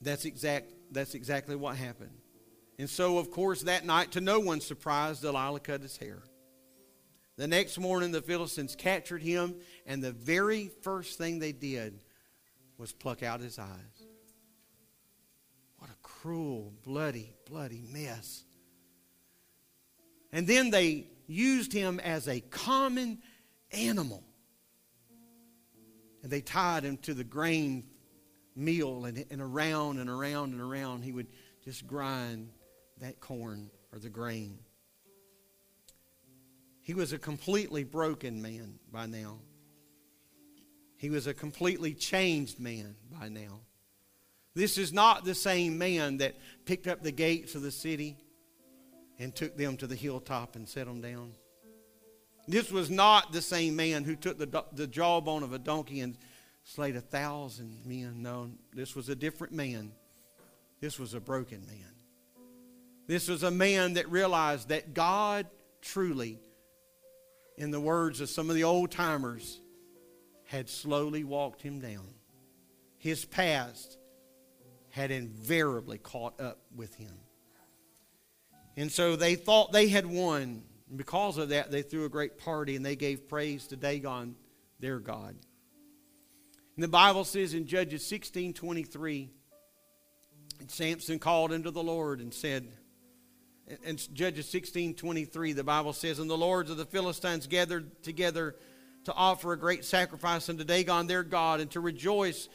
that's, 0.02 0.26
exact, 0.26 0.72
that's 0.92 1.16
exactly 1.16 1.56
what 1.56 1.76
happened. 1.76 2.18
And 2.78 2.90
so, 2.90 3.18
of 3.18 3.32
course, 3.32 3.64
that 3.64 3.86
night, 3.86 4.12
to 4.14 4.22
no 4.22 4.40
one's 4.40 4.66
surprise, 4.66 5.20
Delilah 5.20 5.60
cut 5.60 5.82
his 5.82 5.98
hair. 5.98 6.24
The 7.36 7.48
next 7.48 7.78
morning, 7.78 8.12
the 8.12 8.22
Philistines 8.22 8.76
captured 8.76 9.22
him, 9.22 9.56
and 9.86 10.04
the 10.04 10.12
very 10.12 10.72
first 10.82 11.18
thing 11.18 11.40
they 11.40 11.52
did 11.52 12.04
was 12.78 12.92
pluck 12.92 13.24
out 13.24 13.42
his 13.42 13.60
eyes. 13.60 14.06
What 15.78 15.90
a 15.90 15.96
cruel, 16.02 16.74
bloody, 16.84 17.34
bloody 17.46 17.82
mess. 17.92 18.44
And 20.32 20.46
then 20.48 20.70
they 20.70 21.08
used 21.28 21.72
him 21.74 22.00
as 22.00 22.28
a 22.28 22.42
common 22.42 23.20
animal. 23.72 24.24
And 26.22 26.32
they 26.32 26.42
tied 26.42 26.84
him 26.84 26.98
to 26.98 27.14
the 27.14 27.24
grain 27.24 27.86
mill, 28.56 29.06
and, 29.06 29.26
and 29.32 29.42
around 29.42 30.00
and 30.00 30.10
around 30.10 30.54
and 30.54 30.62
around 30.62 31.04
he 31.04 31.12
would 31.12 31.28
just 31.64 31.88
grind 31.88 32.50
that 33.00 33.20
corn 33.20 33.70
or 33.94 34.00
the 34.00 34.10
grain. 34.10 34.60
He 36.82 36.94
was 36.94 37.14
a 37.14 37.20
completely 37.20 37.84
broken 37.84 38.42
man 38.42 38.80
by 38.92 39.06
now. 39.06 39.40
He 40.98 41.10
was 41.10 41.28
a 41.28 41.34
completely 41.34 41.94
changed 41.94 42.60
man 42.60 42.96
by 43.12 43.30
now. 43.30 43.62
This 44.56 44.78
is 44.78 44.92
not 44.92 45.24
the 45.24 45.36
same 45.36 45.78
man 45.78 46.18
that 46.18 46.36
picked 46.66 46.88
up 46.88 47.04
the 47.04 47.12
gates 47.12 47.56
of 47.56 47.62
the 47.62 47.72
city 47.72 48.18
and 49.18 49.34
took 49.34 49.56
them 49.56 49.78
to 49.78 49.88
the 49.88 49.96
hilltop 49.96 50.56
and 50.56 50.68
set 50.68 50.88
them 50.88 51.00
down. 51.00 51.34
This 52.50 52.72
was 52.72 52.90
not 52.90 53.32
the 53.32 53.44
same 53.44 53.76
man 53.76 54.04
who 54.04 54.16
took 54.16 54.40
the, 54.40 54.66
the 54.74 54.88
jawbone 54.88 55.44
of 55.44 55.54
a 55.54 55.60
donkey 55.60 56.00
and 56.00 56.18
slayed 56.64 56.96
a 56.96 57.02
thousand 57.02 57.86
men. 57.86 58.24
No, 58.24 58.50
this 58.74 58.96
was 58.96 59.08
a 59.08 59.16
different 59.16 59.54
man. 59.54 59.92
This 60.82 60.98
was 60.98 61.14
a 61.14 61.20
broken 61.20 61.64
man. 61.68 61.94
This 63.06 63.28
was 63.28 63.44
a 63.44 63.52
man 63.52 63.94
that 63.94 64.10
realized 64.10 64.70
that 64.70 64.96
God 64.96 65.46
truly, 65.82 66.40
in 67.56 67.70
the 67.70 67.80
words 67.80 68.20
of 68.20 68.30
some 68.30 68.50
of 68.50 68.56
the 68.56 68.64
old 68.64 68.90
timers, 68.90 69.60
had 70.46 70.70
slowly 70.70 71.24
walked 71.24 71.62
him 71.62 71.80
down. 71.80 72.08
His 72.98 73.26
past 73.26 74.00
had 74.90 75.12
invariably 75.12 76.00
caught 76.00 76.42
up 76.42 76.62
with 76.76 76.96
him. 76.96 77.14
And 78.76 78.92
so 78.92 79.16
they 79.16 79.36
thought 79.36 79.72
they 79.72 79.90
had 79.90 80.08
won. 80.08 80.64
And 80.90 80.98
because 80.98 81.38
of 81.38 81.50
that, 81.50 81.72
they 81.72 81.82
threw 81.82 82.06
a 82.06 82.10
great 82.10 82.38
party 82.38 82.76
and 82.76 82.86
they 82.86 82.96
gave 82.96 83.30
praise 83.30 83.68
to 83.68 83.76
Dagon, 83.76 84.36
their 84.80 85.00
God. 85.00 85.36
And 86.76 86.84
the 86.84 86.88
Bible 86.88 87.24
says 87.24 87.54
in 87.54 87.68
Judges 87.68 88.06
16 88.06 88.54
23, 88.54 89.30
Samson 90.68 91.20
called 91.20 91.52
unto 91.52 91.72
the 91.72 91.84
Lord 91.84 92.20
and 92.20 92.34
said, 92.34 92.68
in 93.84 93.98
Judges 94.14 94.50
16 94.50 94.96
23, 94.96 95.54
the 95.54 95.64
Bible 95.64 95.94
says, 95.94 96.20
And 96.20 96.30
the 96.30 96.38
lords 96.38 96.72
of 96.72 96.78
the 96.78 96.86
Philistines 96.86 97.48
gathered 97.48 98.02
together 98.04 98.56
to 99.06 99.14
offer 99.14 99.54
a 99.54 99.58
great 99.58 99.86
sacrifice 99.86 100.50
unto 100.50 100.64
Dagon 100.64 101.08
their 101.08 101.24
God 101.24 101.60
and 101.60 101.70
to 101.72 101.80
rejoice. 101.80 102.50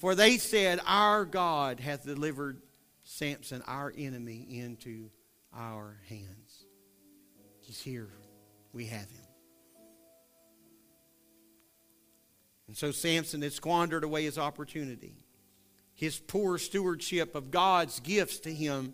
For 0.00 0.14
they 0.14 0.38
said, 0.38 0.80
Our 0.86 1.24
God 1.24 1.80
hath 1.80 2.04
delivered 2.04 2.62
Samson, 3.04 3.62
our 3.66 3.92
enemy, 3.96 4.46
into 4.48 5.10
our 5.54 5.98
hands. 6.08 6.41
He's 7.72 7.80
here. 7.80 8.10
We 8.74 8.84
have 8.84 9.08
him. 9.10 9.26
And 12.66 12.76
so 12.76 12.90
Samson 12.90 13.40
had 13.40 13.54
squandered 13.54 14.04
away 14.04 14.24
his 14.24 14.36
opportunity. 14.36 15.24
His 15.94 16.18
poor 16.18 16.58
stewardship 16.58 17.34
of 17.34 17.50
God's 17.50 17.98
gifts 18.00 18.40
to 18.40 18.52
him 18.52 18.92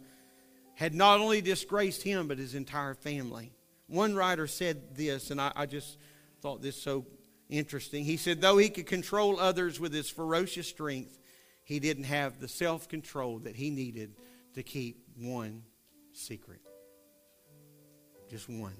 had 0.76 0.94
not 0.94 1.18
only 1.18 1.40
disgraced 1.40 2.04
him, 2.04 2.28
but 2.28 2.38
his 2.38 2.54
entire 2.54 2.94
family. 2.94 3.50
One 3.88 4.14
writer 4.14 4.46
said 4.46 4.94
this, 4.94 5.32
and 5.32 5.40
I, 5.40 5.50
I 5.56 5.66
just 5.66 5.98
thought 6.40 6.62
this 6.62 6.80
so 6.80 7.04
interesting. 7.48 8.04
He 8.04 8.16
said, 8.16 8.40
Though 8.40 8.58
he 8.58 8.68
could 8.68 8.86
control 8.86 9.40
others 9.40 9.80
with 9.80 9.92
his 9.92 10.08
ferocious 10.08 10.68
strength, 10.68 11.18
he 11.64 11.80
didn't 11.80 12.04
have 12.04 12.38
the 12.38 12.46
self 12.46 12.88
control 12.88 13.40
that 13.40 13.56
he 13.56 13.70
needed 13.70 14.14
to 14.54 14.62
keep 14.62 15.02
one 15.16 15.64
secret. 16.12 16.60
Just 18.30 18.48
one. 18.48 18.76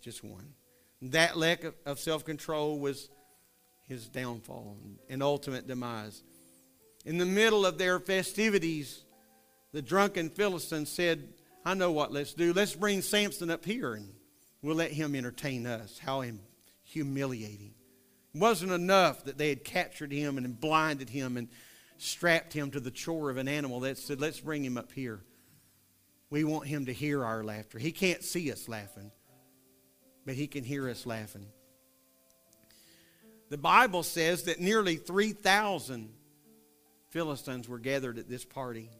Just 0.00 0.22
one. 0.22 0.54
That 1.02 1.36
lack 1.36 1.64
of 1.86 1.98
self 1.98 2.24
control 2.24 2.78
was 2.78 3.08
his 3.86 4.08
downfall 4.08 4.76
and 5.08 5.22
ultimate 5.22 5.66
demise. 5.66 6.22
In 7.04 7.18
the 7.18 7.26
middle 7.26 7.64
of 7.64 7.78
their 7.78 7.98
festivities, 7.98 9.04
the 9.72 9.80
drunken 9.80 10.30
Philistine 10.30 10.86
said, 10.86 11.28
I 11.64 11.74
know 11.74 11.92
what 11.92 12.12
let's 12.12 12.34
do. 12.34 12.52
Let's 12.52 12.74
bring 12.74 13.02
Samson 13.02 13.50
up 13.50 13.64
here 13.64 13.94
and 13.94 14.12
we'll 14.62 14.76
let 14.76 14.90
him 14.90 15.14
entertain 15.14 15.66
us. 15.66 15.98
How 15.98 16.22
humiliating. 16.84 17.74
It 18.34 18.38
wasn't 18.38 18.72
enough 18.72 19.24
that 19.24 19.38
they 19.38 19.48
had 19.48 19.64
captured 19.64 20.12
him 20.12 20.36
and 20.38 20.60
blinded 20.60 21.10
him 21.10 21.36
and 21.36 21.48
strapped 21.98 22.52
him 22.52 22.70
to 22.70 22.80
the 22.80 22.90
chore 22.90 23.30
of 23.30 23.36
an 23.36 23.48
animal. 23.48 23.80
That 23.80 23.98
said, 23.98 24.20
let's 24.20 24.40
bring 24.40 24.64
him 24.64 24.76
up 24.76 24.92
here. 24.92 25.20
We 26.30 26.44
want 26.44 26.66
him 26.66 26.86
to 26.86 26.92
hear 26.92 27.24
our 27.24 27.42
laughter. 27.42 27.78
He 27.78 27.92
can't 27.92 28.22
see 28.22 28.52
us 28.52 28.68
laughing, 28.68 29.10
but 30.26 30.34
he 30.34 30.46
can 30.46 30.64
hear 30.64 30.88
us 30.88 31.06
laughing. 31.06 31.46
The 33.50 33.58
Bible 33.58 34.02
says 34.02 34.44
that 34.44 34.60
nearly 34.60 34.96
3,000 34.96 36.10
Philistines 37.10 37.68
were 37.68 37.78
gathered 37.78 38.18
at 38.18 38.28
this 38.28 38.44
party. 38.44 38.90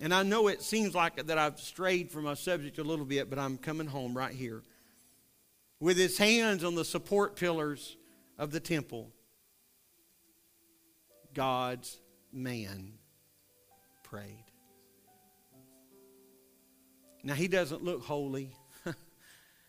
And 0.00 0.12
I 0.12 0.22
know 0.22 0.48
it 0.48 0.62
seems 0.62 0.94
like 0.94 1.26
that 1.26 1.38
I've 1.38 1.58
strayed 1.58 2.10
from 2.10 2.24
my 2.24 2.34
subject 2.34 2.78
a 2.78 2.84
little 2.84 3.06
bit, 3.06 3.30
but 3.30 3.38
I'm 3.38 3.56
coming 3.56 3.86
home 3.86 4.16
right 4.16 4.34
here. 4.34 4.62
With 5.80 5.96
his 5.96 6.18
hands 6.18 6.62
on 6.62 6.74
the 6.74 6.84
support 6.84 7.36
pillars 7.36 7.96
of 8.36 8.50
the 8.50 8.60
temple, 8.60 9.10
God's 11.34 11.98
man 12.32 12.98
prayed. 14.02 14.44
Now, 17.22 17.34
he 17.34 17.48
doesn't 17.48 17.84
look 17.84 18.02
holy, 18.02 18.50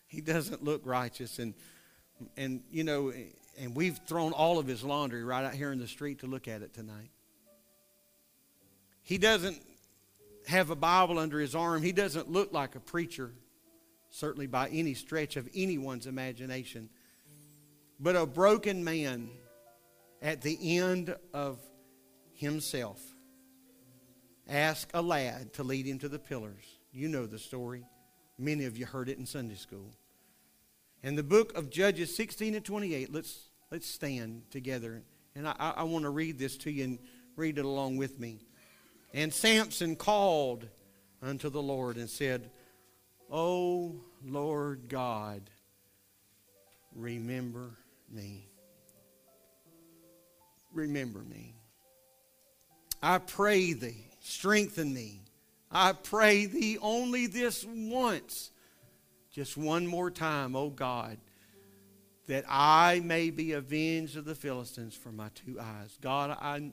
he 0.07 0.21
doesn't 0.21 0.63
look 0.63 0.81
righteous. 0.85 1.39
And, 1.39 1.53
and, 2.37 2.61
you 2.71 2.83
know, 2.83 3.11
and 3.59 3.75
we've 3.75 3.99
thrown 4.07 4.31
all 4.31 4.59
of 4.59 4.67
his 4.67 4.83
laundry 4.83 5.23
right 5.23 5.43
out 5.43 5.53
here 5.53 5.71
in 5.71 5.79
the 5.79 5.87
street 5.87 6.19
to 6.19 6.27
look 6.27 6.47
at 6.47 6.61
it 6.61 6.73
tonight. 6.73 7.09
He 9.01 9.17
doesn't 9.17 9.61
have 10.47 10.69
a 10.69 10.75
Bible 10.75 11.19
under 11.19 11.39
his 11.39 11.55
arm. 11.55 11.81
He 11.81 11.91
doesn't 11.91 12.29
look 12.29 12.53
like 12.53 12.75
a 12.75 12.79
preacher, 12.79 13.31
certainly 14.09 14.47
by 14.47 14.69
any 14.69 14.93
stretch 14.93 15.35
of 15.35 15.49
anyone's 15.53 16.07
imagination. 16.07 16.89
But 17.99 18.15
a 18.15 18.25
broken 18.25 18.83
man 18.83 19.29
at 20.21 20.41
the 20.41 20.77
end 20.77 21.15
of 21.33 21.59
himself 22.33 23.01
asked 24.47 24.91
a 24.93 25.01
lad 25.01 25.53
to 25.53 25.63
lead 25.63 25.85
him 25.85 25.99
to 25.99 26.09
the 26.09 26.19
pillars. 26.19 26.78
You 26.91 27.07
know 27.07 27.25
the 27.25 27.39
story. 27.39 27.85
Many 28.37 28.65
of 28.65 28.77
you 28.77 28.85
heard 28.85 29.09
it 29.09 29.17
in 29.17 29.25
Sunday 29.25 29.55
school. 29.55 29.91
In 31.03 31.15
the 31.15 31.23
book 31.23 31.57
of 31.57 31.69
Judges 31.69 32.15
16 32.15 32.55
and 32.55 32.65
28, 32.65 33.13
let's, 33.13 33.49
let's 33.71 33.87
stand 33.87 34.43
together. 34.49 35.03
And 35.35 35.47
I, 35.47 35.73
I 35.77 35.83
want 35.83 36.03
to 36.03 36.09
read 36.09 36.39
this 36.39 36.57
to 36.57 36.71
you 36.71 36.83
and 36.83 36.99
read 37.35 37.57
it 37.57 37.65
along 37.65 37.97
with 37.97 38.19
me. 38.19 38.39
And 39.13 39.33
Samson 39.33 39.95
called 39.95 40.67
unto 41.21 41.49
the 41.49 41.61
Lord 41.61 41.97
and 41.97 42.09
said, 42.09 42.49
O 43.31 43.95
Lord 44.25 44.89
God, 44.89 45.49
remember 46.95 47.71
me. 48.11 48.47
Remember 50.73 51.19
me. 51.19 51.55
I 53.01 53.19
pray 53.19 53.73
thee, 53.73 54.07
strengthen 54.19 54.93
me. 54.93 55.21
I 55.71 55.93
pray 55.93 56.45
thee 56.45 56.77
only 56.81 57.27
this 57.27 57.65
once, 57.65 58.51
just 59.31 59.55
one 59.55 59.85
more 59.85 60.09
time, 60.09 60.55
O 60.55 60.69
God, 60.69 61.17
that 62.27 62.45
I 62.47 63.01
may 63.03 63.29
be 63.29 63.53
avenged 63.53 64.17
of 64.17 64.25
the 64.25 64.35
Philistines 64.35 64.95
for 64.95 65.11
my 65.11 65.29
two 65.35 65.59
eyes. 65.59 65.97
God, 66.01 66.31
I, 66.31 66.71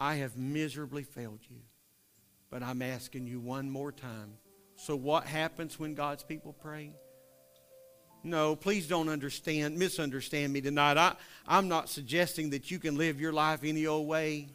I 0.00 0.16
have 0.16 0.36
miserably 0.36 1.02
failed 1.02 1.40
you. 1.50 1.58
But 2.50 2.62
I'm 2.62 2.82
asking 2.82 3.26
you 3.26 3.40
one 3.40 3.70
more 3.70 3.92
time. 3.92 4.34
So, 4.76 4.94
what 4.94 5.24
happens 5.24 5.78
when 5.78 5.94
God's 5.94 6.22
people 6.22 6.52
pray? 6.52 6.92
No, 8.24 8.54
please 8.54 8.86
don't 8.86 9.08
understand, 9.08 9.78
misunderstand 9.78 10.52
me 10.52 10.60
tonight. 10.60 10.96
I, 10.96 11.14
I'm 11.46 11.68
not 11.68 11.88
suggesting 11.88 12.50
that 12.50 12.70
you 12.70 12.78
can 12.78 12.96
live 12.96 13.20
your 13.20 13.32
life 13.32 13.60
any 13.64 13.86
old 13.86 14.06
way. 14.06 14.48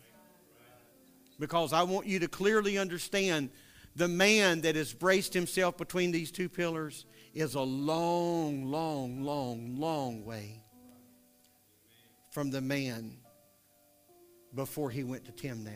Because 1.39 1.73
I 1.73 1.83
want 1.83 2.07
you 2.07 2.19
to 2.19 2.27
clearly 2.27 2.77
understand 2.77 3.49
the 3.97 4.07
man 4.07 4.61
that 4.61 4.75
has 4.75 4.93
braced 4.93 5.33
himself 5.33 5.75
between 5.75 6.11
these 6.11 6.31
two 6.31 6.47
pillars 6.47 7.05
is 7.33 7.55
a 7.55 7.61
long, 7.61 8.65
long, 8.65 9.23
long, 9.23 9.75
long 9.75 10.23
way 10.23 10.61
from 12.29 12.51
the 12.51 12.61
man 12.61 13.17
before 14.53 14.91
he 14.91 15.03
went 15.03 15.25
to 15.25 15.31
Timnath. 15.31 15.71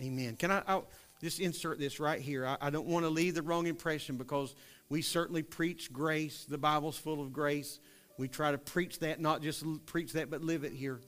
Amen. 0.00 0.36
Can 0.36 0.50
I 0.50 0.62
I'll 0.66 0.88
just 1.22 1.40
insert 1.40 1.78
this 1.78 1.98
right 1.98 2.20
here? 2.20 2.46
I, 2.46 2.58
I 2.60 2.70
don't 2.70 2.86
want 2.86 3.06
to 3.06 3.10
leave 3.10 3.34
the 3.34 3.42
wrong 3.42 3.66
impression 3.66 4.18
because 4.18 4.54
we 4.90 5.00
certainly 5.00 5.42
preach 5.42 5.90
grace. 5.90 6.44
The 6.46 6.58
Bible's 6.58 6.98
full 6.98 7.22
of 7.22 7.32
grace. 7.32 7.80
We 8.18 8.28
try 8.28 8.52
to 8.52 8.58
preach 8.58 8.98
that, 8.98 9.20
not 9.20 9.40
just 9.40 9.64
preach 9.86 10.12
that, 10.12 10.28
but 10.28 10.42
live 10.42 10.64
it 10.64 10.72
here. 10.72 11.00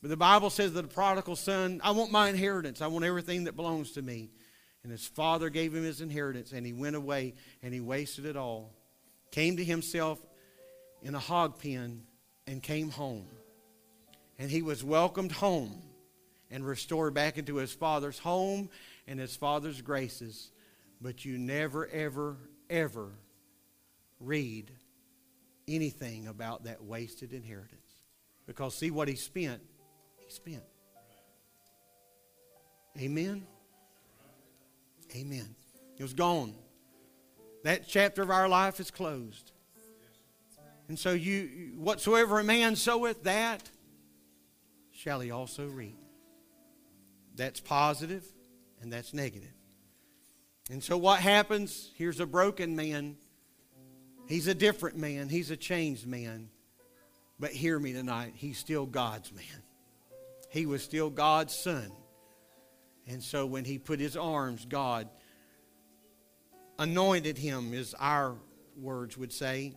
But 0.00 0.10
the 0.10 0.16
Bible 0.16 0.50
says 0.50 0.72
that 0.74 0.82
the 0.82 0.94
prodigal 0.94 1.36
son, 1.36 1.80
I 1.82 1.92
want 1.92 2.12
my 2.12 2.28
inheritance. 2.28 2.80
I 2.82 2.86
want 2.86 3.04
everything 3.04 3.44
that 3.44 3.56
belongs 3.56 3.92
to 3.92 4.02
me. 4.02 4.30
And 4.82 4.92
his 4.92 5.06
father 5.06 5.50
gave 5.50 5.74
him 5.74 5.82
his 5.82 6.00
inheritance, 6.00 6.52
and 6.52 6.64
he 6.64 6.72
went 6.72 6.94
away 6.94 7.34
and 7.62 7.74
he 7.74 7.80
wasted 7.80 8.24
it 8.24 8.36
all. 8.36 8.72
Came 9.32 9.56
to 9.56 9.64
himself 9.64 10.20
in 11.02 11.14
a 11.14 11.18
hog 11.18 11.58
pen 11.58 12.04
and 12.46 12.62
came 12.62 12.90
home. 12.90 13.26
And 14.38 14.50
he 14.50 14.62
was 14.62 14.84
welcomed 14.84 15.32
home 15.32 15.82
and 16.50 16.64
restored 16.64 17.14
back 17.14 17.38
into 17.38 17.56
his 17.56 17.72
father's 17.72 18.18
home 18.18 18.70
and 19.08 19.18
his 19.18 19.34
father's 19.34 19.80
graces, 19.82 20.52
but 21.00 21.24
you 21.24 21.38
never, 21.38 21.88
ever, 21.88 22.36
ever 22.70 23.10
read 24.20 24.70
anything 25.66 26.28
about 26.28 26.64
that 26.64 26.84
wasted 26.84 27.32
inheritance. 27.32 27.80
Because 28.46 28.76
see 28.76 28.90
what 28.90 29.08
he 29.08 29.16
spent, 29.16 29.62
spent. 30.28 30.62
Amen. 32.98 33.46
Amen. 35.14 35.54
It 35.98 36.02
was 36.02 36.14
gone. 36.14 36.54
That 37.64 37.86
chapter 37.88 38.22
of 38.22 38.30
our 38.30 38.48
life 38.48 38.80
is 38.80 38.90
closed. 38.90 39.52
And 40.88 40.98
so 40.98 41.12
you 41.12 41.72
whatsoever 41.76 42.38
a 42.38 42.44
man 42.44 42.76
soweth 42.76 43.24
that 43.24 43.68
shall 44.92 45.20
he 45.20 45.30
also 45.30 45.66
reap. 45.66 45.98
That's 47.34 47.60
positive 47.60 48.24
and 48.80 48.92
that's 48.92 49.12
negative. 49.12 49.52
And 50.70 50.82
so 50.82 50.96
what 50.96 51.20
happens? 51.20 51.90
Here's 51.96 52.20
a 52.20 52.26
broken 52.26 52.76
man. 52.76 53.16
He's 54.28 54.46
a 54.48 54.54
different 54.54 54.96
man. 54.96 55.28
He's 55.28 55.50
a 55.50 55.56
changed 55.56 56.06
man. 56.06 56.50
But 57.38 57.50
hear 57.50 57.78
me 57.78 57.92
tonight, 57.92 58.32
he's 58.34 58.58
still 58.58 58.86
God's 58.86 59.32
man. 59.32 59.62
He 60.56 60.64
was 60.64 60.82
still 60.82 61.10
God's 61.10 61.54
son. 61.54 61.92
And 63.06 63.22
so 63.22 63.44
when 63.44 63.66
he 63.66 63.78
put 63.78 64.00
his 64.00 64.16
arms, 64.16 64.64
God 64.64 65.06
anointed 66.78 67.36
him, 67.36 67.74
as 67.74 67.94
our 67.98 68.36
words 68.74 69.18
would 69.18 69.34
say. 69.34 69.74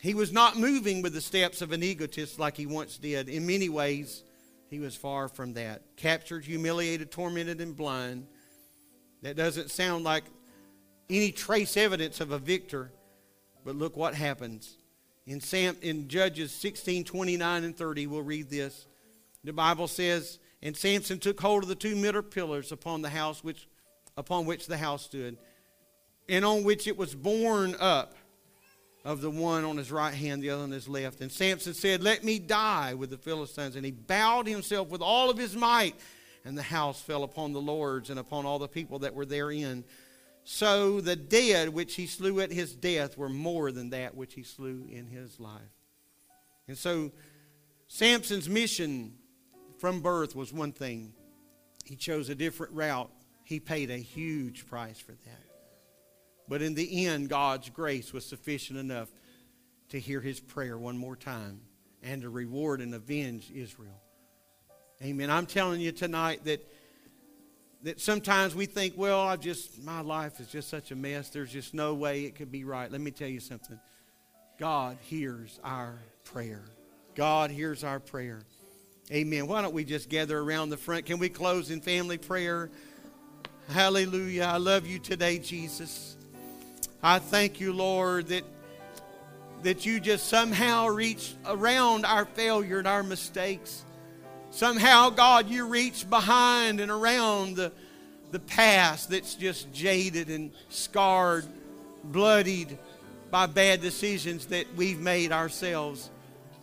He 0.00 0.14
was 0.14 0.32
not 0.32 0.56
moving 0.56 1.02
with 1.02 1.14
the 1.14 1.20
steps 1.20 1.62
of 1.62 1.72
an 1.72 1.82
egotist 1.82 2.38
like 2.38 2.56
he 2.56 2.64
once 2.64 2.96
did. 2.96 3.28
In 3.28 3.44
many 3.44 3.68
ways, 3.68 4.22
he 4.70 4.78
was 4.78 4.94
far 4.94 5.26
from 5.26 5.54
that. 5.54 5.82
Captured, 5.96 6.44
humiliated, 6.44 7.10
tormented, 7.10 7.60
and 7.60 7.76
blind. 7.76 8.28
That 9.22 9.34
doesn't 9.34 9.72
sound 9.72 10.04
like 10.04 10.24
any 11.10 11.32
trace 11.32 11.76
evidence 11.76 12.20
of 12.20 12.30
a 12.30 12.38
victor, 12.38 12.92
but 13.64 13.74
look 13.74 13.96
what 13.96 14.14
happens. 14.14 14.76
In, 15.26 15.40
Sam, 15.40 15.76
in 15.82 16.06
Judges 16.06 16.52
16 16.52 17.02
29 17.02 17.64
and 17.64 17.76
30, 17.76 18.06
we'll 18.06 18.22
read 18.22 18.48
this. 18.48 18.86
The 19.48 19.54
Bible 19.54 19.88
says, 19.88 20.38
And 20.62 20.76
Samson 20.76 21.18
took 21.18 21.40
hold 21.40 21.62
of 21.62 21.70
the 21.70 21.74
two 21.74 21.96
middle 21.96 22.20
pillars 22.20 22.70
upon 22.70 23.00
the 23.00 23.08
house 23.08 23.42
which, 23.42 23.66
upon 24.14 24.44
which 24.44 24.66
the 24.66 24.76
house 24.76 25.06
stood, 25.06 25.38
and 26.28 26.44
on 26.44 26.64
which 26.64 26.86
it 26.86 26.98
was 26.98 27.14
borne 27.14 27.74
up 27.80 28.14
of 29.06 29.22
the 29.22 29.30
one 29.30 29.64
on 29.64 29.78
his 29.78 29.90
right 29.90 30.12
hand, 30.12 30.42
the 30.42 30.50
other 30.50 30.64
on 30.64 30.70
his 30.70 30.86
left. 30.86 31.22
And 31.22 31.32
Samson 31.32 31.72
said, 31.72 32.02
Let 32.02 32.24
me 32.24 32.38
die 32.38 32.92
with 32.92 33.08
the 33.08 33.16
Philistines. 33.16 33.74
And 33.74 33.86
he 33.86 33.90
bowed 33.90 34.46
himself 34.46 34.90
with 34.90 35.00
all 35.00 35.30
of 35.30 35.38
his 35.38 35.56
might, 35.56 35.94
and 36.44 36.56
the 36.56 36.62
house 36.62 37.00
fell 37.00 37.22
upon 37.22 37.54
the 37.54 37.60
lords 37.62 38.10
and 38.10 38.18
upon 38.18 38.44
all 38.44 38.58
the 38.58 38.68
people 38.68 38.98
that 38.98 39.14
were 39.14 39.24
therein. 39.24 39.82
So 40.44 41.00
the 41.00 41.16
dead 41.16 41.70
which 41.70 41.94
he 41.94 42.06
slew 42.06 42.40
at 42.40 42.52
his 42.52 42.74
death 42.74 43.16
were 43.16 43.30
more 43.30 43.72
than 43.72 43.88
that 43.90 44.14
which 44.14 44.34
he 44.34 44.42
slew 44.42 44.86
in 44.90 45.06
his 45.06 45.40
life. 45.40 45.62
And 46.66 46.76
so 46.76 47.12
Samson's 47.86 48.50
mission 48.50 49.14
from 49.78 50.00
birth 50.00 50.34
was 50.34 50.52
one 50.52 50.72
thing. 50.72 51.12
He 51.84 51.96
chose 51.96 52.28
a 52.28 52.34
different 52.34 52.72
route. 52.72 53.10
He 53.44 53.60
paid 53.60 53.90
a 53.90 53.96
huge 53.96 54.66
price 54.66 54.98
for 54.98 55.12
that. 55.12 55.44
But 56.48 56.62
in 56.62 56.74
the 56.74 57.06
end, 57.06 57.28
God's 57.28 57.70
grace 57.70 58.12
was 58.12 58.24
sufficient 58.24 58.78
enough 58.78 59.08
to 59.90 60.00
hear 60.00 60.20
his 60.20 60.40
prayer 60.40 60.76
one 60.76 60.98
more 60.98 61.16
time 61.16 61.60
and 62.02 62.22
to 62.22 62.30
reward 62.30 62.80
and 62.80 62.94
avenge 62.94 63.50
Israel. 63.54 64.00
Amen. 65.02 65.30
I'm 65.30 65.46
telling 65.46 65.80
you 65.80 65.92
tonight 65.92 66.44
that 66.44 66.66
that 67.82 68.00
sometimes 68.00 68.56
we 68.56 68.66
think, 68.66 68.94
well, 68.96 69.20
I've 69.20 69.40
just 69.40 69.80
my 69.82 70.00
life 70.00 70.40
is 70.40 70.48
just 70.48 70.68
such 70.68 70.90
a 70.90 70.96
mess. 70.96 71.30
There's 71.30 71.52
just 71.52 71.74
no 71.74 71.94
way 71.94 72.24
it 72.24 72.34
could 72.34 72.50
be 72.50 72.64
right. 72.64 72.90
Let 72.90 73.00
me 73.00 73.10
tell 73.10 73.28
you 73.28 73.40
something. 73.40 73.78
God 74.58 74.98
hears 75.02 75.60
our 75.62 75.98
prayer. 76.24 76.64
God 77.14 77.50
hears 77.50 77.84
our 77.84 78.00
prayer. 78.00 78.42
Amen. 79.10 79.46
Why 79.46 79.62
don't 79.62 79.72
we 79.72 79.84
just 79.84 80.10
gather 80.10 80.38
around 80.38 80.68
the 80.68 80.76
front? 80.76 81.06
Can 81.06 81.18
we 81.18 81.30
close 81.30 81.70
in 81.70 81.80
family 81.80 82.18
prayer? 82.18 82.68
Hallelujah. 83.70 84.42
I 84.42 84.58
love 84.58 84.86
you 84.86 84.98
today, 84.98 85.38
Jesus. 85.38 86.14
I 87.02 87.18
thank 87.18 87.58
you, 87.58 87.72
Lord, 87.72 88.26
that, 88.26 88.44
that 89.62 89.86
you 89.86 89.98
just 89.98 90.28
somehow 90.28 90.88
reach 90.88 91.32
around 91.46 92.04
our 92.04 92.26
failure 92.26 92.80
and 92.80 92.86
our 92.86 93.02
mistakes. 93.02 93.82
Somehow, 94.50 95.08
God, 95.08 95.48
you 95.48 95.66
reach 95.66 96.08
behind 96.10 96.78
and 96.78 96.90
around 96.90 97.56
the, 97.56 97.72
the 98.30 98.40
past 98.40 99.08
that's 99.08 99.34
just 99.36 99.72
jaded 99.72 100.28
and 100.28 100.50
scarred, 100.68 101.46
bloodied 102.04 102.76
by 103.30 103.46
bad 103.46 103.80
decisions 103.80 104.46
that 104.46 104.66
we've 104.76 105.00
made 105.00 105.32
ourselves. 105.32 106.10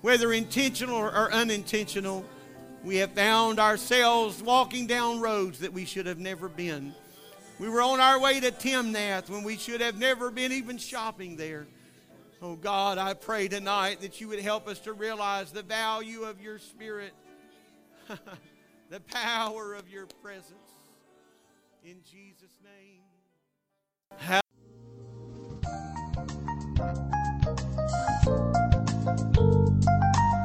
Whether 0.01 0.31
intentional 0.31 0.97
or 0.97 1.33
unintentional, 1.33 2.23
we 2.86 2.97
have 2.97 3.11
found 3.13 3.59
ourselves 3.59 4.43
walking 4.43 4.86
down 4.86 5.19
roads 5.19 5.59
that 5.59 5.73
we 5.73 5.86
should 5.86 6.05
have 6.05 6.19
never 6.19 6.47
been. 6.47 6.93
We 7.57 7.67
were 7.67 7.81
on 7.81 7.99
our 7.99 8.19
way 8.19 8.39
to 8.39 8.51
Timnath 8.51 9.27
when 9.27 9.43
we 9.43 9.57
should 9.57 9.81
have 9.81 9.97
never 9.97 10.29
been 10.29 10.51
even 10.51 10.77
shopping 10.77 11.36
there. 11.36 11.65
Oh 12.43 12.55
God, 12.55 12.99
I 12.99 13.15
pray 13.15 13.47
tonight 13.47 14.01
that 14.01 14.21
you 14.21 14.27
would 14.27 14.39
help 14.39 14.67
us 14.67 14.77
to 14.79 14.93
realize 14.93 15.51
the 15.51 15.63
value 15.63 16.23
of 16.23 16.39
your 16.39 16.59
spirit, 16.59 17.13
the 18.89 18.99
power 18.99 19.73
of 19.73 19.89
your 19.89 20.05
presence. 20.21 20.53
In 21.83 21.97
Jesus' 22.03 22.59
name. 22.63 24.44